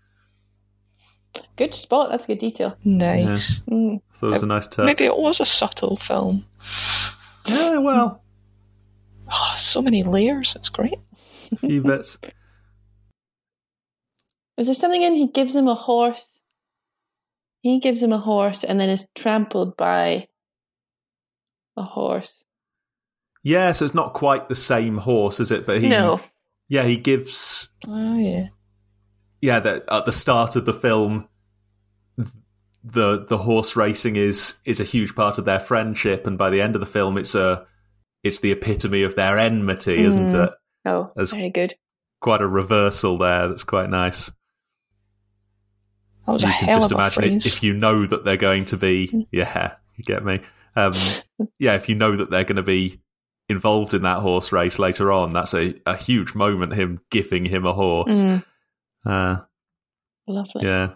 good 1.55 1.73
spot 1.75 2.09
that's 2.09 2.23
a 2.23 2.27
good 2.27 2.39
detail 2.39 2.75
Nice. 2.83 3.59
mm. 3.69 4.01
I 4.21 4.25
it 4.25 4.29
was 4.29 4.43
a 4.43 4.47
nice 4.47 4.67
touch. 4.67 4.85
Maybe 4.85 5.03
it 5.05 5.15
was 5.15 5.39
a 5.39 5.45
subtle 5.45 5.95
film. 5.97 6.45
Yeah, 7.47 7.77
well, 7.79 8.23
Oh, 9.31 9.53
so 9.57 9.79
many 9.81 10.01
layers. 10.03 10.55
It's 10.55 10.69
great. 10.69 10.95
a 11.51 11.55
few 11.55 11.81
bits. 11.83 12.17
is 14.57 14.65
there 14.67 14.73
something 14.75 15.03
in 15.03 15.13
he 15.15 15.27
gives 15.27 15.55
him 15.55 15.67
a 15.67 15.75
horse 15.75 16.25
he 17.61 17.79
gives 17.79 18.01
him 18.01 18.11
a 18.13 18.17
horse 18.19 18.63
and 18.63 18.79
then 18.79 18.89
is 18.89 19.07
trampled 19.15 19.77
by 19.77 20.27
a 21.77 21.83
horse 21.83 22.43
Yeah, 23.43 23.71
so 23.73 23.85
it's 23.85 23.93
not 23.95 24.13
quite 24.13 24.49
the 24.49 24.55
same 24.55 24.97
horse, 24.97 25.39
is 25.39 25.51
it? 25.51 25.65
But 25.65 25.79
he, 25.81 25.87
no 25.87 26.19
yeah, 26.69 26.83
he 26.83 26.95
gives. 26.95 27.67
Oh, 27.85 28.17
yeah. 28.17 28.47
Yeah, 29.41 29.59
that 29.59 29.83
at 29.91 30.05
the 30.05 30.11
start 30.13 30.55
of 30.55 30.65
the 30.65 30.73
film, 30.73 31.27
the 32.83 33.25
the 33.25 33.37
horse 33.37 33.75
racing 33.75 34.15
is 34.15 34.59
is 34.65 34.79
a 34.79 34.83
huge 34.85 35.15
part 35.15 35.37
of 35.37 35.45
their 35.45 35.59
friendship, 35.59 36.25
and 36.27 36.37
by 36.37 36.49
the 36.49 36.61
end 36.61 36.75
of 36.75 36.81
the 36.81 36.87
film, 36.87 37.17
it's 37.17 37.35
a 37.35 37.65
it's 38.23 38.39
the 38.41 38.51
epitome 38.51 39.03
of 39.03 39.15
their 39.15 39.37
enmity, 39.37 40.03
isn't 40.03 40.27
Mm. 40.29 40.47
it? 40.47 40.53
oh 40.85 41.11
As- 41.17 41.33
very 41.33 41.49
good 41.49 41.73
quite 42.21 42.41
a 42.41 42.47
reversal 42.47 43.17
there 43.17 43.47
that's 43.47 43.63
quite 43.63 43.89
nice. 43.89 44.29
That 46.25 46.33
was 46.33 46.43
you 46.43 46.49
a 46.49 46.51
can 46.51 46.67
hell 46.67 46.79
just 46.79 46.91
of 46.91 46.97
a 46.97 47.01
imagine 47.01 47.23
it 47.23 47.45
if 47.45 47.63
you 47.63 47.73
know 47.73 48.05
that 48.05 48.23
they're 48.25 48.35
going 48.37 48.65
to 48.65 48.77
be 48.77 49.27
yeah, 49.31 49.75
you 49.95 50.03
get 50.03 50.23
me. 50.25 50.41
Um, 50.75 50.93
yeah, 51.59 51.75
if 51.75 51.87
you 51.89 51.95
know 51.95 52.15
that 52.17 52.29
they're 52.29 52.43
going 52.43 52.57
to 52.57 52.63
be 52.63 52.99
involved 53.49 53.93
in 53.93 54.03
that 54.03 54.19
horse 54.19 54.51
race 54.51 54.79
later 54.79 55.11
on, 55.11 55.31
that's 55.31 55.53
a, 55.53 55.73
a 55.85 55.95
huge 55.95 56.35
moment. 56.35 56.73
Him 56.73 56.99
giving 57.09 57.45
him 57.45 57.65
a 57.65 57.73
horse. 57.73 58.23
Mm, 58.23 58.43
Uh, 59.05 59.37
lovely 60.27 60.63
yeah, 60.63 60.93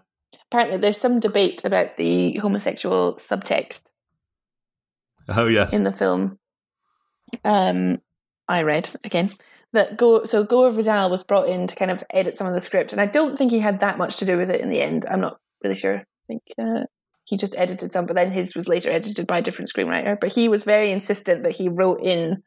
apparently 0.52 0.78
there's 0.78 1.00
some 1.00 1.20
debate 1.20 1.66
about 1.66 1.98
the 1.98 2.38
homosexual 2.38 3.16
subtext 3.16 3.82
oh 5.30 5.48
yes, 5.48 5.74
in 5.74 5.84
the 5.84 5.92
film. 5.92 6.38
Um, 7.44 8.00
I 8.48 8.62
read 8.62 8.90
again 9.04 9.32
that 9.72 9.98
Go 9.98 10.26
so 10.26 10.44
Gore 10.44 10.72
Vidal 10.72 11.10
was 11.10 11.24
brought 11.24 11.50
in 11.50 11.68
to 11.68 11.76
kind 11.76 11.90
of 11.90 12.04
edit 12.12 12.38
some 12.38 12.46
of 12.48 12.54
the 12.54 12.62
script, 12.62 12.92
and 12.92 13.02
I 13.02 13.08
don't 13.08 13.38
think 13.38 13.52
he 13.52 13.60
had 13.60 13.80
that 13.80 13.98
much 13.98 14.18
to 14.18 14.26
do 14.26 14.38
with 14.38 14.52
it 14.52 14.62
in 14.62 14.70
the 14.70 14.82
end. 14.82 15.06
I'm 15.10 15.22
not 15.22 15.40
really 15.64 15.76
sure. 15.76 15.98
I 15.98 16.04
think 16.28 16.44
uh, 16.60 16.86
he 17.26 17.38
just 17.38 17.56
edited 17.58 17.92
some, 17.92 18.06
but 18.06 18.16
then 18.16 18.32
his 18.32 18.56
was 18.56 18.68
later 18.68 18.92
edited 18.92 19.28
by 19.28 19.40
a 19.40 19.42
different 19.42 19.72
screenwriter. 19.74 20.18
But 20.20 20.32
he 20.34 20.50
was 20.50 20.64
very 20.64 20.92
insistent 20.92 21.44
that 21.44 21.54
he 21.54 21.70
wrote 21.70 22.02
in 22.02 22.44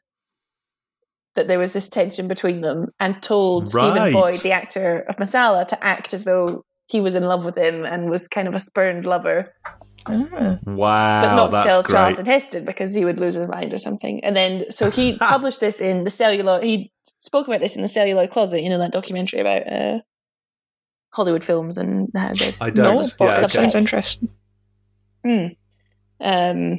that 1.35 1.49
there 1.49 1.59
was 1.59 1.73
this 1.73 1.89
tension 1.89 2.29
between 2.29 2.63
them, 2.63 2.87
and 2.99 3.23
told 3.23 3.69
Stephen 3.69 4.13
Boyd, 4.13 4.35
the 4.35 4.53
actor 4.53 5.05
of 5.09 5.17
Messala, 5.17 5.69
to 5.69 5.85
act 5.85 6.15
as 6.15 6.25
though 6.25 6.65
he 6.87 7.01
was 7.01 7.15
in 7.15 7.25
love 7.25 7.45
with 7.45 7.59
him 7.59 7.85
and 7.85 8.09
was 8.09 8.29
kind 8.29 8.49
of 8.49 8.55
a 8.55 8.61
spurned 8.61 9.05
lover 9.05 9.53
Ah, 10.09 10.59
wow, 10.67 11.23
but 11.23 11.35
not 11.35 11.63
to 11.63 11.69
tell 11.69 11.83
great. 11.83 12.19
and 12.19 12.27
Heston 12.29 12.65
because 12.65 12.95
he 12.95 13.05
would 13.05 13.19
lose 13.19 13.35
his 13.35 13.49
mind 13.49 13.73
or 13.75 13.79
something. 13.79 14.23
And 14.23 14.37
then, 14.37 14.71
so 14.71 14.91
he 14.91 15.17
published 15.19 15.61
this 15.61 15.81
in 15.81 16.05
the 16.05 16.11
celluloid. 16.11 16.63
He 16.63 16.93
spoke 17.19 17.49
about 17.49 17.61
this 17.61 17.75
in 17.75 17.83
the 17.83 17.89
celluloid 17.89 18.31
closet, 18.31 18.63
you 18.63 18.69
know, 18.69 18.79
that 18.79 18.93
documentary 18.93 19.41
about 19.41 19.71
uh, 19.71 19.99
Hollywood 21.11 21.43
films 21.43 21.77
and 21.77 22.09
how 22.15 22.33
they. 22.35 22.55
I 22.61 22.67
no, 22.69 22.73
don't. 22.73 23.15
but 23.19 23.25
yeah, 23.25 23.41
that 23.41 23.51
sounds 23.51 23.75
interesting. 23.75 24.29
Hmm. 25.27 25.47
Um, 26.21 26.79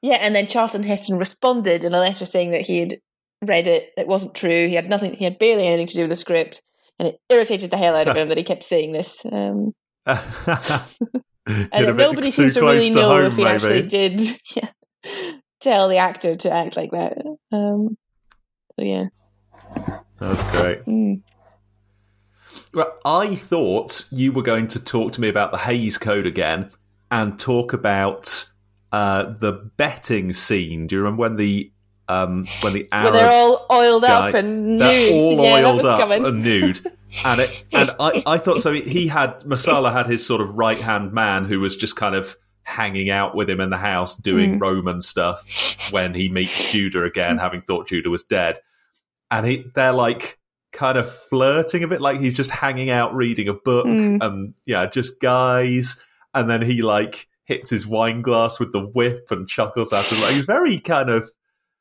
yeah, 0.00 0.16
and 0.16 0.34
then 0.34 0.46
Charlton 0.46 0.82
Heston 0.82 1.18
responded 1.18 1.84
in 1.84 1.94
a 1.94 2.00
letter 2.00 2.24
saying 2.24 2.50
that 2.50 2.62
he 2.62 2.78
had 2.78 2.98
read 3.42 3.66
it. 3.66 3.92
It 3.96 4.06
wasn't 4.06 4.34
true. 4.34 4.68
He 4.68 4.74
had 4.74 4.88
nothing. 4.88 5.14
He 5.14 5.24
had 5.24 5.38
barely 5.38 5.66
anything 5.66 5.86
to 5.88 5.94
do 5.94 6.00
with 6.02 6.10
the 6.10 6.16
script, 6.16 6.62
and 6.98 7.08
it 7.08 7.20
irritated 7.28 7.70
the 7.70 7.76
hell 7.76 7.96
out 7.96 8.08
of 8.08 8.16
him 8.16 8.28
that 8.28 8.38
he 8.38 8.44
kept 8.44 8.64
saying 8.64 8.92
this. 8.92 9.20
Um, 9.30 9.72
and 10.06 11.96
nobody 11.96 12.30
seems 12.30 12.54
to 12.54 12.60
really 12.60 12.88
to 12.88 12.94
know 12.94 13.08
home, 13.08 13.24
if 13.24 13.36
he 13.36 13.44
actually 13.44 13.82
did 13.82 14.20
yeah, 14.56 14.70
tell 15.60 15.88
the 15.88 15.98
actor 15.98 16.36
to 16.36 16.50
act 16.50 16.76
like 16.76 16.92
that. 16.92 17.18
Um, 17.52 17.96
so 18.76 18.84
yeah, 18.84 19.06
That's 20.18 20.42
great. 20.42 20.84
Mm. 20.86 21.22
Right, 22.72 22.88
I 23.04 23.36
thought 23.36 24.06
you 24.10 24.32
were 24.32 24.42
going 24.42 24.66
to 24.68 24.82
talk 24.82 25.12
to 25.12 25.20
me 25.20 25.28
about 25.28 25.52
the 25.52 25.58
Hays 25.58 25.96
Code 25.96 26.26
again 26.26 26.70
and 27.14 27.38
talk 27.38 27.72
about 27.72 28.50
uh, 28.92 29.32
the 29.38 29.52
betting 29.76 30.32
scene. 30.32 30.86
Do 30.86 30.96
you 30.96 31.02
remember 31.02 31.20
when 31.22 31.36
the 31.36 31.70
um, 32.08 32.44
when 32.60 32.72
the 32.74 32.82
Where 32.90 33.00
Arab 33.00 33.12
they're 33.14 33.30
all 33.30 33.66
oiled 33.72 34.02
guy- 34.02 34.28
up 34.28 34.34
and 34.34 34.78
they're 34.80 35.10
nude. 35.10 35.12
all 35.38 35.44
yeah, 35.44 35.54
oiled 35.68 35.84
up 35.86 36.00
coming. 36.00 36.24
and 36.26 36.42
nude, 36.42 36.78
and 37.24 37.40
it, 37.40 37.64
and 37.72 37.90
I, 37.98 38.22
I 38.26 38.38
thought 38.38 38.60
so. 38.60 38.72
He 38.72 39.06
had 39.06 39.40
Messala 39.40 39.92
had 39.92 40.06
his 40.06 40.24
sort 40.26 40.40
of 40.42 40.56
right 40.56 40.78
hand 40.78 41.12
man 41.12 41.44
who 41.46 41.60
was 41.60 41.76
just 41.76 41.96
kind 41.96 42.14
of 42.14 42.36
hanging 42.64 43.10
out 43.10 43.34
with 43.34 43.48
him 43.48 43.60
in 43.60 43.70
the 43.70 43.76
house 43.76 44.16
doing 44.16 44.58
Mm. 44.58 44.60
Roman 44.62 45.00
stuff 45.02 45.90
when 45.92 46.14
he 46.14 46.28
meets 46.30 46.72
Judah 46.72 47.04
again, 47.04 47.36
having 47.38 47.60
thought 47.62 47.88
Judah 47.88 48.10
was 48.10 48.22
dead, 48.24 48.58
and 49.30 49.46
he 49.46 49.64
they're 49.74 49.92
like 49.92 50.38
kind 50.72 50.98
of 50.98 51.10
flirting 51.10 51.84
a 51.84 51.88
bit, 51.88 52.00
like 52.02 52.20
he's 52.20 52.36
just 52.36 52.50
hanging 52.50 52.90
out 52.90 53.14
reading 53.14 53.48
a 53.48 53.54
book, 53.54 53.86
Mm. 53.86 54.18
and 54.22 54.54
yeah, 54.66 54.86
just 54.86 55.20
guys, 55.20 56.02
and 56.34 56.48
then 56.50 56.62
he 56.62 56.82
like 56.82 57.28
hits 57.46 57.70
his 57.70 57.86
wine 57.86 58.22
glass 58.22 58.58
with 58.58 58.72
the 58.72 58.80
whip 58.86 59.30
and 59.30 59.48
chuckles 59.48 59.92
at 59.92 60.06
him. 60.06 60.20
Like 60.20 60.34
he's 60.34 60.46
very 60.46 60.78
kind 60.80 61.10
of 61.10 61.30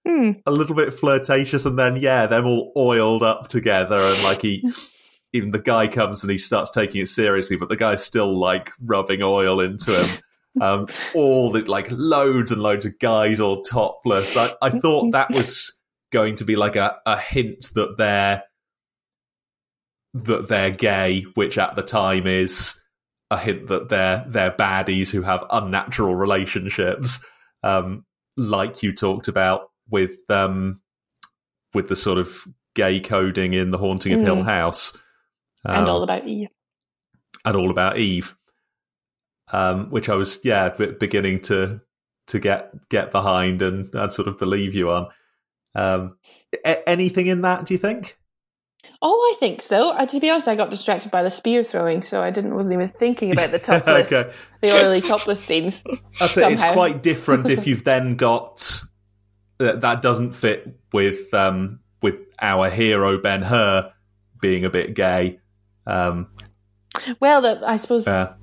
Hmm. 0.06 0.32
a 0.46 0.52
little 0.52 0.76
bit 0.76 0.94
flirtatious, 0.94 1.66
and 1.66 1.80
then 1.80 1.96
yeah, 1.96 2.28
them 2.28 2.46
all 2.46 2.74
oiled 2.76 3.24
up 3.24 3.48
together, 3.48 3.98
and 3.98 4.22
like 4.22 4.42
he, 4.42 4.70
even 5.34 5.52
the 5.52 5.60
guy 5.60 5.88
comes 5.88 6.24
and 6.24 6.30
he 6.32 6.38
starts 6.38 6.72
taking 6.72 7.02
it 7.02 7.08
seriously, 7.08 7.56
but 7.56 7.70
the 7.70 7.78
guy's 7.78 8.04
still 8.04 8.38
like 8.38 8.72
rubbing 8.82 9.24
oil 9.24 9.60
into 9.60 10.02
him. 10.04 10.20
Um, 10.62 10.86
all 11.16 11.52
the 11.52 11.62
like 11.62 11.88
loads 11.90 12.52
and 12.52 12.62
loads 12.62 12.86
of 12.86 13.00
guys 13.00 13.40
all 13.40 13.64
topless. 13.64 14.38
I, 14.38 14.52
I 14.62 14.70
thought 14.70 15.14
that 15.14 15.32
was 15.32 15.76
going 16.12 16.36
to 16.36 16.46
be 16.46 16.56
like 16.56 16.76
a, 16.76 16.96
a 17.08 17.18
hint 17.18 17.72
that 17.74 17.98
they're 17.98 18.44
that 20.14 20.48
they're 20.48 20.70
gay, 20.70 21.22
which 21.34 21.58
at 21.58 21.76
the 21.76 21.82
time 21.82 22.28
is 22.28 22.80
a 23.34 23.38
hint 23.38 23.68
that 23.68 23.90
they're 23.90 24.24
they're 24.28 24.52
baddies 24.52 25.12
who 25.12 25.22
have 25.24 25.44
unnatural 25.50 26.16
relationships, 26.16 27.24
um, 27.64 28.06
like 28.38 28.84
you 28.84 28.94
talked 28.94 29.28
about 29.28 29.70
with 29.90 30.18
um, 30.30 30.82
with 31.74 31.88
the 31.90 31.96
sort 31.96 32.18
of 32.20 32.46
gay 32.76 33.00
coding 33.00 33.54
in 33.54 33.72
the 33.72 33.78
Haunting 33.78 34.14
of 34.14 34.22
Hill 34.22 34.38
Mm. 34.38 34.46
House, 34.46 34.96
and 35.66 35.84
Um, 35.84 35.90
all 35.90 36.04
about 36.04 36.28
Eve. 36.28 36.48
and 37.46 37.56
all 37.56 37.70
about 37.72 37.98
Eve, 37.98 38.36
um, 39.52 39.90
which 39.90 40.10
I 40.10 40.16
was 40.16 40.40
yeah 40.44 40.70
beginning 40.70 41.42
to 41.42 41.82
to 42.28 42.40
get 42.40 42.72
get 42.90 43.12
behind 43.12 43.62
and, 43.62 43.94
and 43.94 44.12
sort 44.12 44.28
of 44.28 44.38
believe 44.38 44.74
you 44.74 44.92
on. 44.92 45.08
Um, 45.76 46.18
a- 46.66 46.88
anything 46.88 47.28
in 47.28 47.42
that? 47.42 47.66
Do 47.66 47.74
you 47.74 47.78
think? 47.80 48.18
Oh, 49.06 49.34
I 49.36 49.38
think 49.38 49.62
so. 49.62 49.92
I, 49.94 50.06
to 50.06 50.20
be 50.22 50.30
honest, 50.30 50.48
I 50.48 50.56
got 50.56 50.70
distracted 50.70 51.12
by 51.12 51.24
the 51.24 51.30
spear 51.30 51.62
throwing, 51.66 52.02
so 52.04 52.22
I 52.24 52.32
didn't 52.32 52.56
wasn't 52.56 52.76
even 52.76 52.88
thinking 52.98 53.34
about 53.34 53.52
the 53.52 53.60
topless, 53.60 54.12
okay, 54.14 54.32
the 54.62 54.72
oily 54.72 55.02
topless 55.02 55.44
scenes. 55.44 55.84
that's 56.20 56.38
it. 56.38 56.54
It's 56.54 56.64
quite 56.64 57.04
different 57.04 57.50
if 57.50 57.68
you've 57.68 57.84
then 57.84 58.16
got 58.16 58.82
that. 59.58 59.82
That 59.82 60.02
doesn't 60.02 60.32
fit 60.34 60.74
with 60.94 61.34
um, 61.34 61.80
with 62.02 62.16
our 62.42 62.70
hero 62.70 63.18
Ben 63.22 63.42
Hur 63.42 63.92
being 64.40 64.64
a 64.64 64.70
bit 64.70 64.94
gay. 64.94 65.40
Um, 65.86 66.28
Well, 67.20 67.42
the, 67.42 67.60
I 67.66 67.76
suppose 67.76 68.08
uh, 68.08 68.36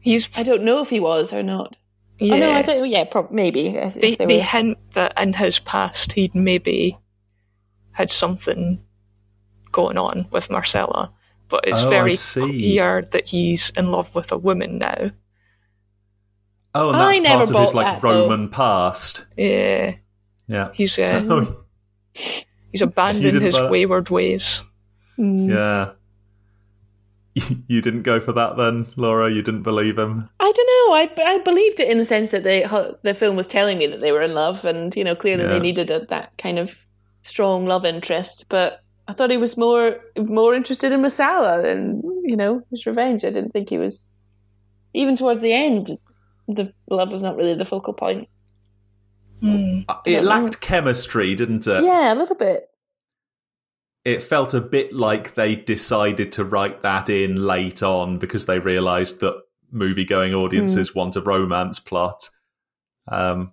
He's 0.00 0.28
I 0.36 0.42
don't 0.42 0.62
know 0.64 0.80
if 0.82 0.90
he 0.90 1.00
was 1.00 1.32
or 1.32 1.42
not. 1.42 1.76
yeah. 2.18 2.34
Oh 2.34 2.38
no, 2.38 2.52
I 2.52 2.62
think 2.62 2.92
yeah, 2.92 3.04
prob- 3.04 3.30
maybe. 3.30 3.68
if 3.68 3.94
they 3.94 4.16
they 4.16 4.26
they 4.26 4.40
hint 4.40 4.76
that 4.92 5.18
in 5.18 5.32
his 5.32 5.58
past 5.58 6.12
he'd 6.12 6.34
maybe 6.34 6.98
had 7.92 8.10
something 8.10 8.82
going 9.72 9.98
on 9.98 10.26
with 10.30 10.48
Messala, 10.48 11.10
but 11.48 11.66
it's 11.66 11.82
Oh, 11.82 11.90
very 11.90 12.16
clear 12.16 13.02
that 13.10 13.26
he's 13.28 13.70
in 13.76 13.90
love 13.90 14.14
with 14.14 14.30
a 14.32 14.38
woman 14.38 14.78
now. 14.78 15.10
oh, 16.74 16.88
and 16.90 16.96
I 16.96 17.12
that's 17.12 17.20
never 17.22 17.34
part 17.38 17.42
of 17.42 17.48
his 17.48 17.50
bought 17.52 17.74
like 17.74 17.86
that, 17.86 18.02
though. 18.02 18.22
Roman 18.28 18.48
past. 18.48 19.26
Yeah, 19.36 19.94
Yeah. 20.48 20.70
he's 20.74 20.98
uh, 20.98 21.22
Oh, 21.28 21.64
he's 22.70 22.82
abandoned 22.82 23.42
his 23.42 23.56
buy 23.56 23.70
wayward 23.70 24.10
ways. 24.10 24.62
Mm. 25.18 25.50
yeah. 25.50 25.92
You 27.66 27.80
didn't 27.80 28.02
go 28.02 28.20
for 28.20 28.32
that 28.32 28.58
then, 28.58 28.86
Laura. 28.96 29.32
You 29.32 29.40
didn't 29.40 29.62
believe 29.62 29.98
him. 29.98 30.28
I 30.38 30.52
don't 30.52 30.66
know. 30.66 30.94
I, 31.24 31.34
I 31.34 31.38
believed 31.38 31.80
it 31.80 31.88
in 31.90 31.96
the 31.96 32.04
sense 32.04 32.28
that 32.30 32.44
the 32.44 32.98
the 33.02 33.14
film 33.14 33.36
was 33.36 33.46
telling 33.46 33.78
me 33.78 33.86
that 33.86 34.02
they 34.02 34.12
were 34.12 34.20
in 34.20 34.34
love, 34.34 34.66
and 34.66 34.94
you 34.94 35.02
know 35.02 35.14
clearly 35.16 35.44
Yeah. 35.44 35.48
they 35.50 35.60
needed 35.60 35.90
a, 35.90 36.04
that 36.06 36.36
kind 36.36 36.58
of 36.58 36.76
strong 37.22 37.64
love 37.64 37.86
interest. 37.86 38.44
But 38.50 38.81
I 39.08 39.14
thought 39.14 39.30
he 39.30 39.36
was 39.36 39.56
more 39.56 39.96
more 40.16 40.54
interested 40.54 40.92
in 40.92 41.00
Messala 41.02 41.64
and 41.64 42.02
you 42.24 42.36
know 42.36 42.62
his 42.70 42.86
revenge. 42.86 43.24
I 43.24 43.30
didn't 43.30 43.52
think 43.52 43.68
he 43.68 43.78
was 43.78 44.06
even 44.94 45.16
towards 45.16 45.40
the 45.40 45.52
end. 45.52 45.98
The 46.48 46.72
love 46.90 47.12
was 47.12 47.22
not 47.22 47.36
really 47.36 47.54
the 47.54 47.64
focal 47.64 47.94
point. 47.94 48.28
Uh, 49.42 49.48
It 50.06 50.12
don't 50.12 50.24
know. 50.24 50.30
lacked 50.30 50.60
chemistry, 50.60 51.34
didn't 51.34 51.66
it? 51.66 51.82
yeah, 51.84 52.12
a 52.12 52.16
little 52.16 52.36
bit. 52.36 52.68
It 54.04 54.22
felt 54.22 54.54
a 54.54 54.60
bit 54.60 54.92
like 54.92 55.34
they 55.34 55.56
decided 55.56 56.32
to 56.32 56.44
write 56.44 56.82
that 56.82 57.08
in 57.08 57.36
late 57.36 57.82
on 57.82 58.18
because 58.18 58.46
they 58.46 58.58
realised 58.58 59.20
that 59.20 59.34
movie-going 59.70 60.34
audiences 60.34 60.94
want 60.94 61.16
a 61.16 61.20
romance 61.20 61.78
plot. 61.78 62.28
Um, 63.08 63.52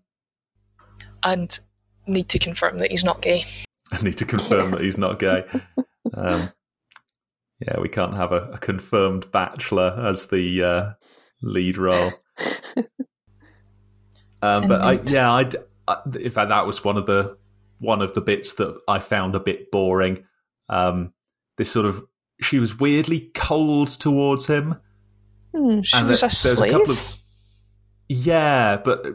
And 1.23 1.59
need 2.07 2.29
to 2.29 2.39
confirm 2.39 2.79
that 2.79 2.91
he's 2.91 3.03
not 3.03 3.21
gay. 3.21 3.43
I 3.91 4.01
need 4.01 4.17
to 4.17 4.25
confirm 4.25 4.71
that 4.71 4.81
he's 4.81 4.97
not 4.97 5.19
gay. 5.19 5.43
Um, 6.13 6.51
yeah, 7.59 7.79
we 7.79 7.89
can't 7.89 8.15
have 8.15 8.31
a, 8.31 8.51
a 8.53 8.57
confirmed 8.57 9.31
bachelor 9.31 9.95
as 10.07 10.27
the 10.27 10.63
uh, 10.63 10.89
lead 11.41 11.77
role. 11.77 12.11
Um, 14.41 14.67
but 14.67 14.81
I, 14.81 14.99
yeah, 15.05 15.31
I'd, 15.33 15.55
I, 15.87 15.97
in 16.19 16.31
fact, 16.31 16.49
that 16.49 16.65
was 16.65 16.83
one 16.83 16.97
of 16.97 17.05
the 17.05 17.37
one 17.79 18.01
of 18.01 18.13
the 18.13 18.21
bits 18.21 18.53
that 18.55 18.77
I 18.87 18.99
found 18.99 19.35
a 19.35 19.39
bit 19.39 19.71
boring. 19.71 20.23
Um, 20.69 21.13
this 21.57 21.71
sort 21.71 21.85
of 21.85 22.01
she 22.41 22.59
was 22.59 22.79
weirdly 22.79 23.31
cold 23.33 23.89
towards 23.89 24.47
him. 24.47 24.75
Hmm. 25.53 25.81
She 25.81 25.97
And 25.97 26.07
was 26.07 26.19
a 26.19 26.27
there- 26.27 26.29
there's 26.29 26.37
slave. 26.37 26.89
of- 26.89 27.15
yeah, 28.07 28.77
but 28.83 29.05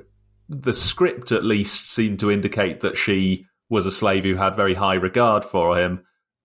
the 0.49 0.75
script 0.75 1.33
at 1.33 1.43
least 1.45 1.89
seemed 1.91 2.19
to 2.21 2.31
indicate 2.31 2.81
that 2.83 2.97
she 2.99 3.47
was 3.75 3.85
a 3.87 3.91
slave 3.91 4.25
who 4.25 4.35
had 4.35 4.57
very 4.57 4.73
high 4.75 4.95
regard 4.95 5.45
for 5.45 5.77
him 5.79 6.03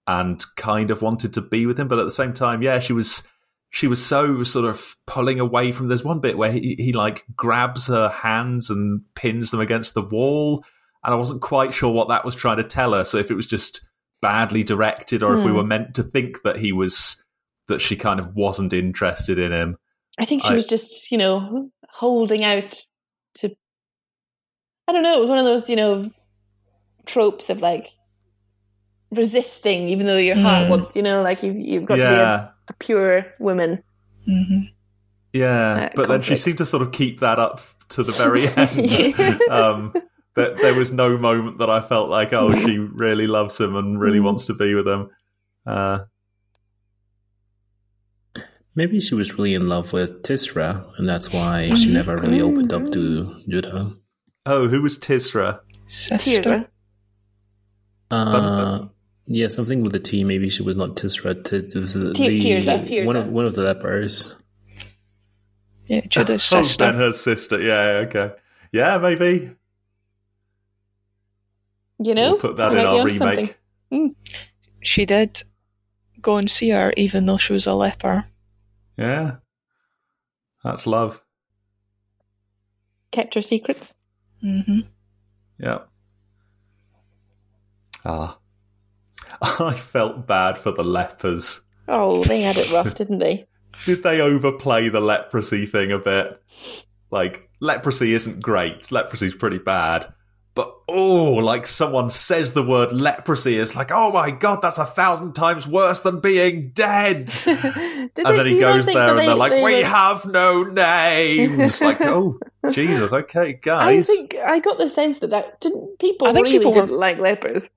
and 0.07 0.43
kind 0.57 0.91
of 0.91 1.01
wanted 1.01 1.33
to 1.35 1.41
be 1.41 1.65
with 1.65 1.79
him. 1.79 1.87
But 1.87 1.99
at 1.99 2.05
the 2.05 2.11
same 2.11 2.33
time, 2.33 2.61
yeah, 2.61 2.79
she 2.79 2.91
was 2.93 3.25
she 3.69 3.87
was 3.87 4.03
so 4.05 4.43
sort 4.43 4.65
of 4.65 4.95
pulling 5.07 5.39
away 5.39 5.71
from. 5.71 5.87
There's 5.87 6.03
one 6.03 6.19
bit 6.19 6.37
where 6.37 6.51
he, 6.51 6.75
he 6.77 6.91
like 6.91 7.23
grabs 7.35 7.87
her 7.87 8.09
hands 8.09 8.69
and 8.69 9.01
pins 9.15 9.51
them 9.51 9.59
against 9.61 9.93
the 9.93 10.01
wall, 10.01 10.65
and 11.03 11.13
I 11.13 11.17
wasn't 11.17 11.41
quite 11.41 11.73
sure 11.73 11.91
what 11.93 12.09
that 12.09 12.25
was 12.25 12.35
trying 12.35 12.57
to 12.57 12.63
tell 12.63 12.93
her. 12.93 13.05
So 13.05 13.17
if 13.17 13.29
it 13.31 13.35
was 13.35 13.47
just 13.47 13.87
badly 14.21 14.63
directed, 14.63 15.23
or 15.23 15.33
if 15.37 15.45
we 15.45 15.51
Hmm. 15.51 15.57
were 15.57 15.63
meant 15.63 15.95
to 15.95 16.03
think 16.03 16.41
that 16.41 16.57
he 16.57 16.71
was 16.73 17.23
that 17.67 17.79
she 17.79 17.95
kind 17.95 18.19
of 18.19 18.33
wasn't 18.35 18.73
interested 18.73 19.37
in 19.37 19.51
him. 19.51 19.77
I 20.17 20.25
think 20.25 20.43
she 20.43 20.49
I- 20.49 20.55
was 20.55 20.65
just, 20.65 21.11
you 21.11 21.17
know, 21.19 21.69
holding 21.93 22.43
out 22.43 22.75
to. 23.35 23.51
I 24.87 24.91
don't 24.91 25.03
know. 25.03 25.15
It 25.15 25.21
was 25.21 25.29
one 25.29 25.37
of 25.37 25.45
those, 25.45 25.69
you 25.69 25.75
know, 25.75 26.09
tropes 27.05 27.49
of 27.49 27.59
like 27.61 27.87
resisting, 29.11 29.87
even 29.89 30.05
though 30.05 30.17
your 30.17 30.35
heart 30.35 30.65
Mm. 30.67 30.69
wants, 30.69 30.95
you 30.95 31.01
know, 31.01 31.21
like 31.21 31.41
you've 31.43 31.55
you've 31.57 31.85
got 31.85 31.95
to 31.95 32.01
be 32.01 32.05
a, 32.05 32.53
a 32.67 32.73
pure 32.79 33.25
woman. 33.39 33.81
hmm 34.25 34.61
Yeah, 35.33 35.85
uh, 35.85 35.89
but 35.95 36.07
then 36.09 36.21
she 36.21 36.35
seemed 36.35 36.57
to 36.59 36.65
sort 36.65 36.81
of 36.83 36.91
keep 36.91 37.19
that 37.21 37.39
up 37.39 37.61
to 37.89 38.03
the 38.03 38.11
very 38.11 38.47
end. 38.57 39.41
um, 39.49 39.93
but 40.35 40.61
there 40.61 40.75
was 40.75 40.91
no 40.91 41.17
moment 41.17 41.57
that 41.57 41.69
I 41.69 41.81
felt 41.81 42.09
like, 42.09 42.33
oh, 42.33 42.53
she 42.53 42.77
really 43.05 43.27
loves 43.27 43.59
him 43.59 43.75
and 43.75 43.99
really 43.99 44.19
Mm. 44.19 44.23
wants 44.25 44.45
to 44.47 44.53
be 44.53 44.75
with 44.75 44.87
him. 44.87 45.09
Uh, 45.65 45.99
Maybe 48.75 48.99
she 48.99 49.15
was 49.15 49.33
really 49.33 49.55
in 49.55 49.67
love 49.67 49.91
with 49.91 50.21
Tisra, 50.21 50.85
and 50.97 51.09
that's 51.09 51.33
why 51.33 51.73
she 51.73 51.91
never 51.91 52.15
really 52.15 52.39
opened 52.39 52.71
up 52.71 52.89
to 52.91 53.41
Judah. 53.49 53.93
oh, 54.45 54.67
who 54.69 54.81
was 54.81 54.97
Tisra? 54.97 55.59
Sister. 55.87 56.69
Tearsa. 58.11 58.81
Uh, 58.83 58.87
yeah, 59.27 59.47
something 59.47 59.83
with 59.83 59.93
the 59.93 59.99
T. 59.99 60.23
Maybe 60.23 60.49
she 60.49 60.63
was 60.63 60.75
not 60.75 60.95
Tisra. 60.95 61.43
T- 61.43 61.57
it 61.57 61.75
was 61.75 61.93
the, 61.93 62.13
Ti- 62.13 62.39
Tirza, 62.39 62.87
Tirza. 62.87 63.05
one 63.05 63.15
of 63.15 63.27
one 63.27 63.45
of 63.45 63.55
the 63.55 63.63
lepers. 63.63 64.37
Yeah, 65.85 66.01
Judah's 66.07 66.51
Oh, 66.53 66.61
sister. 66.63 66.85
then 66.85 66.95
her 66.95 67.11
sister. 67.11 67.61
Yeah, 67.61 68.05
okay. 68.07 68.31
Yeah, 68.71 68.97
maybe. 68.97 69.51
You 72.01 72.15
know, 72.15 72.31
We'll 72.31 72.39
put 72.39 72.57
that 72.57 72.71
in 72.71 72.79
our 72.79 72.99
onto 73.01 73.13
something. 73.15 73.49
remake. 73.91 74.15
She 74.81 75.05
did 75.05 75.43
go 76.21 76.37
and 76.37 76.49
see 76.49 76.69
her, 76.69 76.93
even 76.95 77.25
though 77.25 77.37
she 77.37 77.51
was 77.53 77.67
a 77.67 77.73
leper. 77.73 78.25
Yeah. 78.97 79.37
That's 80.63 80.87
love. 80.87 81.21
Kept 83.11 83.35
her 83.35 83.41
secrets. 83.41 83.93
hmm 84.41 84.79
Yeah. 85.59 85.79
Ah. 88.05 88.37
I 89.41 89.73
felt 89.73 90.27
bad 90.27 90.57
for 90.57 90.71
the 90.71 90.83
lepers. 90.83 91.61
Oh, 91.87 92.23
they 92.23 92.41
had 92.41 92.57
it 92.57 92.71
rough, 92.71 92.93
didn't 92.95 93.19
they? 93.19 93.45
Did 93.85 94.03
they 94.03 94.19
overplay 94.21 94.89
the 94.89 94.99
leprosy 94.99 95.65
thing 95.65 95.91
a 95.91 95.99
bit? 95.99 96.41
Like, 97.11 97.49
leprosy 97.59 98.13
isn't 98.13 98.41
great. 98.41 98.81
Leprosy's 98.91 99.35
pretty 99.35 99.57
bad. 99.59 100.11
But 100.55 100.73
oh, 100.89 101.35
like 101.35 101.67
someone 101.67 102.09
says 102.09 102.51
the 102.53 102.63
word 102.63 102.91
leprosy, 102.91 103.55
it's 103.57 103.75
like, 103.75 103.91
oh 103.93 104.11
my 104.11 104.31
god, 104.31 104.61
that's 104.61 104.77
a 104.79 104.85
thousand 104.85 105.33
times 105.33 105.67
worse 105.67 106.01
than 106.01 106.19
being 106.19 106.71
dead. 106.73 107.31
And 107.45 108.25
they- 108.25 108.35
then 108.37 108.45
he 108.47 108.59
goes 108.59 108.85
there 108.87 109.09
and 109.09 109.19
they- 109.19 109.25
they're 109.27 109.35
like, 109.35 109.51
they 109.51 109.63
we 109.63 109.77
were- 109.81 109.85
have 109.87 110.25
no 110.25 110.63
names. 110.63 111.79
like, 111.81 112.01
oh, 112.01 112.39
Jesus, 112.71 113.13
okay, 113.13 113.53
guys. 113.53 114.09
I 114.09 114.13
think 114.13 114.35
I 114.35 114.59
got 114.59 114.77
the 114.79 114.89
sense 114.89 115.19
that 115.19 115.29
that 115.29 115.61
didn't 115.61 115.99
people 115.99 116.27
really 116.33 116.49
people 116.57 116.73
didn't 116.73 116.91
like 116.91 117.19
lepers. 117.19 117.69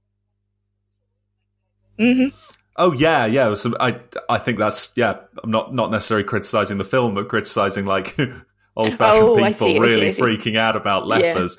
Hmm 1.98 2.28
Oh 2.76 2.92
yeah, 2.92 3.26
yeah. 3.26 3.54
So 3.54 3.74
I 3.80 4.00
I 4.30 4.38
think 4.38 4.58
that's 4.58 4.90
yeah. 4.96 5.20
I'm 5.44 5.50
not 5.50 5.74
not 5.74 5.90
necessarily 5.90 6.24
criticizing 6.24 6.78
the 6.78 6.84
film, 6.84 7.14
but 7.14 7.28
criticizing 7.28 7.84
like 7.84 8.16
old 8.76 8.94
fashioned 8.94 9.28
Oh, 9.28 9.34
people 9.36 9.68
see, 9.68 9.76
I 9.76 9.78
see, 9.78 9.80
really 9.80 10.06
I 10.06 10.10
see. 10.10 10.22
freaking 10.22 10.56
out 10.56 10.74
about 10.76 11.06
Yeah. 11.06 11.18
lepers. 11.18 11.58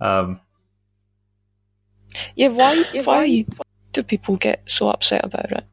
Um, 0.00 0.40
Yeah, 2.34 2.48
why 2.48 2.82
why 3.04 3.44
do 3.92 4.02
people 4.02 4.36
get 4.36 4.62
so 4.66 4.90
upset 4.90 5.24
about 5.24 5.52
it? 5.52 5.64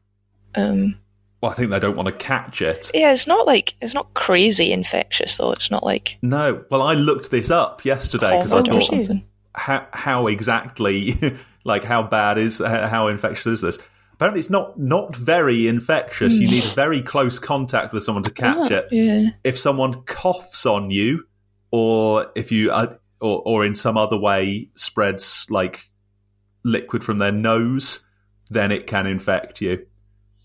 Um, 0.54 0.98
well, 1.42 1.50
I 1.52 1.54
think 1.54 1.70
they 1.70 1.78
don't 1.78 1.96
want 1.96 2.06
to 2.06 2.12
catch 2.12 2.62
it. 2.62 2.90
yeah, 2.94 3.12
it's 3.12 3.26
not 3.26 3.46
like 3.46 3.74
it's 3.82 3.92
not 3.94 4.14
crazy 4.14 4.72
infectious 4.72 5.36
though. 5.36 5.52
It's 5.52 5.70
not 5.70 5.84
like 5.84 6.18
No. 6.22 6.64
Well, 6.70 6.82
I 6.82 6.94
looked 6.94 7.30
this 7.30 7.50
up 7.50 7.84
yesterday 7.84 8.36
because 8.38 8.52
I 8.54 8.62
thought 8.62 9.10
how 9.54 9.86
how 9.92 10.26
exactly 10.28 11.14
like 11.64 11.84
how 11.84 12.02
bad 12.02 12.38
is 12.38 12.58
how 12.58 13.08
infectious 13.08 13.46
is 13.46 13.60
this? 13.60 13.78
Apparently, 14.16 14.40
it's 14.40 14.50
not 14.50 14.78
not 14.78 15.14
very 15.14 15.68
infectious. 15.68 16.34
You 16.34 16.48
need 16.48 16.64
very 16.64 17.02
close 17.02 17.38
contact 17.38 17.92
with 17.92 18.02
someone 18.02 18.24
to 18.24 18.30
catch 18.30 18.70
Oh, 18.72 18.74
it. 18.74 18.88
Yeah, 18.90 19.28
if 19.44 19.58
someone 19.58 20.02
coughs 20.04 20.64
on 20.64 20.90
you, 20.90 21.26
or 21.70 22.32
if 22.34 22.50
you, 22.50 22.70
uh, 22.70 22.96
or, 23.20 23.42
or 23.44 23.64
in 23.66 23.74
some 23.74 23.98
other 23.98 24.16
way 24.18 24.70
spreads 24.74 25.46
like 25.50 25.90
liquid 26.64 27.04
from 27.04 27.18
their 27.18 27.30
nose, 27.32 28.06
then 28.50 28.72
it 28.72 28.86
can 28.86 29.06
infect 29.06 29.60
you. 29.60 29.84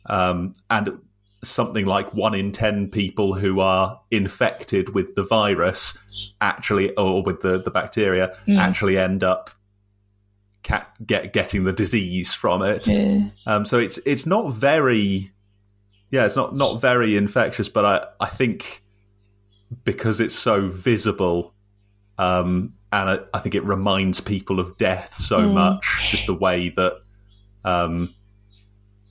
Um, 0.05 0.51
and 0.69 0.99
something 1.41 1.85
like 1.85 2.13
one 2.13 2.35
in 2.35 2.51
ten 2.51 2.89
people 2.89 3.33
who 3.33 3.61
are 3.61 4.01
infected 4.11 4.93
with 4.93 5.15
the 5.15 5.23
virus 5.23 5.97
actually, 6.41 6.93
or 6.95 7.23
with 7.23 7.39
the, 7.39 7.61
the 7.61 7.71
bacteria, 7.71 8.35
actually 8.49 8.97
end 8.97 9.23
up 9.23 9.49
ca- 10.63 10.87
get 11.05 11.33
getting 11.33 11.63
the 11.63 11.73
disease 11.73 12.33
from 12.33 12.61
it. 12.61 12.87
yeah. 12.87 13.29
Um, 13.45 13.65
so 13.65 13.77
it's 13.79 13.99
it's 14.05 14.25
not 14.25 14.53
very, 14.53 15.31
yeah, 16.09 16.25
it's 16.25 16.35
not 16.35 16.55
not 16.55 16.81
very 16.81 17.17
infectious, 17.17 17.69
but 17.69 17.85
I 17.85 18.05
I 18.19 18.27
think 18.27 18.83
because 19.83 20.19
it's 20.19 20.35
so 20.35 20.67
visible, 20.67 21.53
um, 22.17 22.73
and 22.91 23.09
I, 23.09 23.19
I 23.33 23.39
think 23.39 23.55
it 23.55 23.63
reminds 23.63 24.19
people 24.19 24.59
of 24.59 24.77
death 24.77 25.13
so 25.13 25.47
much, 25.47 26.09
just 26.11 26.27
the 26.27 26.33
way 26.33 26.69
that, 26.69 27.01
um, 27.63 28.13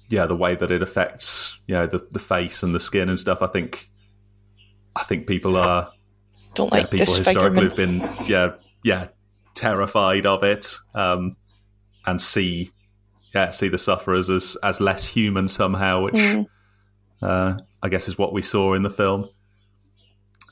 yeah, 0.09 0.26
the 0.26 0.36
way 0.36 0.55
that 0.55 0.70
it 0.70 0.82
affects, 0.82 1.59
you 1.66 1.74
know, 1.74 1.86
the 1.86 2.07
the 2.11 2.20
face 2.20 2.62
and 2.62 2.74
the 2.74 2.80
skin 2.80 3.09
and 3.09 3.18
stuff. 3.18 3.42
I 3.42 3.46
think, 3.46 3.88
I 4.94 5.03
think 5.05 5.26
people 5.26 5.57
are 5.57 5.90
Don't 6.55 6.72
yeah, 6.72 6.78
like 6.78 6.90
people 6.90 7.14
historically 7.14 7.64
have 7.64 7.76
been 7.76 8.01
yeah 8.26 8.53
yeah 8.84 9.09
terrified 9.55 10.26
of 10.26 10.42
it 10.44 10.74
um, 10.94 11.36
and 12.07 12.20
see 12.20 12.70
yeah 13.34 13.51
see 13.51 13.68
the 13.68 13.78
sufferers 13.78 14.30
as 14.30 14.57
as 14.62 14.80
less 14.80 15.05
human 15.07 15.48
somehow, 15.48 16.03
which 16.05 16.14
Mm. 16.14 16.46
uh, 17.22 17.55
I 17.82 17.88
guess 17.88 18.09
is 18.09 18.18
what 18.18 18.32
we 18.32 18.42
saw 18.42 18.74
in 18.74 18.82
the 18.82 18.90
film. 18.90 19.28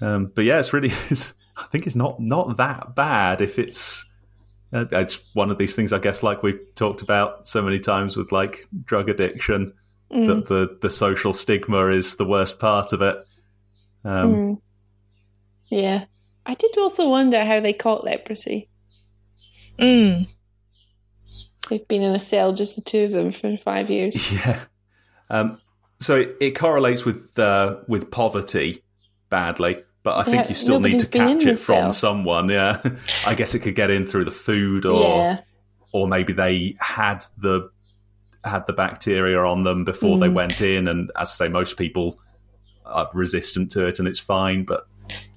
Um, 0.01 0.31
but 0.35 0.45
yeah, 0.45 0.61
it's 0.61 0.73
really 0.73 0.93
it's, 1.11 1.35
I 1.57 1.65
think 1.73 1.87
it's 1.87 1.97
not 1.97 2.21
not 2.21 2.57
that 2.59 2.95
bad 2.95 3.41
if 3.41 3.59
it's. 3.59 4.05
Uh, 4.71 4.85
it's 4.93 5.31
one 5.33 5.51
of 5.51 5.57
these 5.57 5.75
things, 5.75 5.95
I 5.95 5.99
guess, 5.99 6.23
like 6.23 6.43
we've 6.43 6.61
talked 6.75 7.01
about 7.01 7.47
so 7.47 7.63
many 7.63 7.79
times 7.79 8.19
with 8.19 8.33
like 8.33 8.67
drug 8.85 9.09
addiction, 9.09 9.73
Mm. 10.13 10.27
that 10.27 10.47
the 10.47 10.79
the 10.83 10.91
social 10.91 11.33
stigma 11.33 11.89
is 11.89 12.17
the 12.17 12.25
worst 12.27 12.59
part 12.59 12.93
of 12.93 13.03
it. 13.03 13.17
Um, 14.05 14.33
Mm. 14.35 14.61
Yeah. 15.69 16.05
I 16.47 16.55
did 16.55 16.79
also 16.79 17.09
wonder 17.11 17.45
how 17.45 17.61
they 17.61 17.73
caught 17.75 18.05
leprosy. 18.05 18.69
Mm. 19.79 20.27
They've 21.69 21.87
been 21.87 22.03
in 22.03 22.15
a 22.15 22.19
cell, 22.19 22.53
just 22.53 22.77
the 22.77 22.81
two 22.81 23.05
of 23.05 23.13
them, 23.13 23.33
for 23.33 23.57
five 23.59 23.91
years. 23.91 24.33
Yeah. 24.47 24.61
Um, 25.31 25.61
so 26.01 26.17
it, 26.17 26.37
it 26.41 26.51
correlates 26.53 27.05
with 27.05 27.39
uh, 27.39 27.77
with 27.87 28.11
poverty 28.11 28.83
badly, 29.29 29.83
but 30.03 30.17
I 30.17 30.23
think 30.23 30.45
Yeah, 30.45 30.49
you 30.49 30.55
still 30.55 30.81
need 30.81 31.01
to 31.01 31.05
nobody's 31.05 31.09
been 31.09 31.29
in 31.29 31.39
catch 31.41 31.47
it 31.49 31.59
from 31.59 31.75
cell. 31.75 31.93
someone. 31.93 32.49
Yeah, 32.49 32.81
I 33.27 33.35
guess 33.35 33.55
it 33.55 33.59
could 33.61 33.75
get 33.75 33.91
in 33.91 34.07
through 34.07 34.25
the 34.25 34.31
food, 34.31 34.87
or 34.87 35.01
yeah. 35.19 35.41
or 35.93 36.09
maybe 36.09 36.33
they 36.33 36.77
had 36.81 37.27
the 37.37 37.69
had 38.43 38.67
the 38.67 38.73
bacteria 38.73 39.39
on 39.45 39.65
them 39.65 39.85
before 39.85 40.19
they 40.19 40.29
Mm. 40.29 40.33
went 40.35 40.61
in, 40.63 40.89
and 40.89 41.11
as 41.15 41.29
I 41.33 41.47
say, 41.47 41.49
most 41.49 41.77
people 41.77 42.19
are 42.87 43.11
resistant 43.13 43.71
to 43.73 43.85
it, 43.87 43.99
and 43.99 44.09
it's 44.09 44.21
fine. 44.21 44.65
But 44.65 44.88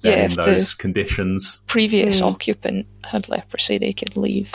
Yeah, 0.02 0.12
in 0.24 0.30
if 0.30 0.36
the- 0.36 0.42
those 0.42 0.74
conditions, 0.74 1.60
Previous 1.66 2.20
Mm. 2.20 2.26
occupant 2.32 2.86
had 3.04 3.28
leprosy; 3.28 3.78
they 3.78 3.92
could 3.92 4.16
leave, 4.16 4.52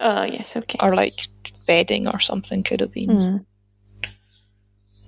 Oh, 0.00 0.24
yes, 0.24 0.56
okay. 0.56 0.78
or 0.80 0.94
like 0.94 1.28
bedding 1.66 2.08
or 2.08 2.20
something 2.20 2.62
could 2.62 2.80
have 2.80 2.92
been 2.92 3.08
Mm. 3.08 3.44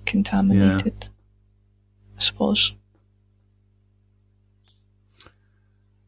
contaminated. 0.05 1.09
I 2.17 2.21
suppose. 2.21 2.73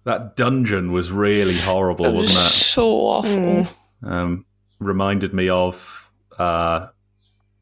that 0.04 0.36
dungeon 0.36 0.92
was 0.92 1.12
really 1.12 1.56
horrible, 1.56 2.06
It 2.08 2.14
was 2.16 2.26
wasn't 2.26 2.46
it? 2.48 2.50
so 2.50 2.90
awful. 3.02 3.32
Mm. 3.32 3.68
um, 4.04 4.46
reminded 4.80 5.32
me 5.34 5.48
of 5.50 6.10
uh, 6.40 6.88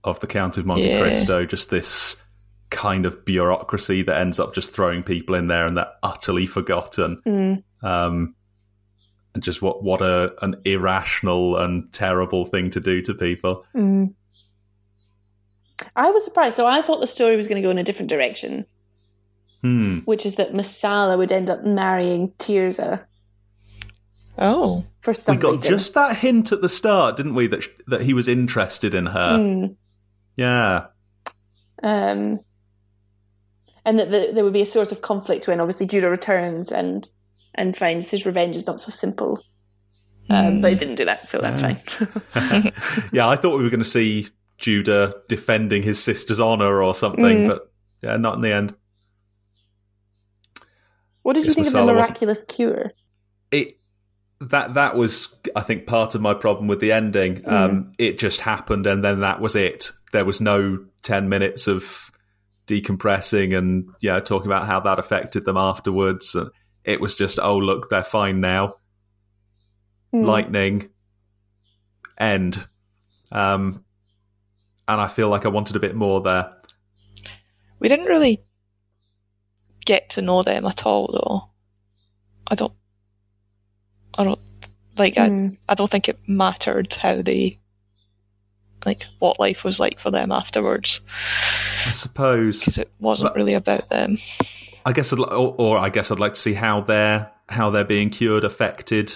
of 0.06 0.22
the 0.22 0.28
Count 0.28 0.58
of 0.58 0.66
Monte 0.66 0.88
Yeah. 0.88 1.02
Cristo. 1.02 1.46
Just 1.46 1.70
this 1.70 2.16
kind 2.70 3.06
of 3.06 3.26
bureaucracy 3.26 4.04
that 4.04 4.18
ends 4.18 4.40
up 4.40 4.54
just 4.54 4.70
throwing 4.72 5.02
people 5.04 5.36
in 5.36 5.48
there 5.48 5.66
and 5.66 5.76
they're 5.78 5.92
utterly 6.04 6.46
forgotten. 6.46 7.20
Mm. 7.26 7.64
Um, 7.84 8.36
and 9.34 9.44
just 9.44 9.62
what 9.62 9.84
what 9.84 10.02
a 10.02 10.34
an 10.44 10.56
irrational 10.66 11.58
and 11.58 11.92
terrible 11.94 12.46
thing 12.46 12.70
to 12.72 12.80
do 12.80 13.02
to 13.04 13.14
people. 13.14 13.66
Mm. 13.76 14.14
I 15.96 16.12
was 16.12 16.24
surprised. 16.26 16.56
So 16.56 16.66
I 16.66 16.82
thought 16.82 17.00
the 17.00 17.08
story 17.08 17.36
was 17.38 17.48
going 17.48 17.62
to 17.62 17.66
go 17.66 17.70
in 17.72 17.78
a 17.78 17.84
different 17.84 18.10
direction, 18.10 18.66
Hmm. 19.62 20.00
which 20.00 20.26
is 20.26 20.36
that 20.36 20.52
Messala 20.54 21.18
would 21.18 21.32
end 21.32 21.50
up 21.50 21.64
marrying 21.64 22.30
Tirza 22.40 23.02
Oh, 24.38 24.86
for 25.02 25.14
some 25.14 25.36
we 25.36 25.42
got 25.42 25.52
reason. 25.54 25.70
just 25.70 25.94
that 25.96 26.18
hint 26.18 26.52
at 26.52 26.62
the 26.62 26.70
start, 26.70 27.18
didn't 27.18 27.36
we? 27.36 27.48
That 27.48 27.64
sh- 27.64 27.70
that 27.88 28.02
he 28.02 28.14
was 28.14 28.28
interested 28.28 28.94
in 28.94 29.06
her. 29.08 29.38
Mm. 29.38 29.76
Yeah. 30.38 30.88
Um, 31.84 32.40
and 33.90 34.00
that 34.00 34.12
the, 34.12 34.32
there 34.34 34.44
would 34.44 34.54
be 34.54 34.62
a 34.62 34.66
source 34.68 34.92
of 34.92 35.02
conflict 35.02 35.48
when 35.48 35.60
obviously 35.60 35.86
Judah 35.88 36.10
returns 36.10 36.72
and 36.72 37.08
and 37.56 37.76
finds 37.76 38.10
his 38.10 38.26
revenge 38.26 38.56
is 38.56 38.68
not 38.68 38.80
so 38.80 38.92
simple. 38.92 39.44
Um, 40.30 40.62
But 40.62 40.74
it 40.74 40.80
didn't 40.80 40.96
do 40.96 41.06
that, 41.06 41.28
so 41.28 41.40
that's 41.40 41.60
fine. 42.32 42.72
yeah, 43.12 43.28
I 43.28 43.36
thought 43.36 43.58
we 43.58 43.64
were 43.64 43.72
going 43.72 43.84
to 43.84 43.90
see 43.90 44.28
Judah 44.60 45.16
defending 45.28 45.82
his 45.82 46.02
sister's 46.02 46.40
honor 46.40 46.84
or 46.84 46.94
something, 46.94 47.24
Mm. 47.46 47.48
but 47.48 47.72
yeah, 48.04 48.18
not 48.18 48.36
in 48.36 48.42
the 48.42 48.54
end. 48.54 48.76
what 51.24 51.34
did 51.34 51.46
you 51.46 51.52
think 51.52 51.68
of 51.68 51.74
the 51.74 51.80
Messala 51.80 51.96
wasn't- 51.96 52.10
miraculous 52.12 52.44
cure? 52.48 52.92
It 53.52 53.78
that 54.42 54.76
that 54.76 54.96
was, 54.96 55.28
I 55.56 55.62
think, 55.62 55.86
part 55.86 56.16
of 56.16 56.22
my 56.22 56.34
problem 56.34 56.68
with 56.68 56.80
the 56.80 56.92
ending. 56.94 57.42
Um, 57.46 57.92
it 57.98 58.20
just 58.20 58.40
happened, 58.42 58.88
and 58.88 59.04
then 59.04 59.20
that 59.22 59.42
was 59.42 59.56
it. 59.56 59.92
There 60.14 60.24
was 60.24 60.40
no 60.40 60.86
ten 61.02 61.28
minutes 61.28 61.68
of 61.68 62.12
decompressing 62.70 63.58
and 63.58 63.90
yeah, 64.00 64.20
talking 64.20 64.48
about 64.48 64.66
how 64.66 64.80
that 64.82 65.00
affected 65.00 65.46
them 65.46 65.58
afterwards. 65.58 66.36
And 66.36 66.50
it 66.84 67.02
was 67.02 67.16
just, 67.16 67.40
oh 67.42 67.58
look, 67.58 67.90
they're 67.90 68.04
fine 68.04 68.40
now. 68.40 68.76
Mm. 70.12 70.26
lightning 70.26 70.90
end 72.18 72.66
um 73.32 73.86
and 74.88 75.00
i 75.00 75.08
feel 75.08 75.30
like 75.30 75.46
i 75.46 75.50
wanted 75.50 75.76
a 75.76 75.80
bit 75.80 75.96
more 75.96 76.20
there 76.20 76.52
we 77.80 77.88
didn't 77.88 78.06
really 78.06 78.44
get 79.86 80.10
to 80.12 80.22
know 80.22 80.44
them 80.44 80.66
at 80.66 80.86
all, 80.86 81.08
though. 81.12 81.50
I 82.48 82.56
don't. 82.56 82.74
I 84.18 84.24
don't 84.24 84.40
like. 84.98 85.16
Mm. 85.16 85.58
I. 85.68 85.72
I 85.72 85.76
don't 85.76 85.90
think 85.90 86.10
it 86.10 86.20
mattered 86.28 86.94
how 86.94 87.22
they. 87.22 87.59
Like 88.86 89.06
what 89.20 89.40
life 89.40 89.64
was 89.64 89.80
like 89.80 90.00
for 90.00 90.12
them 90.12 90.32
afterwards, 90.32 91.02
i 91.88 91.92
suppose 91.92 92.60
because 92.60 92.78
it 92.78 92.92
wasn't 93.00 93.30
But- 93.32 93.38
really 93.38 93.54
about 93.54 93.90
them. 93.90 94.18
i 94.86 94.92
guess 94.94 95.12
I'd, 95.14 95.20
li- 95.20 95.26
or, 95.32 95.56
or 95.58 95.78
i 95.78 95.90
guess 95.90 96.12
i'd 96.12 96.20
like 96.20 96.34
to 96.36 96.40
see 96.40 96.54
how 96.54 96.82
they're 96.82 97.32
how 97.50 97.70
they're 97.70 97.84
being 97.86 98.10
cured 98.10 98.44
affected 98.44 99.12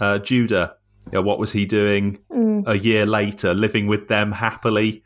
uh 0.00 0.18
judah 0.18 0.74
you 1.06 1.12
know, 1.12 1.22
what 1.22 1.38
was 1.38 1.52
he 1.52 1.64
doing 1.64 2.18
a 2.66 2.74
year 2.74 3.06
later? 3.06 3.54
Living 3.54 3.86
with 3.86 4.08
them 4.08 4.30
happily, 4.30 5.02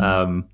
um, 0.00 0.48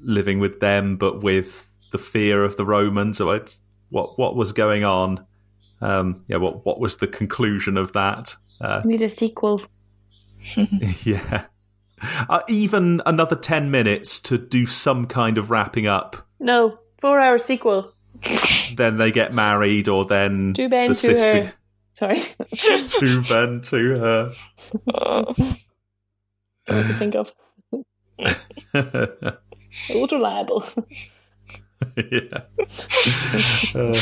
living 0.00 0.38
with 0.38 0.60
them, 0.60 0.96
but 0.96 1.24
with 1.24 1.68
the 1.90 1.98
fear 1.98 2.44
of 2.44 2.56
the 2.56 2.64
Romans. 2.64 3.20
Or 3.20 3.44
what 3.90 4.16
what 4.16 4.36
was 4.36 4.52
going 4.52 4.84
on? 4.84 5.26
Um, 5.80 6.22
yeah, 6.28 6.36
what 6.36 6.64
what 6.64 6.78
was 6.78 6.98
the 6.98 7.08
conclusion 7.08 7.76
of 7.76 7.92
that? 7.94 8.32
Uh, 8.60 8.82
Need 8.84 9.02
a 9.02 9.10
sequel. 9.10 9.60
yeah, 11.04 11.44
uh, 12.28 12.40
even 12.48 13.02
another 13.06 13.36
ten 13.36 13.70
minutes 13.70 14.20
to 14.20 14.38
do 14.38 14.66
some 14.66 15.06
kind 15.06 15.38
of 15.38 15.50
wrapping 15.50 15.86
up. 15.86 16.16
No, 16.40 16.78
four 17.00 17.20
hour 17.20 17.38
sequel. 17.38 17.92
Then 18.76 18.96
they 18.96 19.10
get 19.12 19.32
married, 19.32 19.88
or 19.88 20.04
then 20.04 20.54
To 20.54 20.68
Ben, 20.68 20.88
the 20.88 20.94
to 20.94 21.00
sister 21.00 21.44
her. 21.44 21.52
Sorry. 21.94 22.20
to 22.56 23.22
Ben 23.28 23.60
to 23.62 23.98
her. 23.98 24.34
To 26.66 26.82
think 26.98 27.14
of. 27.14 27.32
Old 29.94 30.12
reliable. 30.12 30.64
yeah. 31.96 32.42
Uh, 33.74 33.98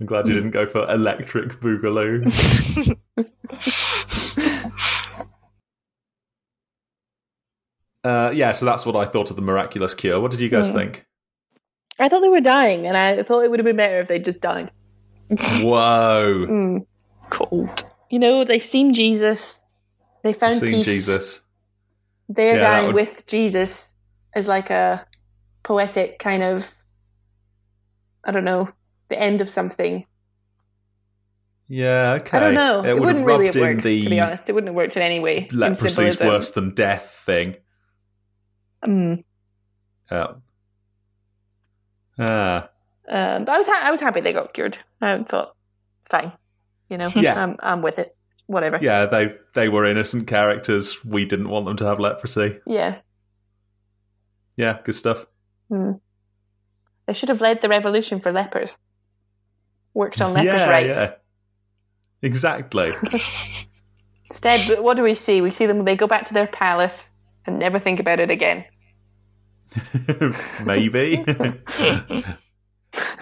I'm 0.00 0.06
glad 0.06 0.26
you 0.26 0.34
didn't 0.34 0.52
go 0.52 0.66
for 0.66 0.90
electric 0.90 1.60
boogaloo. 1.60 2.24
Uh, 8.04 8.30
yeah, 8.34 8.52
so 8.52 8.66
that's 8.66 8.84
what 8.86 8.94
I 8.96 9.04
thought 9.06 9.30
of 9.30 9.36
the 9.36 9.42
miraculous 9.42 9.94
cure. 9.94 10.20
What 10.20 10.30
did 10.30 10.40
you 10.40 10.48
guys 10.48 10.70
think? 10.70 11.06
I 11.98 12.08
thought 12.08 12.20
they 12.20 12.28
were 12.28 12.40
dying, 12.40 12.86
and 12.86 12.96
I 12.96 13.22
thought 13.22 13.44
it 13.44 13.50
would 13.50 13.58
have 13.60 13.64
been 13.64 13.76
better 13.76 14.00
if 14.00 14.08
they 14.08 14.18
just 14.18 14.40
died. 14.40 14.70
Whoa! 15.62 16.84
Cold. 17.30 17.84
You 18.10 18.18
know, 18.18 18.44
they've 18.44 18.62
seen 18.62 18.94
Jesus. 18.94 19.58
They 20.22 20.32
found 20.32 20.60
Seen 20.60 20.74
peace. 20.74 20.86
Jesus. 20.86 21.40
They're 22.28 22.56
Yeah, 22.56 22.60
dying 22.60 22.86
would- 22.86 22.94
with 22.94 23.26
Jesus 23.26 23.90
as 24.34 24.46
like 24.46 24.70
a 24.70 25.06
poetic 25.62 26.18
kind 26.18 26.42
of, 26.42 26.70
I 28.24 28.32
don't 28.32 28.44
know, 28.44 28.68
the 29.08 29.18
end 29.20 29.40
of 29.40 29.48
something. 29.48 30.06
Yeah, 31.68 32.18
okay. 32.20 32.36
I 32.36 32.40
don't 32.40 32.54
know. 32.54 32.84
It, 32.84 32.92
would 32.94 33.00
wouldn't 33.00 33.18
have 33.18 33.26
really 33.26 33.44
rubbed 33.46 33.54
have 33.56 33.64
worked, 33.76 33.82
the 33.84 34.02
to 34.02 34.10
be 34.10 34.20
honest. 34.20 34.48
It 34.48 34.52
wouldn't 34.52 34.68
have 34.68 34.76
worked 34.76 34.96
in 34.96 35.02
any 35.02 35.20
way. 35.20 35.38
in 35.38 35.56
leprosy's 35.56 35.94
symbolism. 35.94 36.26
worse 36.26 36.50
than 36.50 36.74
death 36.74 37.22
thing. 37.24 37.56
Mm. 38.86 39.24
Yeah. 40.10 40.26
Ah. 42.18 42.68
Um, 43.08 43.44
but 43.44 43.52
I 43.52 43.58
was 43.58 43.66
ha- 43.66 43.82
I 43.82 43.90
was 43.90 44.00
happy 44.00 44.20
they 44.20 44.32
got 44.32 44.54
cured. 44.54 44.78
I 45.00 45.22
thought, 45.24 45.54
fine, 46.08 46.32
you 46.88 46.96
know, 46.98 47.08
Yeah. 47.14 47.42
I'm 47.42 47.56
I'm 47.60 47.82
with 47.82 47.98
it. 47.98 48.16
Whatever. 48.46 48.78
Yeah, 48.80 49.06
they 49.06 49.34
they 49.54 49.68
were 49.68 49.84
innocent 49.84 50.26
characters. 50.26 51.04
We 51.04 51.24
didn't 51.24 51.48
want 51.48 51.66
them 51.66 51.76
to 51.78 51.84
have 51.86 51.98
leprosy. 52.00 52.58
Yeah. 52.66 52.96
Yeah, 54.56 54.78
good 54.84 54.94
stuff. 54.94 55.26
Mm. 55.70 56.00
They 57.06 57.14
should 57.14 57.28
have 57.30 57.40
led 57.40 57.60
the 57.60 57.68
revolution 57.68 58.20
for 58.20 58.32
lepers. 58.32 58.76
Worked 59.94 60.20
on 60.20 60.32
lepers' 60.34 60.46
yeah, 60.46 60.68
rights. 60.68 60.86
yeah. 60.88 61.14
Exactly. 62.22 62.92
Instead, 64.30 64.82
what 64.82 64.96
do 64.96 65.02
we 65.02 65.14
see? 65.14 65.40
We 65.40 65.50
see 65.50 65.66
them. 65.66 65.84
They 65.84 65.96
go 65.96 66.06
back 66.06 66.24
to 66.26 66.34
their 66.34 66.46
palace 66.46 67.08
and 67.46 67.58
never 67.58 67.78
think 67.78 68.00
about 68.00 68.20
it 68.20 68.30
again. 68.30 68.64
maybe. 70.64 71.24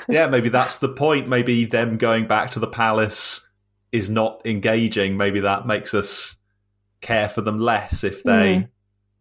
yeah, 0.08 0.26
maybe 0.26 0.48
that's 0.48 0.78
the 0.78 0.88
point. 0.88 1.28
Maybe 1.28 1.64
them 1.64 1.96
going 1.98 2.26
back 2.26 2.50
to 2.50 2.58
the 2.60 2.66
palace 2.66 3.46
is 3.92 4.08
not 4.10 4.42
engaging. 4.46 5.16
Maybe 5.16 5.40
that 5.40 5.66
makes 5.66 5.94
us 5.94 6.36
care 7.00 7.28
for 7.28 7.40
them 7.42 7.58
less 7.58 8.04
if 8.04 8.22
they 8.22 8.54
Mm. 8.54 8.68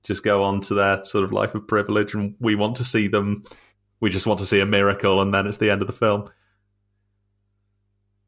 just 0.04 0.24
go 0.24 0.44
on 0.44 0.62
to 0.62 0.74
their 0.76 1.04
sort 1.06 1.24
of 1.24 1.32
life 1.32 1.56
of 1.56 1.68
privilege 1.68 2.14
and 2.14 2.36
we 2.40 2.56
want 2.56 2.76
to 2.78 2.84
see 2.84 3.08
them 3.08 3.44
we 4.00 4.10
just 4.10 4.26
want 4.28 4.40
to 4.40 4.46
see 4.46 4.60
a 4.60 4.66
miracle 4.66 5.22
and 5.22 5.34
then 5.34 5.46
it's 5.48 5.58
the 5.60 5.70
end 5.70 5.82
of 5.82 5.88
the 5.88 5.94
film. 5.94 6.28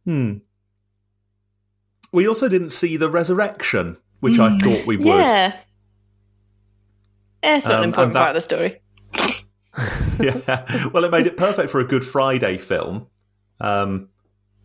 Hmm. 0.06 0.34
We 2.12 2.28
also 2.28 2.48
didn't 2.48 2.70
see 2.72 2.96
the 2.98 3.10
resurrection, 3.10 3.98
which 4.20 4.38
I 4.38 4.58
thought 4.60 4.86
we 4.86 4.98
would. 4.98 5.08
Yeah. 5.28 5.56
It's 7.42 7.66
not 7.66 7.76
Um, 7.78 7.84
an 7.84 7.90
important 7.90 8.14
that- 8.14 8.20
part 8.20 8.30
of 8.30 8.36
the 8.36 8.42
story. 8.42 8.78
yeah. 10.20 10.88
Well, 10.94 11.04
it 11.04 11.12
made 11.12 11.26
it 11.28 11.38
perfect 11.38 11.70
for 11.70 11.80
a 11.80 11.86
Good 11.86 12.06
Friday 12.06 12.58
film. 12.58 13.08
Um, 13.60 14.10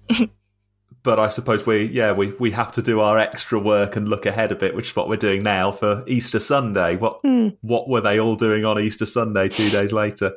but 1.03 1.19
I 1.19 1.29
suppose 1.29 1.65
we, 1.67 1.85
yeah, 1.87 2.13
we, 2.13 2.33
we 2.33 2.51
have 2.51 2.73
to 2.73 2.83
do 2.83 3.01
our 3.01 3.19
extra 3.19 3.59
work 3.59 3.97
and 3.97 4.09
look 4.09 4.27
ahead 4.27 4.53
a 4.53 4.57
bit, 4.57 4.75
which 4.75 4.91
is 4.91 4.97
what 4.97 5.09
we're 5.09 5.17
doing 5.17 5.43
now 5.43 5.73
for 5.73 6.05
Easter 6.07 6.39
Sunday. 6.39 6.97
What 6.97 7.21
Hmm. 7.23 7.49
what 7.63 7.89
were 7.89 8.01
they 8.01 8.21
all 8.21 8.37
doing 8.37 8.65
on 8.65 8.79
Easter 8.79 9.07
Sunday 9.07 9.49
two 9.49 9.71
days 9.71 9.93
later? 9.93 10.33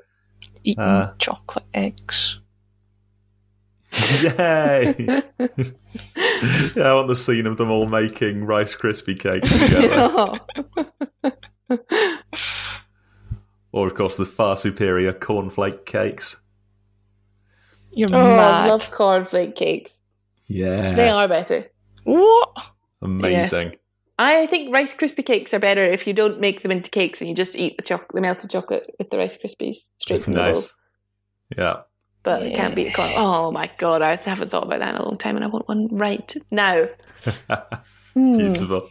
Eating 0.63 0.81
Uh. 0.83 1.13
chocolate 1.17 1.65
eggs. 1.73 2.39
Yay! 4.21 4.95
yeah, 4.97 5.21
I 6.77 6.93
want 6.93 7.09
the 7.09 7.15
scene 7.17 7.45
of 7.45 7.57
them 7.57 7.69
all 7.69 7.87
making 7.87 8.45
Rice 8.45 8.73
Krispie 8.73 9.19
cakes 9.19 9.51
together. 9.51 10.39
Or, 13.71 13.87
of 13.87 13.95
course, 13.95 14.17
the 14.17 14.25
far 14.25 14.57
superior 14.57 15.13
cornflake 15.13 15.85
cakes. 15.85 16.39
You're 17.91 18.09
Oh, 18.13 18.19
I 18.19 18.67
love 18.67 18.91
cornflake 18.91 19.55
cakes. 19.55 19.93
Yeah. 20.47 20.93
They 20.93 21.09
are 21.09 21.27
better. 21.27 21.65
What? 22.03 22.49
Amazing. 23.01 23.77
I 24.19 24.45
think 24.47 24.73
Rice 24.73 24.93
Krispie 24.93 25.25
cakes 25.25 25.53
are 25.53 25.59
better 25.59 25.83
if 25.83 26.05
you 26.05 26.13
don't 26.13 26.39
make 26.39 26.61
them 26.61 26.71
into 26.71 26.89
cakes 26.89 27.21
and 27.21 27.29
you 27.29 27.35
just 27.35 27.55
eat 27.55 27.77
the 27.77 27.83
chocolate, 27.83 28.11
the 28.13 28.21
melted 28.21 28.51
chocolate 28.51 28.93
with 28.99 29.09
the 29.09 29.17
Rice 29.17 29.37
Krispies 29.37 29.77
straight 29.97 30.21
from 30.23 30.33
the 30.33 30.39
bowl. 30.39 30.61
Yeah. 31.57 31.81
But 32.23 32.43
it 32.43 32.55
can't 32.55 32.75
beat 32.75 32.93
corn. 32.93 33.11
Oh 33.15 33.51
my 33.51 33.71
god, 33.79 34.03
I 34.03 34.15
haven't 34.15 34.51
thought 34.51 34.63
about 34.63 34.79
that 34.79 34.93
in 34.93 35.01
a 35.01 35.03
long 35.03 35.17
time, 35.17 35.37
and 35.37 35.43
I 35.43 35.47
want 35.47 35.67
one 35.67 35.87
right 35.91 36.35
now. 36.51 36.87
Hmm. 38.13 38.37
Beautiful. 38.37 38.89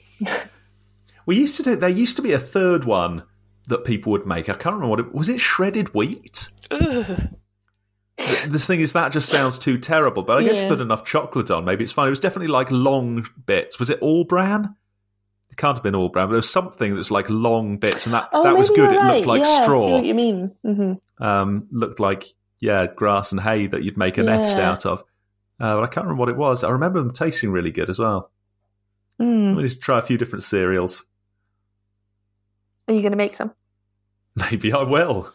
we 1.26 1.36
used 1.36 1.56
to 1.56 1.62
do. 1.62 1.76
There 1.76 1.90
used 1.90 2.16
to 2.16 2.22
be 2.22 2.32
a 2.32 2.38
third 2.38 2.84
one 2.84 3.22
that 3.70 3.84
people 3.84 4.12
would 4.12 4.26
make. 4.26 4.48
I 4.48 4.52
can't 4.52 4.74
remember 4.74 4.88
what 4.88 5.00
it 5.00 5.14
was. 5.14 5.28
It 5.28 5.40
shredded 5.40 5.94
wheat. 5.94 6.48
Ugh. 6.70 7.28
This 8.48 8.66
thing 8.66 8.80
is 8.80 8.92
that 8.92 9.12
just 9.12 9.30
sounds 9.30 9.58
too 9.58 9.78
terrible. 9.78 10.22
But 10.22 10.38
I 10.38 10.44
guess 10.44 10.56
Yeah. 10.56 10.64
you 10.64 10.68
put 10.68 10.80
enough 10.82 11.04
chocolate 11.06 11.50
on, 11.50 11.64
maybe 11.64 11.84
it's 11.84 11.92
fine. 11.92 12.06
It 12.06 12.10
was 12.10 12.20
definitely 12.20 12.48
like 12.52 12.70
long 12.70 13.26
bits. 13.46 13.78
Was 13.78 13.88
it 13.88 13.98
all 14.00 14.24
bran? 14.24 14.76
It 15.50 15.56
can't 15.56 15.76
have 15.76 15.82
been 15.82 15.94
all 15.94 16.10
bran, 16.10 16.26
but 16.26 16.32
there 16.32 16.36
was 16.38 16.50
something 16.50 16.94
that's 16.94 17.10
like 17.10 17.28
long 17.30 17.78
bits, 17.78 18.04
and 18.06 18.14
that 18.14 18.28
Oh, 18.32 18.44
that 18.44 18.56
was 18.56 18.68
good. 18.68 18.92
you're 18.92 19.02
It 19.02 19.14
looked 19.14 19.26
like 19.26 19.42
yeah, 19.42 19.48
I 19.48 19.62
straw. 19.62 19.90
what 19.92 20.04
you 20.04 20.14
mean? 20.14 20.54
hmm 20.62 20.92
Um, 21.18 21.66
looked 21.72 21.98
like 21.98 22.26
yeah, 22.60 22.86
grass 22.94 23.32
and 23.32 23.40
hay 23.40 23.66
that 23.68 23.82
you'd 23.82 23.96
make 23.96 24.18
a 24.18 24.22
nest 24.22 24.58
out 24.58 24.84
of. 24.84 25.00
Uh, 25.58 25.76
but 25.76 25.82
I 25.82 25.86
can't 25.86 26.04
remember 26.06 26.20
what 26.20 26.28
it 26.28 26.36
was. 26.36 26.62
I 26.62 26.70
remember 26.70 26.98
them 27.00 27.12
tasting 27.12 27.50
really 27.50 27.70
good 27.70 27.88
as 27.90 27.98
well. 27.98 28.30
Mm. 29.20 29.56
We 29.56 29.62
need 29.62 29.70
to 29.70 29.78
try 29.78 29.98
a 29.98 30.02
few 30.02 30.18
different 30.18 30.44
cereals. 30.44 31.04
Are 32.88 32.94
you 32.94 33.00
going 33.00 33.12
to 33.12 33.16
make 33.18 33.34
some? 33.36 33.52
Maybe 34.50 34.72
I 34.72 34.82
will. 34.82 35.32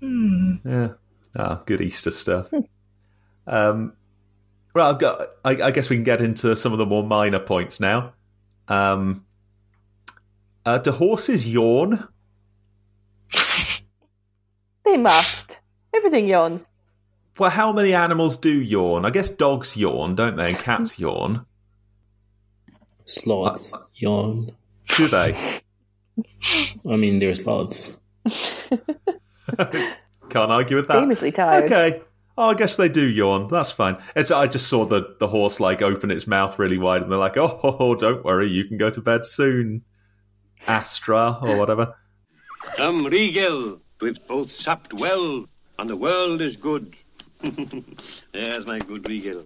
Hmm. 0.00 0.54
Yeah. 0.64 0.88
Ah, 1.36 1.62
good 1.64 1.80
Easter 1.80 2.10
stuff. 2.10 2.50
um, 3.46 3.92
well, 4.74 4.90
I've 4.90 4.98
got. 4.98 5.28
I, 5.44 5.50
I 5.62 5.70
guess 5.70 5.88
we 5.90 5.96
can 5.96 6.04
get 6.04 6.20
into 6.20 6.56
some 6.56 6.72
of 6.72 6.78
the 6.78 6.86
more 6.86 7.04
minor 7.04 7.38
points 7.38 7.78
now. 7.80 8.14
Um, 8.68 9.24
uh, 10.64 10.78
do 10.78 10.92
horses 10.92 11.48
yawn? 11.48 12.08
They 14.84 14.96
must. 14.96 15.58
Everything 15.94 16.26
yawns. 16.26 16.66
Well, 17.38 17.50
how 17.50 17.72
many 17.72 17.94
animals 17.94 18.36
do 18.36 18.50
yawn? 18.50 19.06
I 19.06 19.10
guess 19.10 19.28
dogs 19.30 19.76
yawn, 19.76 20.16
don't 20.16 20.36
they? 20.36 20.48
And 20.50 20.58
cats 20.58 20.98
yawn. 20.98 21.46
Sloths 23.04 23.74
yawn. 23.94 24.50
Do 24.96 25.08
they? 25.08 25.34
I 26.88 26.96
mean, 26.96 27.18
there's 27.18 27.46
lots. 27.46 27.98
Can't 29.58 30.50
argue 30.50 30.76
with 30.76 30.88
that. 30.88 31.00
Famously 31.00 31.32
tired. 31.32 31.64
Okay. 31.64 32.02
Oh, 32.36 32.48
I 32.48 32.54
guess 32.54 32.76
they 32.76 32.88
do 32.88 33.06
yawn. 33.06 33.48
That's 33.48 33.70
fine. 33.70 33.98
It's, 34.16 34.30
I 34.30 34.46
just 34.46 34.68
saw 34.68 34.84
the, 34.86 35.16
the 35.18 35.28
horse 35.28 35.60
like 35.60 35.82
open 35.82 36.10
its 36.10 36.26
mouth 36.26 36.58
really 36.58 36.78
wide, 36.78 37.02
and 37.02 37.12
they're 37.12 37.18
like, 37.18 37.36
"Oh, 37.36 37.46
ho, 37.46 37.72
ho, 37.72 37.94
don't 37.94 38.24
worry, 38.24 38.48
you 38.48 38.64
can 38.64 38.78
go 38.78 38.88
to 38.88 39.00
bed 39.00 39.26
soon, 39.26 39.82
Astra 40.66 41.38
or 41.42 41.56
whatever." 41.56 41.94
Come, 42.76 43.04
Rigel, 43.06 43.80
we've 44.00 44.26
both 44.26 44.50
supped 44.50 44.94
well, 44.94 45.46
and 45.78 45.90
the 45.90 45.96
world 45.96 46.40
is 46.40 46.56
good. 46.56 46.96
There's 48.32 48.66
my 48.66 48.78
good 48.78 49.06
Rigel. 49.08 49.44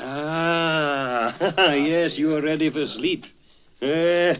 Ah, 0.00 1.34
yes, 1.72 2.18
you 2.18 2.36
are 2.36 2.42
ready 2.42 2.68
for 2.68 2.84
sleep. 2.84 3.24
Eh, 3.82 4.34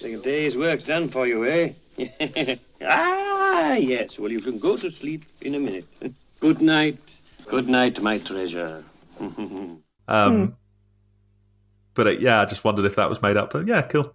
the 0.00 0.16
day's 0.18 0.56
work's 0.56 0.84
done 0.84 1.08
for 1.08 1.26
you, 1.26 1.44
eh? 1.44 1.72
ah, 2.82 3.74
yes. 3.74 4.18
Well, 4.18 4.30
you 4.30 4.40
can 4.40 4.58
go 4.58 4.76
to 4.76 4.90
sleep 4.90 5.24
in 5.40 5.54
a 5.56 5.58
minute. 5.58 5.86
Good 6.40 6.60
night. 6.60 6.98
Good 7.46 7.68
night, 7.68 8.00
my 8.00 8.18
treasure. 8.18 8.84
Um, 10.10 10.56
But 11.92 12.06
uh, 12.06 12.10
yeah, 12.12 12.40
I 12.40 12.46
just 12.46 12.64
wondered 12.64 12.86
if 12.86 12.96
that 12.96 13.10
was 13.10 13.20
made 13.20 13.36
up. 13.36 13.52
But 13.52 13.66
yeah, 13.66 13.82
cool. 13.82 14.14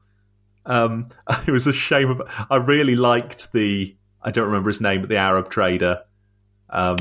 Um, 0.66 1.08
it 1.46 1.52
was 1.52 1.68
a 1.68 1.74
shame. 1.74 2.10
Of, 2.10 2.22
I 2.50 2.56
really 2.56 2.96
liked 2.96 3.54
the. 3.54 3.96
I 4.24 4.32
don't 4.32 4.46
remember 4.46 4.70
his 4.70 4.82
name, 4.82 5.02
but 5.02 5.10
the 5.10 5.18
Arab 5.18 5.52
trader. 5.52 6.02
Um, 6.70 6.98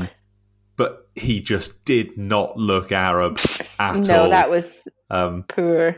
but 0.75 1.07
he 1.15 1.39
just 1.39 1.85
did 1.85 2.17
not 2.17 2.55
look 2.57 2.91
Arab 2.91 3.39
at 3.79 3.95
all. 3.95 4.01
no, 4.01 4.29
that 4.29 4.49
was 4.51 4.87
um, 5.09 5.43
poor. 5.47 5.95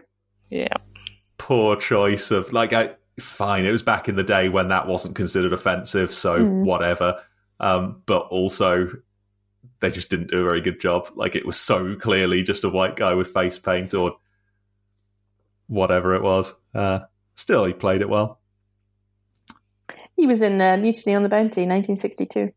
Yeah. 0.50 0.78
Poor 1.38 1.76
choice 1.76 2.32
of 2.32 2.52
like. 2.54 2.74
I 2.74 2.96
fine. 3.20 3.66
It 3.66 3.72
was 3.72 3.84
back 3.84 4.10
in 4.10 4.16
the 4.18 4.24
day 4.24 4.50
when 4.50 4.68
that 4.68 4.88
wasn't 4.88 5.16
considered 5.16 5.54
offensive, 5.54 6.14
so 6.14 6.40
Mm. 6.40 6.66
whatever. 6.66 7.18
Um, 7.62 8.02
but 8.06 8.24
also, 8.28 8.90
they 9.80 9.90
just 9.90 10.10
didn't 10.10 10.30
do 10.32 10.42
a 10.42 10.50
very 10.50 10.60
good 10.62 10.82
job. 10.82 11.08
Like 11.16 11.36
it 11.36 11.46
was 11.46 11.58
so 11.58 11.96
clearly 11.96 12.44
just 12.44 12.64
a 12.66 12.70
white 12.70 12.96
guy 12.98 13.14
with 13.14 13.28
face 13.28 13.58
paint 13.58 13.94
or 13.94 14.18
whatever 15.68 16.14
it 16.14 16.22
was. 16.22 16.54
Uh, 16.74 17.00
still, 17.36 17.64
he 17.66 17.72
played 17.74 18.02
it 18.02 18.10
well. 18.10 18.42
He 20.18 20.28
was 20.28 20.42
in 20.42 20.60
uh, 20.62 20.78
Mutiny 20.78 21.16
on 21.16 21.24
the 21.24 21.30
Bounty, 21.30 21.66
1962. 21.66 22.52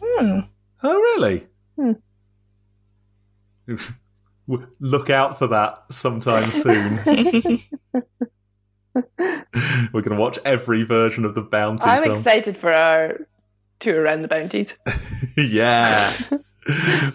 Hmm. 0.00 0.40
Oh, 0.82 0.94
really? 0.94 1.46
Hmm. 1.76 1.92
Look 4.46 5.08
out 5.10 5.38
for 5.38 5.46
that 5.48 5.84
sometime 5.90 6.50
soon. 6.52 7.00
We're 8.94 10.02
going 10.02 10.10
to 10.10 10.16
watch 10.16 10.38
every 10.44 10.82
version 10.84 11.24
of 11.24 11.34
the 11.34 11.42
Bounty 11.42 11.84
I'm 11.84 12.02
film. 12.04 12.16
excited 12.18 12.58
for 12.58 12.72
our 12.72 13.20
tour 13.80 14.02
around 14.02 14.20
the 14.22 14.28
bounties. 14.28 14.74
yeah. 15.36 16.12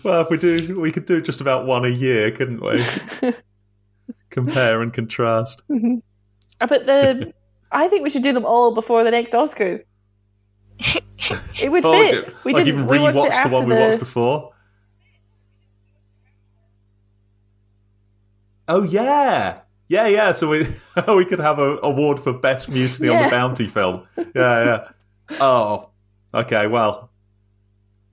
well, 0.04 0.22
if 0.22 0.30
we 0.30 0.38
do, 0.38 0.80
we 0.80 0.92
could 0.92 1.06
do 1.06 1.22
just 1.22 1.40
about 1.42 1.66
one 1.68 1.86
a 1.86 1.90
year, 1.90 2.32
couldn't 2.32 2.62
we? 2.62 2.84
Compare 4.30 4.82
and 4.82 4.94
contrast. 4.94 5.62
But 6.60 6.88
the, 6.88 7.32
I 7.72 7.88
think 7.88 8.04
we 8.04 8.10
should 8.10 8.24
do 8.24 8.34
them 8.34 8.44
all 8.44 8.74
before 8.74 9.04
the 9.04 9.12
next 9.12 9.34
Oscars. 9.34 9.82
It 11.62 11.72
would 11.72 11.86
Oh, 11.86 11.92
fit. 11.94 12.26
ju- 12.30 12.34
we 12.46 12.54
like 12.54 12.66
did. 12.66 12.84
watched 12.84 12.90
rewatch 13.16 13.44
the 13.44 13.50
one 13.50 13.68
we 13.68 13.76
watched 13.76 14.00
before. 14.00 14.54
Oh 18.68 18.84
yeah, 18.84 19.58
yeah, 19.88 20.08
yeah. 20.08 20.34
So 20.34 20.50
we 20.50 20.68
we 21.16 21.26
could 21.26 21.40
have 21.40 21.60
a 21.60 21.78
award 21.84 22.20
for 22.20 22.34
best 22.34 22.70
mutiny 22.70 23.10
on 23.10 23.24
the 23.24 23.30
bounty 23.30 23.68
film. 23.68 24.06
Yeah, 24.18 24.26
yeah. 24.36 24.88
Oh, 25.40 25.90
okay. 26.34 26.68
Well, 26.68 27.10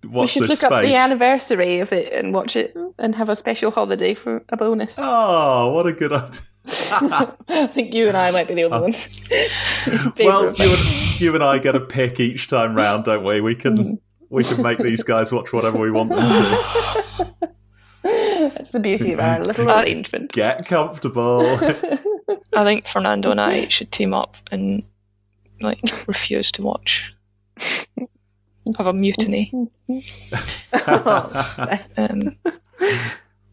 We 0.02 0.26
should 0.26 0.44
this 0.44 0.62
look 0.62 0.72
up 0.72 0.82
the 0.82 0.94
anniversary 0.94 1.80
of 1.80 1.92
it 1.92 2.12
and 2.12 2.32
watch 2.32 2.56
it 2.56 2.76
and 2.98 3.14
have 3.14 3.28
a 3.28 3.36
special 3.36 3.70
holiday 3.70 4.14
for 4.14 4.44
a 4.48 4.56
bonus. 4.56 4.94
Oh, 4.98 5.72
what 5.72 5.86
a 5.86 5.92
good 5.92 6.12
idea. 6.12 6.40
I 6.66 7.66
think 7.74 7.92
you 7.92 8.08
and 8.08 8.16
I 8.16 8.30
might 8.30 8.48
be 8.48 8.54
the 8.54 8.64
only 8.64 8.78
Oh. 8.78 8.82
ones. 8.82 9.08
well, 10.18 10.52
you 10.54 10.70
and, 10.70 11.20
you 11.20 11.34
and 11.34 11.44
I 11.44 11.58
get 11.58 11.74
a 11.76 11.80
pick 11.80 12.20
each 12.20 12.46
time 12.48 12.74
round, 12.74 13.04
don't 13.04 13.24
we? 13.24 13.40
We 13.40 13.54
can 13.54 13.76
mm. 13.76 13.98
we 14.30 14.44
can 14.44 14.62
make 14.62 14.78
these 14.78 15.02
guys 15.02 15.30
watch 15.32 15.52
whatever 15.52 15.78
we 15.78 15.90
want 15.90 16.10
them 16.10 16.20
to. 16.20 17.33
That's 18.74 18.82
the 18.82 18.96
beauty 18.96 19.12
of 19.12 19.20
our 19.20 19.38
little 19.40 19.70
arrangement. 19.70 20.32
Get 20.32 20.66
comfortable. 20.66 21.46
I 22.52 22.64
think 22.64 22.88
Fernando 22.88 23.30
and 23.30 23.40
I 23.40 23.68
should 23.68 23.92
team 23.92 24.12
up 24.12 24.36
and 24.50 24.82
like 25.60 25.80
refuse 26.08 26.50
to 26.52 26.62
watch. 26.62 27.14
Have 28.76 28.86
a 28.86 28.92
mutiny. 28.92 29.52
Um, 31.96 32.36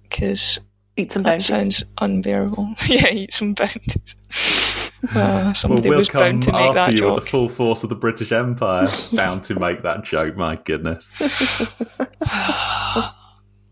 because 0.02 0.60
Eat 0.98 1.14
some 1.14 1.24
that 1.24 1.42
sounds 1.42 1.84
unbearable. 2.00 2.76
yeah, 2.88 3.10
eat 3.12 3.34
some 3.34 3.54
bounties. 3.54 4.16
Uh, 5.16 5.54
well, 5.64 5.82
we'll 5.82 5.98
was 5.98 6.10
come 6.10 6.22
bound 6.22 6.44
to 6.44 6.52
make 6.52 6.62
after 6.62 6.74
that 6.74 6.92
you 6.92 6.98
joke. 7.00 7.16
with 7.16 7.24
the 7.24 7.30
full 7.30 7.50
force 7.50 7.84
of 7.84 7.90
the 7.90 7.96
British 7.96 8.32
Empire, 8.32 8.88
bound 9.14 9.44
to 9.46 9.60
make 9.60 9.84
that 9.84 10.04
joke. 10.04 10.36
My 10.36 10.58
goodness, 10.58 11.10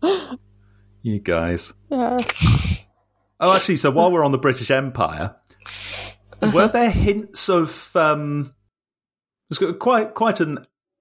you 1.02 1.18
guys. 1.18 1.72
Yeah. 1.90 2.18
Oh, 3.42 3.56
actually, 3.56 3.78
so 3.78 3.90
while 3.90 4.12
we're 4.12 4.22
on 4.22 4.32
the 4.32 4.38
British 4.38 4.70
Empire, 4.70 5.34
were 6.52 6.68
there 6.72 6.90
hints 6.90 7.48
of 7.48 7.96
um, 7.96 8.54
there's 9.48 9.58
got 9.58 9.78
quite 9.78 10.12
quite 10.12 10.40
an 10.40 10.58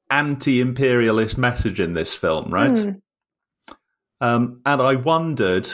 anti-imperialist 0.09 1.37
message 1.37 1.81
in 1.81 1.95
this 1.95 2.15
film, 2.15 2.49
right? 2.49 2.79
Hmm. 2.79 2.91
Um, 4.21 4.61
and 4.65 4.81
I 4.81 4.95
wondered 4.95 5.69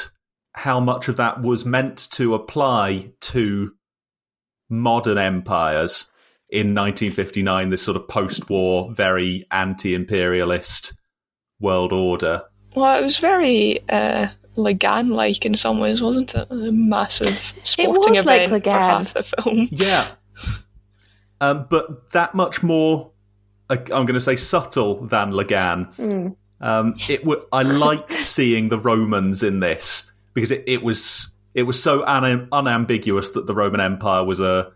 how 0.54 0.80
much 0.80 1.08
of 1.08 1.18
that 1.18 1.42
was 1.42 1.66
meant 1.66 2.08
to 2.12 2.34
apply 2.34 3.12
to 3.20 3.72
modern 4.70 5.18
empires 5.20 6.10
in 6.50 6.74
1959, 6.74 7.70
this 7.70 7.84
sort 7.84 7.98
of 7.98 8.08
post-war, 8.08 8.94
very 8.94 9.46
anti-imperialist 9.52 10.94
world 11.60 11.92
order. 11.92 12.44
Well, 12.76 13.00
it 13.00 13.04
was 13.04 13.18
very 13.18 13.80
uh, 13.90 14.28
Lagaan-like 14.58 15.46
in 15.46 15.56
some 15.56 15.80
ways, 15.80 16.02
wasn't 16.02 16.36
it? 16.36 16.48
A 16.50 16.72
massive 16.72 17.54
sporting 17.64 18.16
was 18.16 18.26
like 18.26 18.42
event 18.44 18.64
for 18.64 18.70
half 18.70 19.14
the 19.14 19.24
film. 19.24 19.68
Yeah. 19.72 20.08
Um, 21.42 21.68
but 21.70 22.12
that 22.12 22.34
much 22.34 22.64
more, 22.64 23.12
uh, 23.70 23.78
I'm 23.78 24.06
going 24.06 24.14
to 24.14 24.22
say, 24.22 24.36
subtle 24.38 25.06
than 25.06 25.32
Lagaan. 25.32 25.94
Hmm. 25.96 26.28
Um, 26.62 26.96
it 27.10 27.22
w- 27.24 27.46
I 27.52 27.64
liked 27.64 28.14
seeing 28.18 28.70
the 28.70 28.80
Romans 28.80 29.44
in 29.44 29.60
this 29.60 30.10
because 30.34 30.52
it, 30.52 30.64
it 30.66 30.84
was 30.84 31.34
it 31.54 31.64
was 31.64 31.82
so 31.82 32.06
un- 32.06 32.48
unambiguous 32.54 33.32
that 33.32 33.48
the 33.48 33.54
Roman 33.54 33.82
Empire 33.82 34.24
was 34.24 34.40
a 34.40 34.72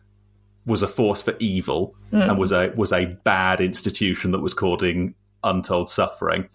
was 0.66 0.84
a 0.84 0.88
force 0.88 1.22
for 1.22 1.34
evil 1.40 1.96
and 2.12 2.38
was 2.38 2.52
a 2.52 2.74
was 2.76 2.92
a 2.92 3.06
bad 3.24 3.62
institution 3.62 4.32
that 4.32 4.40
was 4.40 4.54
causing 4.54 5.16
untold 5.44 5.90
suffering. 5.90 6.50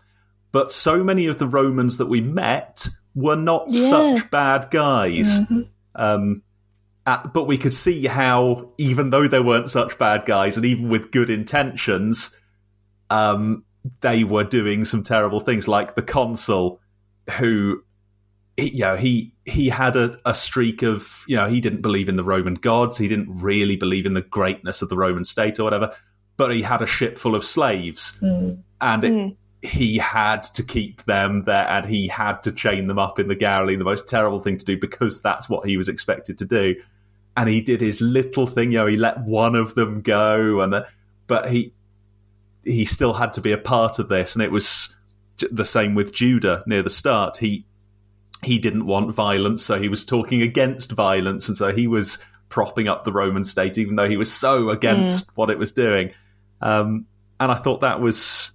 But 0.55 0.71
so 0.71 1.03
many 1.03 1.27
of 1.27 1.39
the 1.39 1.49
Romans 1.49 1.97
that 1.99 2.07
we 2.07 2.21
met 2.21 2.87
were 3.17 3.35
not 3.35 3.67
Yeah. 3.71 3.89
such 3.91 4.31
bad 4.31 4.69
guys. 4.71 5.41
Um, 5.97 6.43
uh, 7.05 7.27
but 7.35 7.49
we 7.49 7.59
could 7.59 7.75
see 7.75 8.07
how, 8.07 8.71
even 8.79 9.11
though 9.11 9.27
they 9.27 9.41
weren't 9.41 9.69
such 9.69 9.99
bad 9.99 10.25
guys, 10.27 10.57
and 10.57 10.65
even 10.65 10.89
with 10.89 11.11
good 11.11 11.29
intentions, 11.29 12.37
um, 13.11 13.65
they 14.01 14.23
were 14.23 14.45
doing 14.45 14.85
some 14.85 15.03
terrible 15.03 15.41
things. 15.41 15.67
Like 15.67 15.97
the 15.97 16.03
consul, 16.03 16.81
who, 17.39 17.83
he, 18.57 18.71
you 18.77 18.81
know, 18.85 18.97
he 18.97 19.35
he 19.45 19.69
had 19.71 19.97
a, 19.97 20.19
a 20.25 20.37
streak 20.37 20.83
of, 20.83 21.25
you 21.27 21.35
know, 21.37 21.49
he 21.49 21.61
didn't 21.61 21.83
believe 21.83 22.09
in 22.09 22.15
the 22.17 22.25
Roman 22.25 22.55
gods. 22.55 22.97
He 22.97 23.09
didn't 23.09 23.29
really 23.43 23.75
believe 23.77 24.07
in 24.07 24.15
the 24.15 24.23
greatness 24.23 24.83
of 24.83 24.89
the 24.89 24.97
Roman 24.97 25.25
state 25.25 25.59
or 25.59 25.65
whatever. 25.65 25.93
But 26.37 26.55
he 26.55 26.63
had 26.63 26.81
a 26.81 26.87
ship 26.87 27.19
full 27.19 27.35
of 27.35 27.45
slaves, 27.45 28.19
and 28.23 29.05
it, 29.05 29.11
Hmm. 29.13 29.29
He 29.65 29.97
had 29.97 30.43
to 30.43 30.63
keep 30.63 31.03
them 31.05 31.43
there 31.43 31.67
and 31.69 31.87
he 31.87 32.07
had 32.07 32.43
to 32.43 32.53
chain 32.53 32.85
them 32.85 32.99
up 32.99 33.19
in 33.19 33.29
the 33.29 33.35
galley, 33.35 33.77
the 33.77 33.85
most 33.85 34.07
terrible 34.07 34.39
thing 34.39 34.59
to 34.59 34.65
do 34.65 34.79
because 34.79 35.23
that's 35.23 35.49
what 35.49 35.67
he 35.67 35.77
was 35.77 35.89
expected 35.89 36.37
to 36.39 36.45
do. 36.45 36.77
And 37.37 37.49
he 37.49 37.63
did 37.63 37.81
his 37.81 38.01
little 38.01 38.47
thing, 38.47 38.73
you 38.73 38.79
know, 38.79 38.87
he 38.87 38.97
let 38.97 39.21
one 39.21 39.55
of 39.57 39.75
them 39.75 40.03
go, 40.03 40.61
and 40.61 40.85
but 41.27 41.51
he 41.51 41.73
he 42.63 42.85
still 42.85 43.13
had 43.13 43.33
to 43.35 43.41
be 43.41 43.53
a 43.53 43.59
part 43.59 43.99
of 43.99 44.09
this, 44.09 44.37
and 44.37 44.43
it 44.43 44.53
was 44.53 44.95
the 45.51 45.65
same 45.65 45.95
with 45.95 46.13
Judah 46.13 46.63
near 46.67 46.83
the 46.83 46.91
start. 46.91 47.39
He 47.39 47.67
he 48.45 48.59
didn't 48.59 48.87
want 48.87 49.13
violence, 49.13 49.65
so 49.65 49.81
he 49.81 49.89
was 49.89 50.05
talking 50.05 50.43
against 50.43 50.93
violence, 50.93 51.49
and 51.49 51.57
so 51.57 51.73
he 51.73 51.89
was 51.89 52.25
propping 52.51 52.89
up 52.89 53.03
the 53.03 53.13
Roman 53.13 53.43
state, 53.43 53.79
even 53.79 53.97
though 53.97 54.09
he 54.09 54.17
was 54.17 54.33
so 54.33 54.71
against 54.71 55.37
what 55.37 55.51
it 55.51 55.59
was 55.59 55.73
doing. 55.73 56.13
Um, 56.61 57.07
and 57.41 57.51
I 57.51 57.57
thought 57.57 57.81
that 57.81 58.01
was 58.01 58.53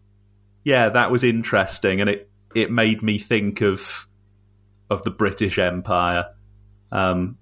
yeah, 0.70 0.90
that 0.90 1.10
was 1.12 1.24
interesting, 1.24 2.00
and 2.02 2.10
it 2.10 2.30
it 2.56 2.70
made 2.72 3.02
me 3.02 3.18
think 3.18 3.62
of 3.62 4.06
of 4.90 5.04
the 5.04 5.12
British 5.12 5.58
Empire. 5.58 6.26
Um, 6.92 7.38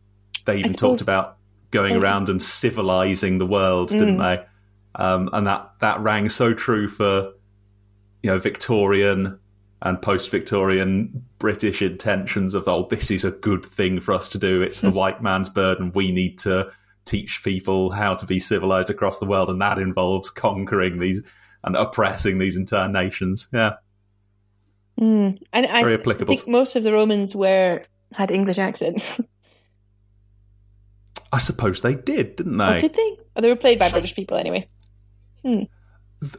they 0.46 0.60
even 0.60 0.72
suppose- 0.72 1.00
talked 1.00 1.02
about 1.02 1.38
going 1.72 1.96
Oh. 1.96 2.00
around 2.00 2.30
and 2.30 2.42
civilizing 2.42 3.38
the 3.38 3.46
world, 3.46 3.90
didn't 3.90 4.18
they? 4.18 4.44
Um, 4.96 5.30
and 5.34 5.46
that 5.48 5.72
that 5.82 6.00
rang 6.00 6.30
so 6.30 6.54
true 6.54 6.88
for 6.88 7.34
you 8.24 8.32
know 8.32 8.40
Victorian 8.40 9.38
and 9.82 10.02
post-Victorian 10.02 11.24
British 11.38 11.82
intentions 11.82 12.56
of 12.56 12.68
oh, 12.68 12.88
this 12.90 13.12
is 13.12 13.24
a 13.26 13.32
good 13.32 13.66
thing 13.66 14.00
for 14.00 14.14
us 14.14 14.28
to 14.30 14.38
do. 14.40 14.62
It's 14.62 14.82
the 14.82 14.90
white 15.02 15.22
man's 15.22 15.50
burden. 15.50 15.92
We 15.94 16.12
need 16.12 16.40
to 16.40 16.72
teach 17.06 17.44
people 17.44 17.92
how 17.92 18.16
to 18.16 18.26
be 18.26 18.40
civilized 18.40 18.90
across 18.90 19.20
the 19.20 19.26
world, 19.26 19.50
and 19.50 19.62
that 19.62 19.78
involves 19.80 20.30
conquering 20.30 20.98
these 21.00 21.22
and 21.64 21.76
oppressing 21.76 22.38
these 22.38 22.58
entire 22.58 22.90
nations. 22.90 23.48
Yeah, 23.52 23.74
Mm. 25.00 25.40
And 25.54 25.66
I 25.68 25.84
Very 25.84 25.96
applicable. 25.96 26.36
think 26.36 26.48
most 26.48 26.76
of 26.76 26.84
the 26.84 26.92
Romans 26.92 27.36
were 27.36 27.84
had 28.14 28.32
English 28.32 28.58
accents. 28.58 29.06
I 31.32 31.40
suppose 31.40 31.82
they 31.82 31.96
did, 31.96 32.38
didn't 32.38 32.60
Oh, 32.60 32.74
they? 32.74 32.80
did 32.80 32.96
they? 32.96 33.18
Oh, 33.36 33.42
they 33.42 33.50
were 33.50 33.56
played 33.56 33.80
by 33.80 33.92
British 33.92 34.16
people 34.16 34.38
anyway. 34.38 34.66
Hmm. 35.44 35.64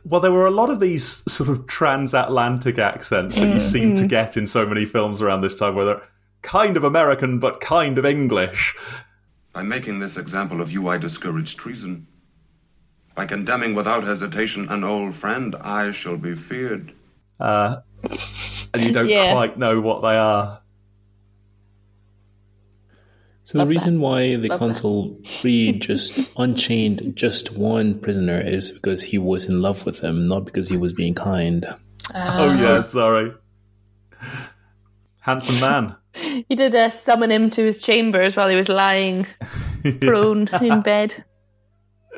well, 0.05 0.21
there 0.21 0.33
were 0.33 0.47
a 0.47 0.51
lot 0.51 0.71
of 0.71 0.81
these 0.81 1.23
sort 1.33 1.49
of 1.49 1.69
transatlantic 1.69 2.79
accents 2.79 3.37
that 3.37 3.47
you 3.47 3.53
hmm, 3.53 3.59
seem 3.59 3.95
to 3.95 4.03
hmm. 4.03 4.09
get 4.09 4.37
in 4.37 4.47
so 4.47 4.67
many 4.67 4.87
films 4.87 5.23
around 5.23 5.43
this 5.43 5.55
time, 5.55 5.77
where 5.77 5.85
they're 5.85 6.03
kind 6.43 6.77
of 6.77 6.83
American 6.83 7.39
but 7.39 7.61
kind 7.61 7.97
of 7.97 8.05
English. 8.05 8.75
By 9.53 9.63
making 9.63 10.01
this 10.01 10.17
example 10.17 10.61
of 10.61 10.73
you, 10.73 10.89
I 10.89 10.99
discourage 10.99 11.57
treason. 11.57 12.08
By 13.19 13.27
condemning 13.27 13.75
without 13.75 14.05
hesitation 14.05 14.69
an 14.69 14.85
old 14.85 15.13
friend, 15.13 15.57
I 15.61 15.91
shall 15.91 16.17
be 16.17 16.37
feared. 16.37 16.93
Uh, 17.41 17.79
and 18.73 18.81
you 18.81 18.93
don't 18.93 19.09
Yeah. 19.09 19.33
quite 19.33 19.59
know 19.59 19.81
what 19.81 20.03
they 20.03 20.17
are. 20.17 20.61
So 23.43 23.55
the 23.55 23.59
Love 23.59 23.67
that. 23.67 23.75
reason 23.75 24.01
why 24.01 24.21
the 24.37 24.37
Love 24.37 24.43
that. 24.51 24.59
consul 24.61 25.19
freed 25.41 25.83
just 25.83 26.17
unchained 26.37 27.15
just 27.17 27.57
one 27.57 27.99
prisoner 27.99 28.41
is 28.41 28.71
because 28.71 29.03
he 29.03 29.19
was 29.19 29.47
in 29.47 29.61
love 29.63 29.85
with 29.85 29.99
him, 29.99 30.29
not 30.29 30.45
because 30.45 30.69
he 30.69 30.77
was 30.77 30.93
being 30.93 31.15
kind. 31.15 31.67
Oh, 32.15 32.57
yeah, 32.63 32.83
sorry. 32.83 33.33
Handsome 35.23 35.59
man. 35.59 35.97
He 36.49 36.55
did 36.55 36.73
uh, 36.75 36.91
summon 36.91 37.31
him 37.33 37.51
to 37.51 37.65
his 37.65 37.81
chambers 37.81 38.37
while 38.37 38.49
he 38.49 38.57
was 38.57 38.69
lying 38.69 39.27
prone 40.03 40.47
in 40.63 40.83
bed. 40.83 41.25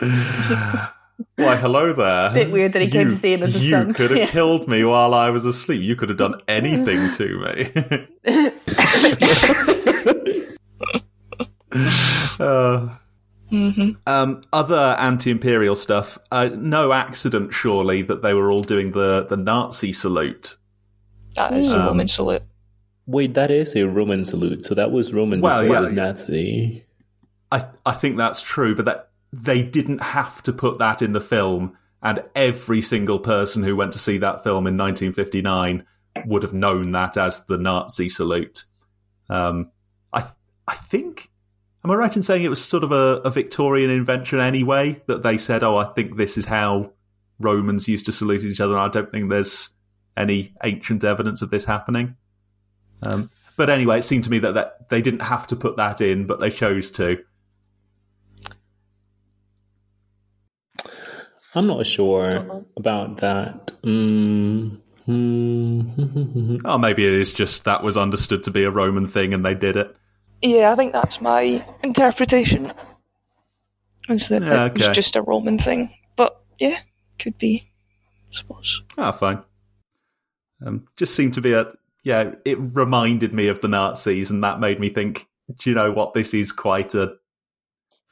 Why, 0.01 1.57
hello 1.57 1.93
there. 1.93 2.31
A 2.31 2.33
Bit 2.33 2.51
weird 2.51 2.73
that 2.73 2.83
he 2.83 2.91
came 2.91 3.11
to 3.11 3.17
see 3.17 3.33
him 3.35 3.43
as 3.43 3.55
a 3.55 3.59
You 3.59 3.71
son. 3.71 3.95
could 3.95 4.11
have 4.11 4.19
Yeah. 4.19 4.27
killed 4.27 4.69
me 4.69 4.85
while 4.85 5.13
I 5.15 5.31
was 5.31 5.45
asleep. 5.45 5.83
You 5.83 5.97
could 5.97 6.09
have 6.09 6.19
done 6.19 6.41
anything 6.49 7.11
to 7.13 7.39
me. 8.25 8.25
Uh, 12.41 12.89
um, 14.07 14.43
other 14.53 14.97
anti-imperial 14.99 15.77
stuff. 15.77 16.19
Uh, 16.33 16.49
no 16.55 16.93
accident, 16.93 17.53
surely, 17.53 18.03
that 18.03 18.23
they 18.23 18.35
were 18.35 18.51
all 18.51 18.61
doing 18.63 18.93
the, 18.93 19.27
the 19.29 19.37
Nazi 19.37 19.93
salute. 19.93 20.57
That 21.37 21.53
is 21.53 21.73
a 21.73 21.79
Um, 21.81 21.87
Roman 21.87 22.09
salute. 22.09 22.43
Wait, 23.07 23.35
that 23.35 23.51
is 23.51 23.75
a 23.77 23.87
Roman 23.87 24.25
salute. 24.25 24.65
So 24.65 24.75
that 24.75 24.91
was 24.91 25.13
Roman 25.13 25.41
Well, 25.41 25.61
before 25.63 25.75
yeah, 25.75 25.79
it 25.79 25.83
was. 25.83 25.93
Nazi. 25.93 26.85
I 27.53 27.65
I 27.85 27.93
think 27.93 28.17
that's 28.17 28.43
true, 28.43 28.75
but 28.77 28.85
that 28.87 29.10
they 29.33 29.63
didn't 29.63 30.03
have 30.03 30.43
to 30.45 30.53
put 30.53 30.79
that 30.79 31.03
in 31.03 31.13
the 31.13 31.21
film, 31.21 31.77
and 32.03 32.23
every 32.35 32.83
single 32.83 33.19
person 33.19 33.63
who 33.63 33.77
went 33.77 33.93
to 33.93 33.99
see 33.99 34.19
that 34.19 34.43
film 34.43 34.67
in 34.67 34.77
1959 34.77 35.85
would 36.27 36.43
have 36.43 36.55
known 36.55 36.93
that 36.93 37.17
as 37.17 37.45
the 37.45 37.59
Nazi 37.59 38.09
salute. 38.09 38.65
Um, 39.29 39.71
I 40.13 40.25
I 40.67 40.75
think. 40.75 41.29
Am 41.83 41.91
I 41.91 41.95
right 41.95 42.15
in 42.15 42.23
saying 42.23 42.45
it 42.45 42.51
was 42.51 42.63
sort 42.63 42.85
of 42.85 42.93
a, 42.93 43.23
a 43.25 43.31
Victorian 43.31 43.89
invention 43.89 44.39
anyway? 44.39 45.01
That 45.07 45.23
they 45.23 45.39
said, 45.39 45.63
"Oh, 45.63 45.77
I 45.77 45.85
think 45.85 46.17
this 46.17 46.37
is 46.37 46.45
how 46.45 46.93
Romans 47.39 47.89
used 47.89 48.07
to 48.07 48.13
salute 48.13 48.45
each 48.45 48.61
other." 48.61 48.77
I 48.77 48.89
don't 48.89 49.11
think 49.11 49.31
there's 49.31 49.71
any 50.17 50.55
ancient 50.63 51.05
evidence 51.05 51.41
of 51.43 51.51
this 51.51 51.65
happening. 51.65 52.17
Um, 53.03 53.31
but 53.57 53.71
anyway, 53.71 53.99
it 53.99 54.03
seemed 54.03 54.25
to 54.25 54.31
me 54.31 54.39
that, 54.41 54.55
that 54.55 54.89
they 54.91 55.01
didn't 55.01 55.23
have 55.23 55.47
to 55.49 55.57
put 55.57 55.77
that 55.77 56.01
in, 56.01 56.27
but 56.27 56.41
they 56.41 56.51
chose 56.51 56.91
to. 56.93 57.19
I'm 61.55 61.67
not 61.67 61.87
sure 61.87 62.65
about 62.77 63.19
that. 63.19 63.67
Mm. 63.83 64.79
Oh, 66.65 66.79
maybe 66.79 67.05
it 67.05 67.13
is 67.13 67.33
just 67.33 67.65
that 67.65 67.83
was 67.83 67.97
understood 67.97 68.45
to 68.45 68.51
be 68.51 68.63
a 68.65 68.71
Roman 68.71 69.09
thing 69.09 69.35
and 69.35 69.45
they 69.45 69.55
did 69.55 69.77
it. 69.77 69.97
Yeah, 70.43 70.73
I 70.73 70.77
think 70.77 70.93
that's 70.93 71.21
my 71.21 71.61
interpretation. 71.83 72.67
Is 74.09 74.29
that 74.29 74.43
Yeah, 74.43 74.67
it 74.67 74.75
was 74.75 74.89
just 74.89 75.17
a 75.17 75.23
Roman 75.23 75.59
thing. 75.59 75.93
But 76.17 76.41
yeah, 76.59 76.79
could 77.19 77.37
be, 77.39 77.69
I 78.31 78.33
suppose. 78.35 78.83
Ah, 78.97 79.13
fine. 79.13 79.43
Um, 80.65 80.87
just 80.97 81.15
seemed 81.17 81.35
to 81.35 81.41
be 81.41 81.53
a 81.53 81.73
yeah. 82.05 82.33
It 82.45 82.59
reminded 82.61 83.33
me 83.35 83.49
of 83.49 83.61
the 83.61 83.69
Nazis, 83.69 84.31
and 84.31 84.45
that 84.45 84.61
made 84.61 84.79
me 84.81 84.89
think. 84.89 85.27
Do 85.59 85.69
you 85.71 85.75
know 85.75 85.91
what? 85.91 86.15
This 86.15 86.33
is 86.35 86.53
quite 86.53 86.95
a 86.95 87.15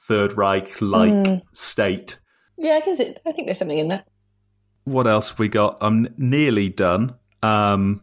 Third 0.08 0.36
Reich 0.36 0.80
like 0.82 1.12
Mm. 1.12 1.42
state. 1.52 2.18
Yeah, 2.58 2.74
I. 2.74 2.78
I 3.26 3.32
think 3.32 3.46
there's 3.46 3.58
something 3.58 3.78
in 3.78 3.88
that. 3.88 4.06
What 4.84 5.06
else 5.06 5.30
have 5.30 5.38
we 5.38 5.48
got? 5.48 5.78
I'm 5.80 6.08
nearly 6.18 6.68
done. 6.68 7.14
Um, 7.42 8.02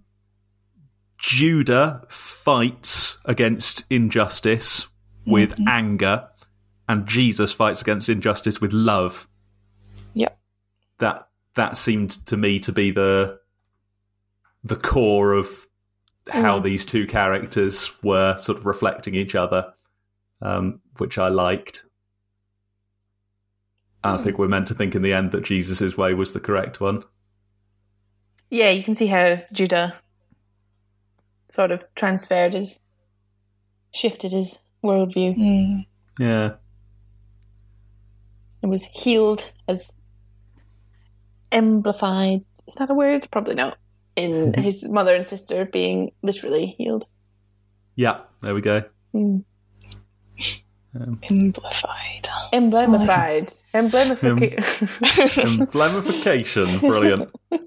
Judah 1.18 2.04
fights 2.10 3.18
against 3.26 3.84
injustice 3.90 4.88
with 5.26 5.56
anger, 5.68 6.28
and 6.88 7.08
Jesus 7.08 7.52
fights 7.52 7.82
against 7.82 8.10
injustice 8.10 8.62
with 8.62 8.74
love. 8.74 9.28
Yep. 10.14 10.38
that 11.00 11.28
that 11.56 11.76
seemed 11.78 12.12
to 12.28 12.38
me 12.38 12.60
to 12.60 12.72
be 12.72 12.92
the 12.92 13.40
the 14.64 14.76
core 14.76 15.34
of 15.34 15.68
how 16.30 16.60
Mm. 16.60 16.64
these 16.64 16.86
two 16.86 17.06
characters 17.08 17.92
were 18.04 18.38
sort 18.38 18.58
of 18.58 18.66
reflecting 18.66 19.16
each 19.16 19.36
other, 19.36 19.74
um, 20.42 20.82
which 20.98 21.18
I 21.18 21.28
liked. 21.30 21.85
And 24.06 24.20
I 24.20 24.24
think 24.24 24.38
we're 24.38 24.48
meant 24.48 24.68
to 24.68 24.76
think 24.76 24.94
in 24.94 25.02
the 25.02 25.14
end 25.14 25.32
that 25.32 25.44
Jesus' 25.44 25.98
way 25.98 26.14
was 26.14 26.34
the 26.34 26.40
correct 26.40 26.80
one. 26.80 27.04
Yeah, 28.52 28.70
you 28.70 28.84
can 28.84 28.94
see 28.94 29.08
how 29.08 29.40
Judah 29.52 29.96
sort 31.50 31.72
of 31.72 31.84
transferred 31.96 32.54
his, 32.54 32.78
shifted 33.94 34.32
his 34.32 34.60
worldview 34.84 35.36
Mm. 35.36 35.86
Yeah. 36.20 36.52
and 38.62 38.70
was 38.72 38.86
healed 38.94 39.52
as 39.68 39.90
amplified. 41.52 42.46
Is 42.68 42.76
that 42.76 42.92
a 42.92 42.94
word? 42.94 43.28
Probably 43.32 43.56
not. 43.56 43.78
In 44.16 44.54
his 44.62 44.88
mother 44.88 45.16
and 45.16 45.26
sister 45.26 45.66
being 45.66 46.12
literally 46.22 46.76
healed. 46.78 47.06
Yeah, 47.96 48.22
there 48.42 48.54
we 48.54 48.62
go. 48.62 48.84
Mm. 49.16 49.44
Amplified. 50.96 52.28
Emblemified. 52.54 53.56
Emblemification. 53.74 54.88
Emblemification. 55.68 56.80
Brilliant. 56.82 57.32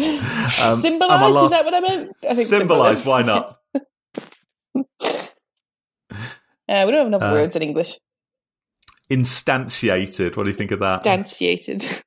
Um, 0.00 0.84
and 0.84 0.98
my 1.00 1.08
Symbolize? 1.08 1.44
Is 1.46 1.50
that 1.50 1.64
what 1.64 1.74
I 1.74 1.80
meant? 1.80 2.16
I 2.22 2.34
think 2.34 2.46
Symbolize, 2.48 2.98
symbolize. 2.98 3.04
why 3.04 3.22
not? 3.22 3.58
Uh, 6.70 6.84
we 6.86 6.92
don't 6.92 6.98
have 6.98 7.06
enough 7.08 7.22
Uh, 7.22 7.32
words 7.32 7.56
in 7.56 7.62
English. 7.62 7.98
Instantiated. 9.10 10.36
What 10.36 10.44
do 10.44 10.50
you 10.50 10.56
think 10.56 10.70
of 10.70 10.78
that? 10.80 11.02
Instantiated. 11.04 12.02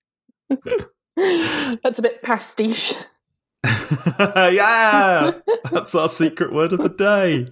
That's 1.83 1.99
a 1.99 2.01
bit 2.01 2.21
pastiche. 2.21 2.93
yeah, 3.65 5.31
that's 5.71 5.93
our 5.95 6.07
secret 6.07 6.53
word 6.53 6.73
of 6.73 6.79
the 6.79 6.89
day. 6.89 7.47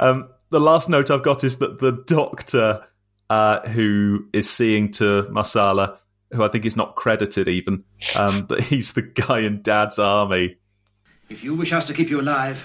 Um, 0.00 0.28
the 0.54 0.60
last 0.60 0.88
note 0.88 1.10
I've 1.10 1.24
got 1.24 1.42
is 1.42 1.58
that 1.58 1.80
the 1.80 1.90
doctor 2.06 2.86
uh, 3.28 3.68
who 3.70 4.28
is 4.32 4.48
seeing 4.48 4.88
to 4.92 5.24
Messala, 5.24 5.98
who 6.32 6.44
I 6.44 6.48
think 6.48 6.64
is 6.64 6.76
not 6.76 6.94
credited 6.94 7.48
even, 7.48 7.82
um, 8.16 8.46
but 8.46 8.60
he's 8.60 8.92
the 8.92 9.02
guy 9.02 9.40
in 9.40 9.62
Dad's 9.62 9.98
army. 9.98 10.58
If 11.28 11.42
you 11.42 11.56
wish 11.56 11.72
us 11.72 11.84
to 11.86 11.92
keep 11.92 12.08
you 12.08 12.20
alive, 12.20 12.62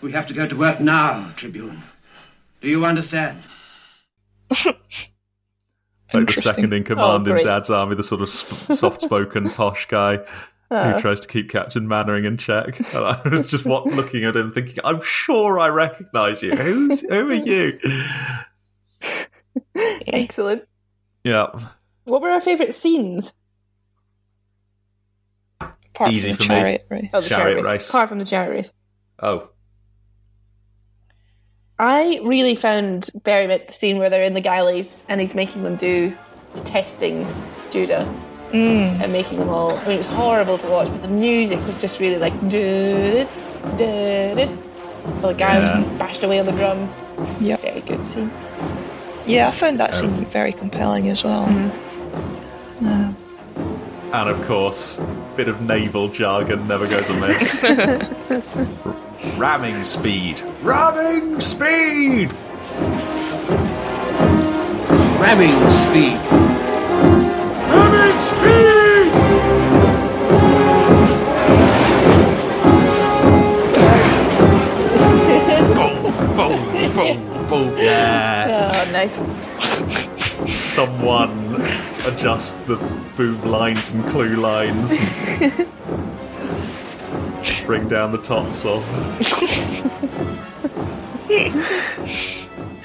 we 0.00 0.12
have 0.12 0.26
to 0.26 0.34
go 0.34 0.46
to 0.46 0.54
work 0.54 0.78
now, 0.78 1.28
Tribune. 1.34 1.82
Do 2.60 2.68
you 2.68 2.84
understand? 2.84 3.42
Like 6.14 6.28
the 6.34 6.40
second 6.40 6.72
in 6.72 6.84
command 6.84 7.26
Oh, 7.26 7.34
in. 7.34 7.44
Dad's 7.44 7.68
army, 7.68 7.96
the 7.96 8.04
sort 8.04 8.22
of 8.22 8.30
sp- 8.30 8.70
soft-spoken 8.72 9.50
posh 9.56 9.86
guy 9.88 10.24
Uh, 10.70 10.94
who 10.94 11.00
tries 11.00 11.20
to 11.20 11.28
keep 11.28 11.48
Captain 11.50 11.86
Mainwaring 11.86 12.24
in 12.24 12.36
check. 12.38 12.78
And 12.92 13.04
I 13.04 13.20
was 13.28 13.46
just 13.46 13.64
what, 13.64 13.86
looking 13.94 14.24
at 14.24 14.34
him, 14.36 14.50
thinking, 14.50 14.78
"I'm 14.84 15.00
sure 15.00 15.58
I 15.60 15.68
recognise 15.68 16.42
you. 16.42 16.56
Who's, 16.56 17.02
who 17.02 17.28
are 17.30 17.34
you?" 17.34 17.78
excellent. 20.06 20.64
Yeah, 21.24 21.46
What 22.04 22.22
were 22.22 22.30
our 22.30 22.40
favourite 22.40 22.72
scenes? 22.74 23.32
Apart 25.60 26.12
Easy 26.12 26.32
from 26.32 26.36
the 26.36 26.36
for 26.36 26.42
me. 26.42 26.46
chariot 26.60 26.86
race. 26.90 27.10
Oh, 27.14 27.20
the 27.20 27.28
Chariot 27.28 27.44
chariot 27.44 27.56
race. 27.64 27.72
race. 27.72 27.88
Apart 27.90 28.08
from 28.08 28.18
the 28.18 28.24
chariot 28.24 28.50
race. 28.50 28.72
Oh, 29.20 29.50
I 31.78 32.20
really 32.22 32.54
found 32.54 33.10
Barry 33.22 33.46
met 33.46 33.66
the 33.68 33.72
scene 33.72 33.98
where 33.98 34.08
they're 34.10 34.22
in 34.22 34.34
the 34.34 34.40
galleys 34.40 35.02
and 35.08 35.20
he's 35.20 35.34
making 35.34 35.62
them 35.62 35.76
do 35.76 36.16
testing 36.64 37.26
Judah 37.70 38.06
Mm. 38.52 39.00
and 39.02 39.12
making 39.12 39.38
them 39.38 39.48
all. 39.48 39.72
I 39.76 39.82
mean, 39.82 39.92
it 39.96 39.98
was 39.98 40.06
horrible 40.06 40.56
to 40.58 40.66
watch, 40.68 40.88
but 40.88 41.02
the 41.02 41.08
music 41.08 41.58
was 41.66 41.76
just 41.76 41.98
really 42.00 42.18
like. 42.18 42.32
did 42.48 43.26
did 43.76 44.48
Well, 45.20 45.32
the 45.32 45.34
guy 45.34 45.58
was 45.58 45.68
Yeah. 45.68 45.82
just 45.82 45.98
bashed 45.98 46.22
away 46.22 46.38
on 46.40 46.46
the 46.46 46.52
drum. 46.52 46.88
Yep. 47.40 47.60
Very 47.62 47.80
good 47.80 48.06
scene. 48.06 48.30
Yeah, 49.26 49.48
I 49.48 49.50
found 49.52 49.80
that 49.80 49.94
scene 49.94 50.24
very 50.26 50.52
compelling 50.52 51.08
as 51.08 51.24
well. 51.24 51.44
Uh, 52.84 53.12
and 54.12 54.28
of 54.28 54.40
course, 54.46 55.00
bit 55.34 55.48
of 55.48 55.60
naval 55.62 56.08
jargon 56.08 56.68
never 56.68 56.86
goes 56.86 57.08
amiss. 57.08 57.62
Ramming 59.36 59.84
speed. 59.84 60.42
Ramming 60.62 61.40
speed. 61.40 62.32
Ramming 65.18 65.70
speed 65.70 66.45
boom, 76.36 76.94
boom, 76.94 77.48
boom. 77.48 77.78
Yeah. 77.86 78.72
Oh, 78.72 78.84
nice. 78.92 79.14
Someone 80.52 81.62
adjust 82.04 82.56
the 82.66 82.76
boob 83.16 83.44
lines 83.44 83.92
and 83.92 84.04
clewlines. 84.04 84.92
Bring 87.66 87.88
down 87.88 88.12
the 88.12 88.18
topsail. 88.18 88.82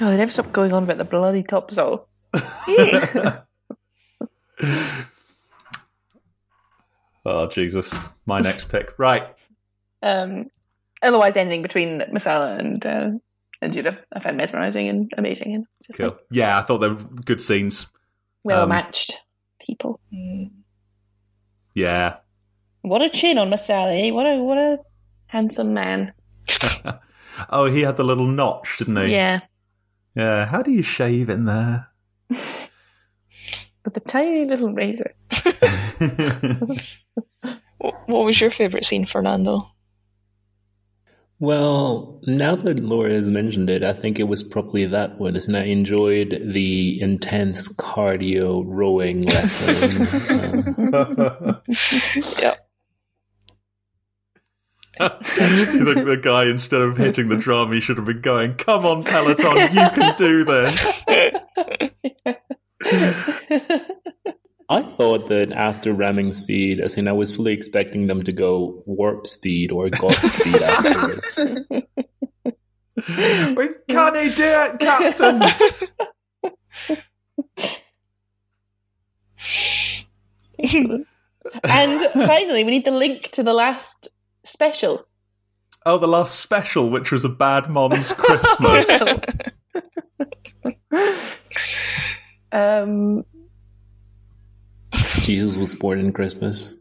I 0.00 0.16
never 0.16 0.30
stop 0.30 0.50
going 0.52 0.72
on 0.72 0.84
about 0.84 0.96
the 0.98 1.04
bloody 1.04 1.42
topsail. 1.42 2.08
Oh 7.24 7.46
Jesus! 7.46 7.94
My 8.26 8.40
next 8.40 8.68
pick. 8.68 8.98
Right. 8.98 9.26
Um, 10.02 10.46
otherwise, 11.02 11.36
anything 11.36 11.62
between 11.62 12.00
Messala 12.00 12.58
and 12.58 12.84
uh, 12.84 13.10
and 13.60 13.72
Judah, 13.72 13.98
I 14.12 14.20
found 14.20 14.36
mesmerising 14.36 14.88
and 14.88 15.12
amazing 15.16 15.54
and 15.54 15.66
just 15.86 15.98
Cool. 15.98 16.16
Yeah, 16.30 16.58
I 16.58 16.62
thought 16.62 16.78
they 16.78 16.88
were 16.88 16.94
good 16.96 17.40
scenes. 17.40 17.86
well 18.42 18.62
Um, 18.64 18.70
matched 18.70 19.20
people. 19.64 20.00
Yeah. 21.74 22.16
What 22.82 23.02
a 23.02 23.08
chin 23.08 23.38
on 23.38 23.50
Messala! 23.50 24.08
eh? 24.08 24.10
What 24.10 24.26
a 24.26 24.36
what 24.42 24.58
a 24.58 24.78
handsome 25.26 25.72
man. 25.74 26.12
Oh, 27.48 27.64
he 27.64 27.80
had 27.80 27.96
the 27.96 28.04
little 28.04 28.26
notch, 28.26 28.76
didn't 28.78 28.96
he? 29.06 29.12
Yeah, 29.12 29.40
Yeah. 30.14 30.44
How 30.44 30.60
do 30.60 30.70
you 30.70 30.82
shave 30.82 31.30
in 31.30 31.46
there? 31.46 31.88
with 32.28 33.96
a 33.96 34.00
tiny 34.00 34.44
little 34.44 34.72
razor. 34.74 35.14
What 37.78 38.08
what 38.08 38.24
was 38.24 38.40
your 38.40 38.50
favourite 38.50 38.84
scene, 38.84 39.06
Fernando? 39.06 39.72
Well, 41.42 42.20
now 42.24 42.54
that 42.54 42.78
Laura 42.78 43.12
has 43.12 43.28
mentioned 43.28 43.68
it, 43.68 43.82
I 43.82 43.92
think 43.92 44.20
it 44.20 44.28
was 44.28 44.44
probably 44.44 44.86
that 44.86 45.18
one. 45.18 45.34
And 45.34 45.56
I 45.56 45.64
enjoyed 45.64 46.40
the 46.44 47.00
intense 47.00 47.68
cardio 47.70 48.62
rowing 48.64 49.22
lesson. 49.32 50.06
Um, 50.94 51.60
Yeah. 52.38 52.54
the, 54.98 56.02
the 56.06 56.20
guy, 56.22 56.44
instead 56.44 56.80
of 56.80 56.96
hitting 56.96 57.28
the 57.28 57.36
drum, 57.36 57.72
he 57.72 57.80
should 57.80 57.96
have 57.96 58.06
been 58.06 58.20
going, 58.20 58.54
Come 58.54 58.86
on, 58.86 59.02
Peloton, 59.02 59.56
you 59.74 59.88
can 59.90 60.14
do 60.16 60.44
this. 60.44 61.02
I 64.72 64.80
thought 64.80 65.26
that 65.26 65.54
after 65.54 65.92
ramming 65.92 66.32
speed, 66.32 66.80
as 66.80 66.96
in 66.96 67.06
I 67.06 67.12
was 67.12 67.30
fully 67.30 67.52
expecting 67.52 68.06
them 68.06 68.22
to 68.22 68.32
go 68.32 68.82
warp 68.86 69.26
speed 69.26 69.70
or 69.70 69.90
god 69.90 70.14
speed 70.14 70.62
afterwards. 70.62 71.38
We 72.94 73.68
Can 73.88 74.14
he 74.14 74.34
do 74.34 74.44
it, 74.44 74.78
Captain? 74.78 75.42
and 81.64 82.00
finally, 82.12 82.64
we 82.64 82.70
need 82.70 82.84
the 82.84 82.92
link 82.92 83.30
to 83.32 83.42
the 83.42 83.52
last 83.52 84.06
special. 84.44 85.04
oh, 85.84 85.98
the 85.98 86.06
last 86.06 86.38
special, 86.38 86.90
which 86.90 87.10
was 87.10 87.24
a 87.24 87.28
bad 87.28 87.68
mom's 87.68 88.12
Christmas. 88.12 89.02
Um, 92.52 93.24
Jesus 95.22 95.56
was 95.56 95.74
born 95.74 95.98
in 95.98 96.12
Christmas. 96.12 96.74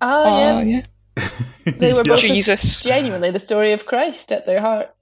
oh, 0.00 0.24
Oh, 0.24 0.60
yeah. 0.62 0.82
yeah. 1.16 1.28
They 1.64 1.92
were 1.92 2.04
both 2.04 2.20
Jesus. 2.20 2.80
genuinely 2.80 3.30
the 3.30 3.40
story 3.40 3.72
of 3.72 3.86
Christ 3.86 4.30
at 4.32 4.46
their 4.46 4.60
heart. 4.60 4.94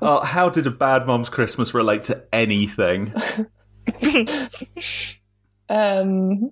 oh, 0.02 0.20
how 0.24 0.48
did 0.48 0.66
a 0.66 0.70
bad 0.70 1.06
mom's 1.06 1.28
Christmas 1.28 1.74
relate 1.74 2.04
to 2.04 2.24
anything? 2.32 3.12
Um, 5.70 6.50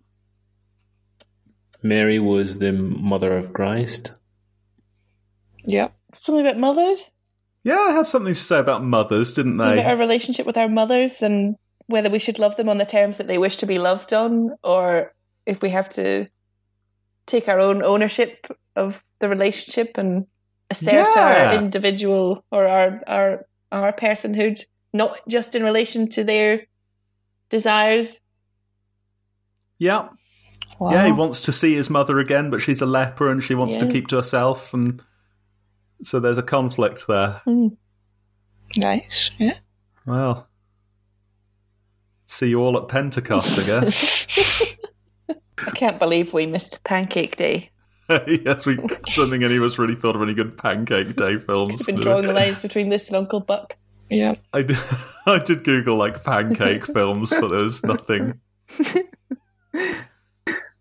Mary 1.82 2.18
was 2.18 2.59
the 2.59 2.70
mother 2.73 3.35
of 3.35 3.55
Christ. 3.55 4.12
Yeah. 5.64 5.89
something 6.12 6.47
about 6.47 6.59
mothers, 6.59 7.10
Yeah, 7.64 7.78
I 7.78 7.93
had 7.93 8.06
something 8.06 8.35
to 8.35 8.39
say 8.39 8.59
about 8.59 8.85
mothers, 8.85 9.32
didn't 9.32 9.55
about 9.59 9.78
our 9.78 9.97
relationship 9.97 10.44
with 10.44 10.59
our 10.59 10.68
mothers, 10.68 11.23
and 11.23 11.56
whether 11.86 12.10
we 12.10 12.18
should 12.18 12.38
love 12.38 12.56
them 12.56 12.68
on 12.68 12.78
the 12.78 12.84
terms 12.86 13.18
that 13.18 13.26
they 13.28 13.38
wish 13.38 13.58
to 13.58 13.66
be 13.66 13.78
loved 13.78 14.12
on, 14.12 14.56
or 14.62 15.14
if 15.46 15.62
we 15.62 15.70
have 15.70 15.88
to 15.90 16.28
take 17.26 17.48
our 17.48 17.60
own 17.60 17.82
ownership 17.82 18.46
of 18.74 19.02
the 19.20 19.28
relationship 19.28 19.98
and 19.98 20.26
assert 20.70 20.92
Yeah. 21.16 21.52
our 21.52 21.54
individual 21.54 22.44
or 22.50 22.66
our 22.66 23.00
our 23.06 23.46
our 23.72 23.92
personhood, 23.92 24.60
not 24.92 25.18
just 25.28 25.54
in 25.54 25.62
relation 25.64 26.08
to 26.10 26.24
their 26.24 26.66
desires. 27.50 28.18
Yeah. 29.78 30.08
Wow. 30.78 30.90
Yeah, 30.90 31.06
he 31.06 31.12
wants 31.12 31.40
to 31.42 31.52
see 31.52 31.74
his 31.74 31.88
mother 31.88 32.18
again, 32.18 32.50
but 32.50 32.60
she's 32.60 32.82
a 32.82 32.86
leper 32.86 33.30
and 33.30 33.42
she 33.42 33.54
wants 33.54 33.76
to 33.76 33.86
keep 33.86 34.08
to 34.08 34.16
herself. 34.16 34.74
And 34.74 35.02
so 36.02 36.20
there's 36.20 36.38
a 36.38 36.42
conflict 36.42 37.06
there. 37.06 37.40
Hmm. 37.44 37.68
Nice. 38.76 39.30
Yeah. 39.38 39.58
Well, 40.06 40.48
see 42.27 42.48
you 42.48 42.61
all 42.62 42.77
at 42.77 42.89
Pentecost, 42.89 43.59
I 43.59 43.62
guess. 43.65 44.77
I 45.59 45.70
can't 45.70 45.98
believe 45.98 46.32
we 46.32 46.47
missed 46.47 46.85
Pancake 46.85 47.36
Day. 47.36 47.70
yes, 48.09 48.66
we 48.66 48.74
I 48.74 48.86
don't 49.16 49.31
think 49.31 49.43
any 49.43 49.57
of 49.57 49.62
us 49.65 49.78
really 49.78 49.97
thought 49.97 50.15
of 50.15 50.23
any 50.23 50.35
good 50.35 50.57
Pancake 50.57 51.16
Day 51.16 51.39
films. 51.39 51.81
I've 51.81 51.86
been 51.86 52.01
drawing 52.01 52.27
the 52.27 52.32
lines 52.32 52.62
between 52.62 52.89
this 52.89 53.09
and 53.09 53.16
Uncle 53.16 53.40
Buck. 53.40 53.74
Yeah. 54.11 54.35
I 54.53 54.62
did, 54.62 54.78
I 55.27 55.39
did 55.40 55.65
Google 55.65 55.97
like 55.97 56.23
pancake 56.23 56.86
films, 56.86 57.31
but 57.31 57.48
there 57.48 57.59
was 57.61 57.82
nothing. 57.82 58.40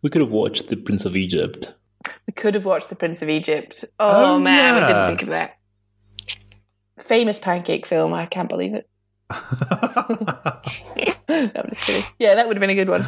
We 0.04 0.10
could 0.12 0.22
have 0.22 0.30
watched 0.32 0.68
The 0.68 0.76
Prince 0.76 1.06
of 1.06 1.16
Egypt. 1.16 1.74
We 2.28 2.34
could 2.34 2.54
have 2.54 2.66
watched 2.66 2.90
The 2.90 2.96
Prince 2.96 3.24
of 3.24 3.30
Egypt. 3.30 3.84
Oh, 4.00 4.36
Oh, 4.36 4.40
man, 4.40 4.76
I 4.76 4.86
didn't 4.86 5.08
think 5.08 5.22
of 5.24 5.30
that. 5.30 5.58
Famous 7.00 7.40
pancake 7.40 7.88
film. 7.88 8.14
I 8.14 8.28
can't 8.28 8.50
believe 8.50 8.76
it. 8.76 8.88
No, 11.28 11.52
I'm 11.56 11.70
just 11.70 11.82
kidding. 11.82 12.04
Yeah, 12.20 12.36
that 12.36 12.48
would 12.48 12.58
have 12.58 12.62
been 12.62 12.70
a 12.70 12.76
good 12.76 12.90
one. 12.90 13.04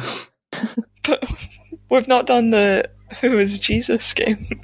But 1.04 1.30
we've 1.90 2.08
not 2.08 2.26
done 2.26 2.50
the 2.50 2.90
Who 3.20 3.38
is 3.38 3.58
Jesus 3.58 4.12
game. 4.14 4.46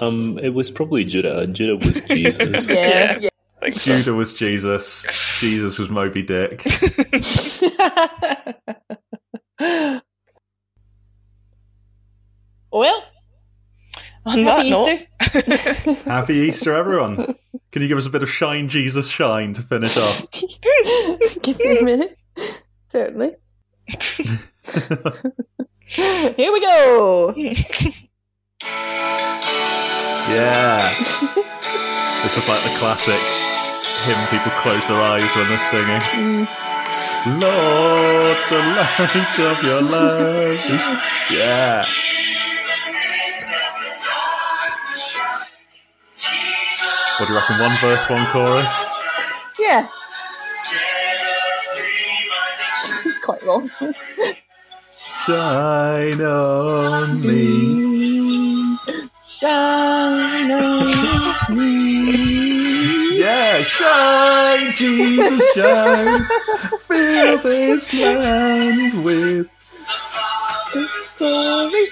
Um, 0.00 0.38
it 0.38 0.50
was 0.50 0.70
probably 0.70 1.04
Judah. 1.04 1.46
Judah 1.46 1.76
was 1.84 2.00
Jesus. 2.08 2.68
Yeah, 2.68 3.18
yeah. 3.20 3.28
I 3.60 3.70
think 3.70 3.80
so. 3.80 3.96
Judah 3.96 4.14
was 4.14 4.32
Jesus. 4.32 5.04
Jesus 5.40 5.78
was 5.78 5.90
Moby 5.90 6.22
Dick. 6.22 6.62
well, 12.70 13.04
On 14.26 14.44
that 14.44 14.66
happy 14.66 14.70
note, 14.70 15.98
Happy 16.04 16.34
Easter, 16.34 16.74
everyone. 16.74 17.34
Can 17.70 17.82
you 17.82 17.88
give 17.88 17.98
us 17.98 18.06
a 18.06 18.10
bit 18.10 18.22
of 18.22 18.30
Shine 18.30 18.68
Jesus 18.68 19.08
Shine 19.08 19.52
to 19.54 19.62
finish 19.62 19.96
off? 19.96 20.24
Give 21.42 21.58
me 21.58 21.78
a 21.78 21.82
minute. 21.82 22.18
Certainly. 22.90 23.36
Here 25.86 26.52
we 26.52 26.60
go. 26.60 27.34
Yeah. 30.28 30.78
this 32.22 32.36
is 32.36 32.48
like 32.48 32.62
the 32.62 32.74
classic 32.78 33.20
hymn 34.04 34.26
people 34.28 34.52
close 34.60 34.86
their 34.88 35.00
eyes 35.02 35.34
when 35.36 35.48
they're 35.48 35.58
singing. 35.58 36.46
Lord, 37.40 38.36
the 38.48 38.60
light 38.76 39.38
of 39.40 39.62
your 39.64 39.82
love. 39.82 40.56
Yeah. 41.30 41.84
What 47.18 47.26
do 47.26 47.32
you 47.32 47.38
reckon? 47.40 47.58
One 47.58 47.76
verse, 47.80 48.08
one 48.08 48.24
chorus? 48.26 49.08
Yeah. 49.58 49.88
it's 53.04 53.18
quite 53.18 53.44
long. 53.44 53.68
Shine 55.26 56.20
on 56.20 57.20
me. 57.20 58.78
Shine 59.26 60.52
on 60.52 61.56
me. 61.56 63.18
Yeah, 63.18 63.58
shine, 63.62 64.72
Jesus, 64.76 65.42
shine. 65.54 66.24
Fill 66.86 67.38
this 67.38 67.92
land 67.94 69.02
with. 69.02 69.48
The 70.72 70.88
glory. 71.18 71.88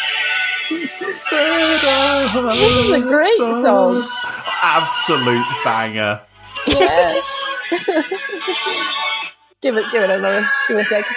This 0.70 0.88
is 1.32 2.92
a 2.92 3.00
great 3.00 3.36
song. 3.36 4.08
Absolute 4.62 5.46
banger. 5.64 6.20
Yeah. 6.66 7.20
give 9.62 9.76
it, 9.76 9.84
give 9.92 10.02
it 10.02 10.10
another. 10.10 10.46
Give 10.68 10.78
it 10.78 10.80
a 10.80 10.84
second. 10.84 11.16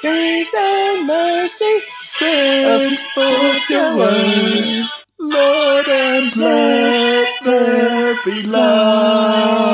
Grace 0.00 0.54
and 0.54 1.06
mercy, 1.06 1.80
Send 2.04 2.98
forth 3.14 3.70
your 3.70 3.96
word. 3.96 4.84
Lord, 5.18 5.88
and 5.88 6.36
let 6.36 7.28
there 7.44 8.16
be 8.24 8.42
light. 8.42 9.66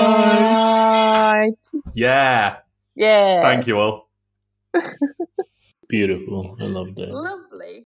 Yeah. 1.92 2.56
Yeah. 2.94 3.42
Thank 3.42 3.66
you 3.66 3.78
all. 3.78 4.08
Beautiful. 5.88 6.56
I 6.60 6.64
love 6.64 6.94
that. 6.94 7.10
Lovely. 7.10 7.86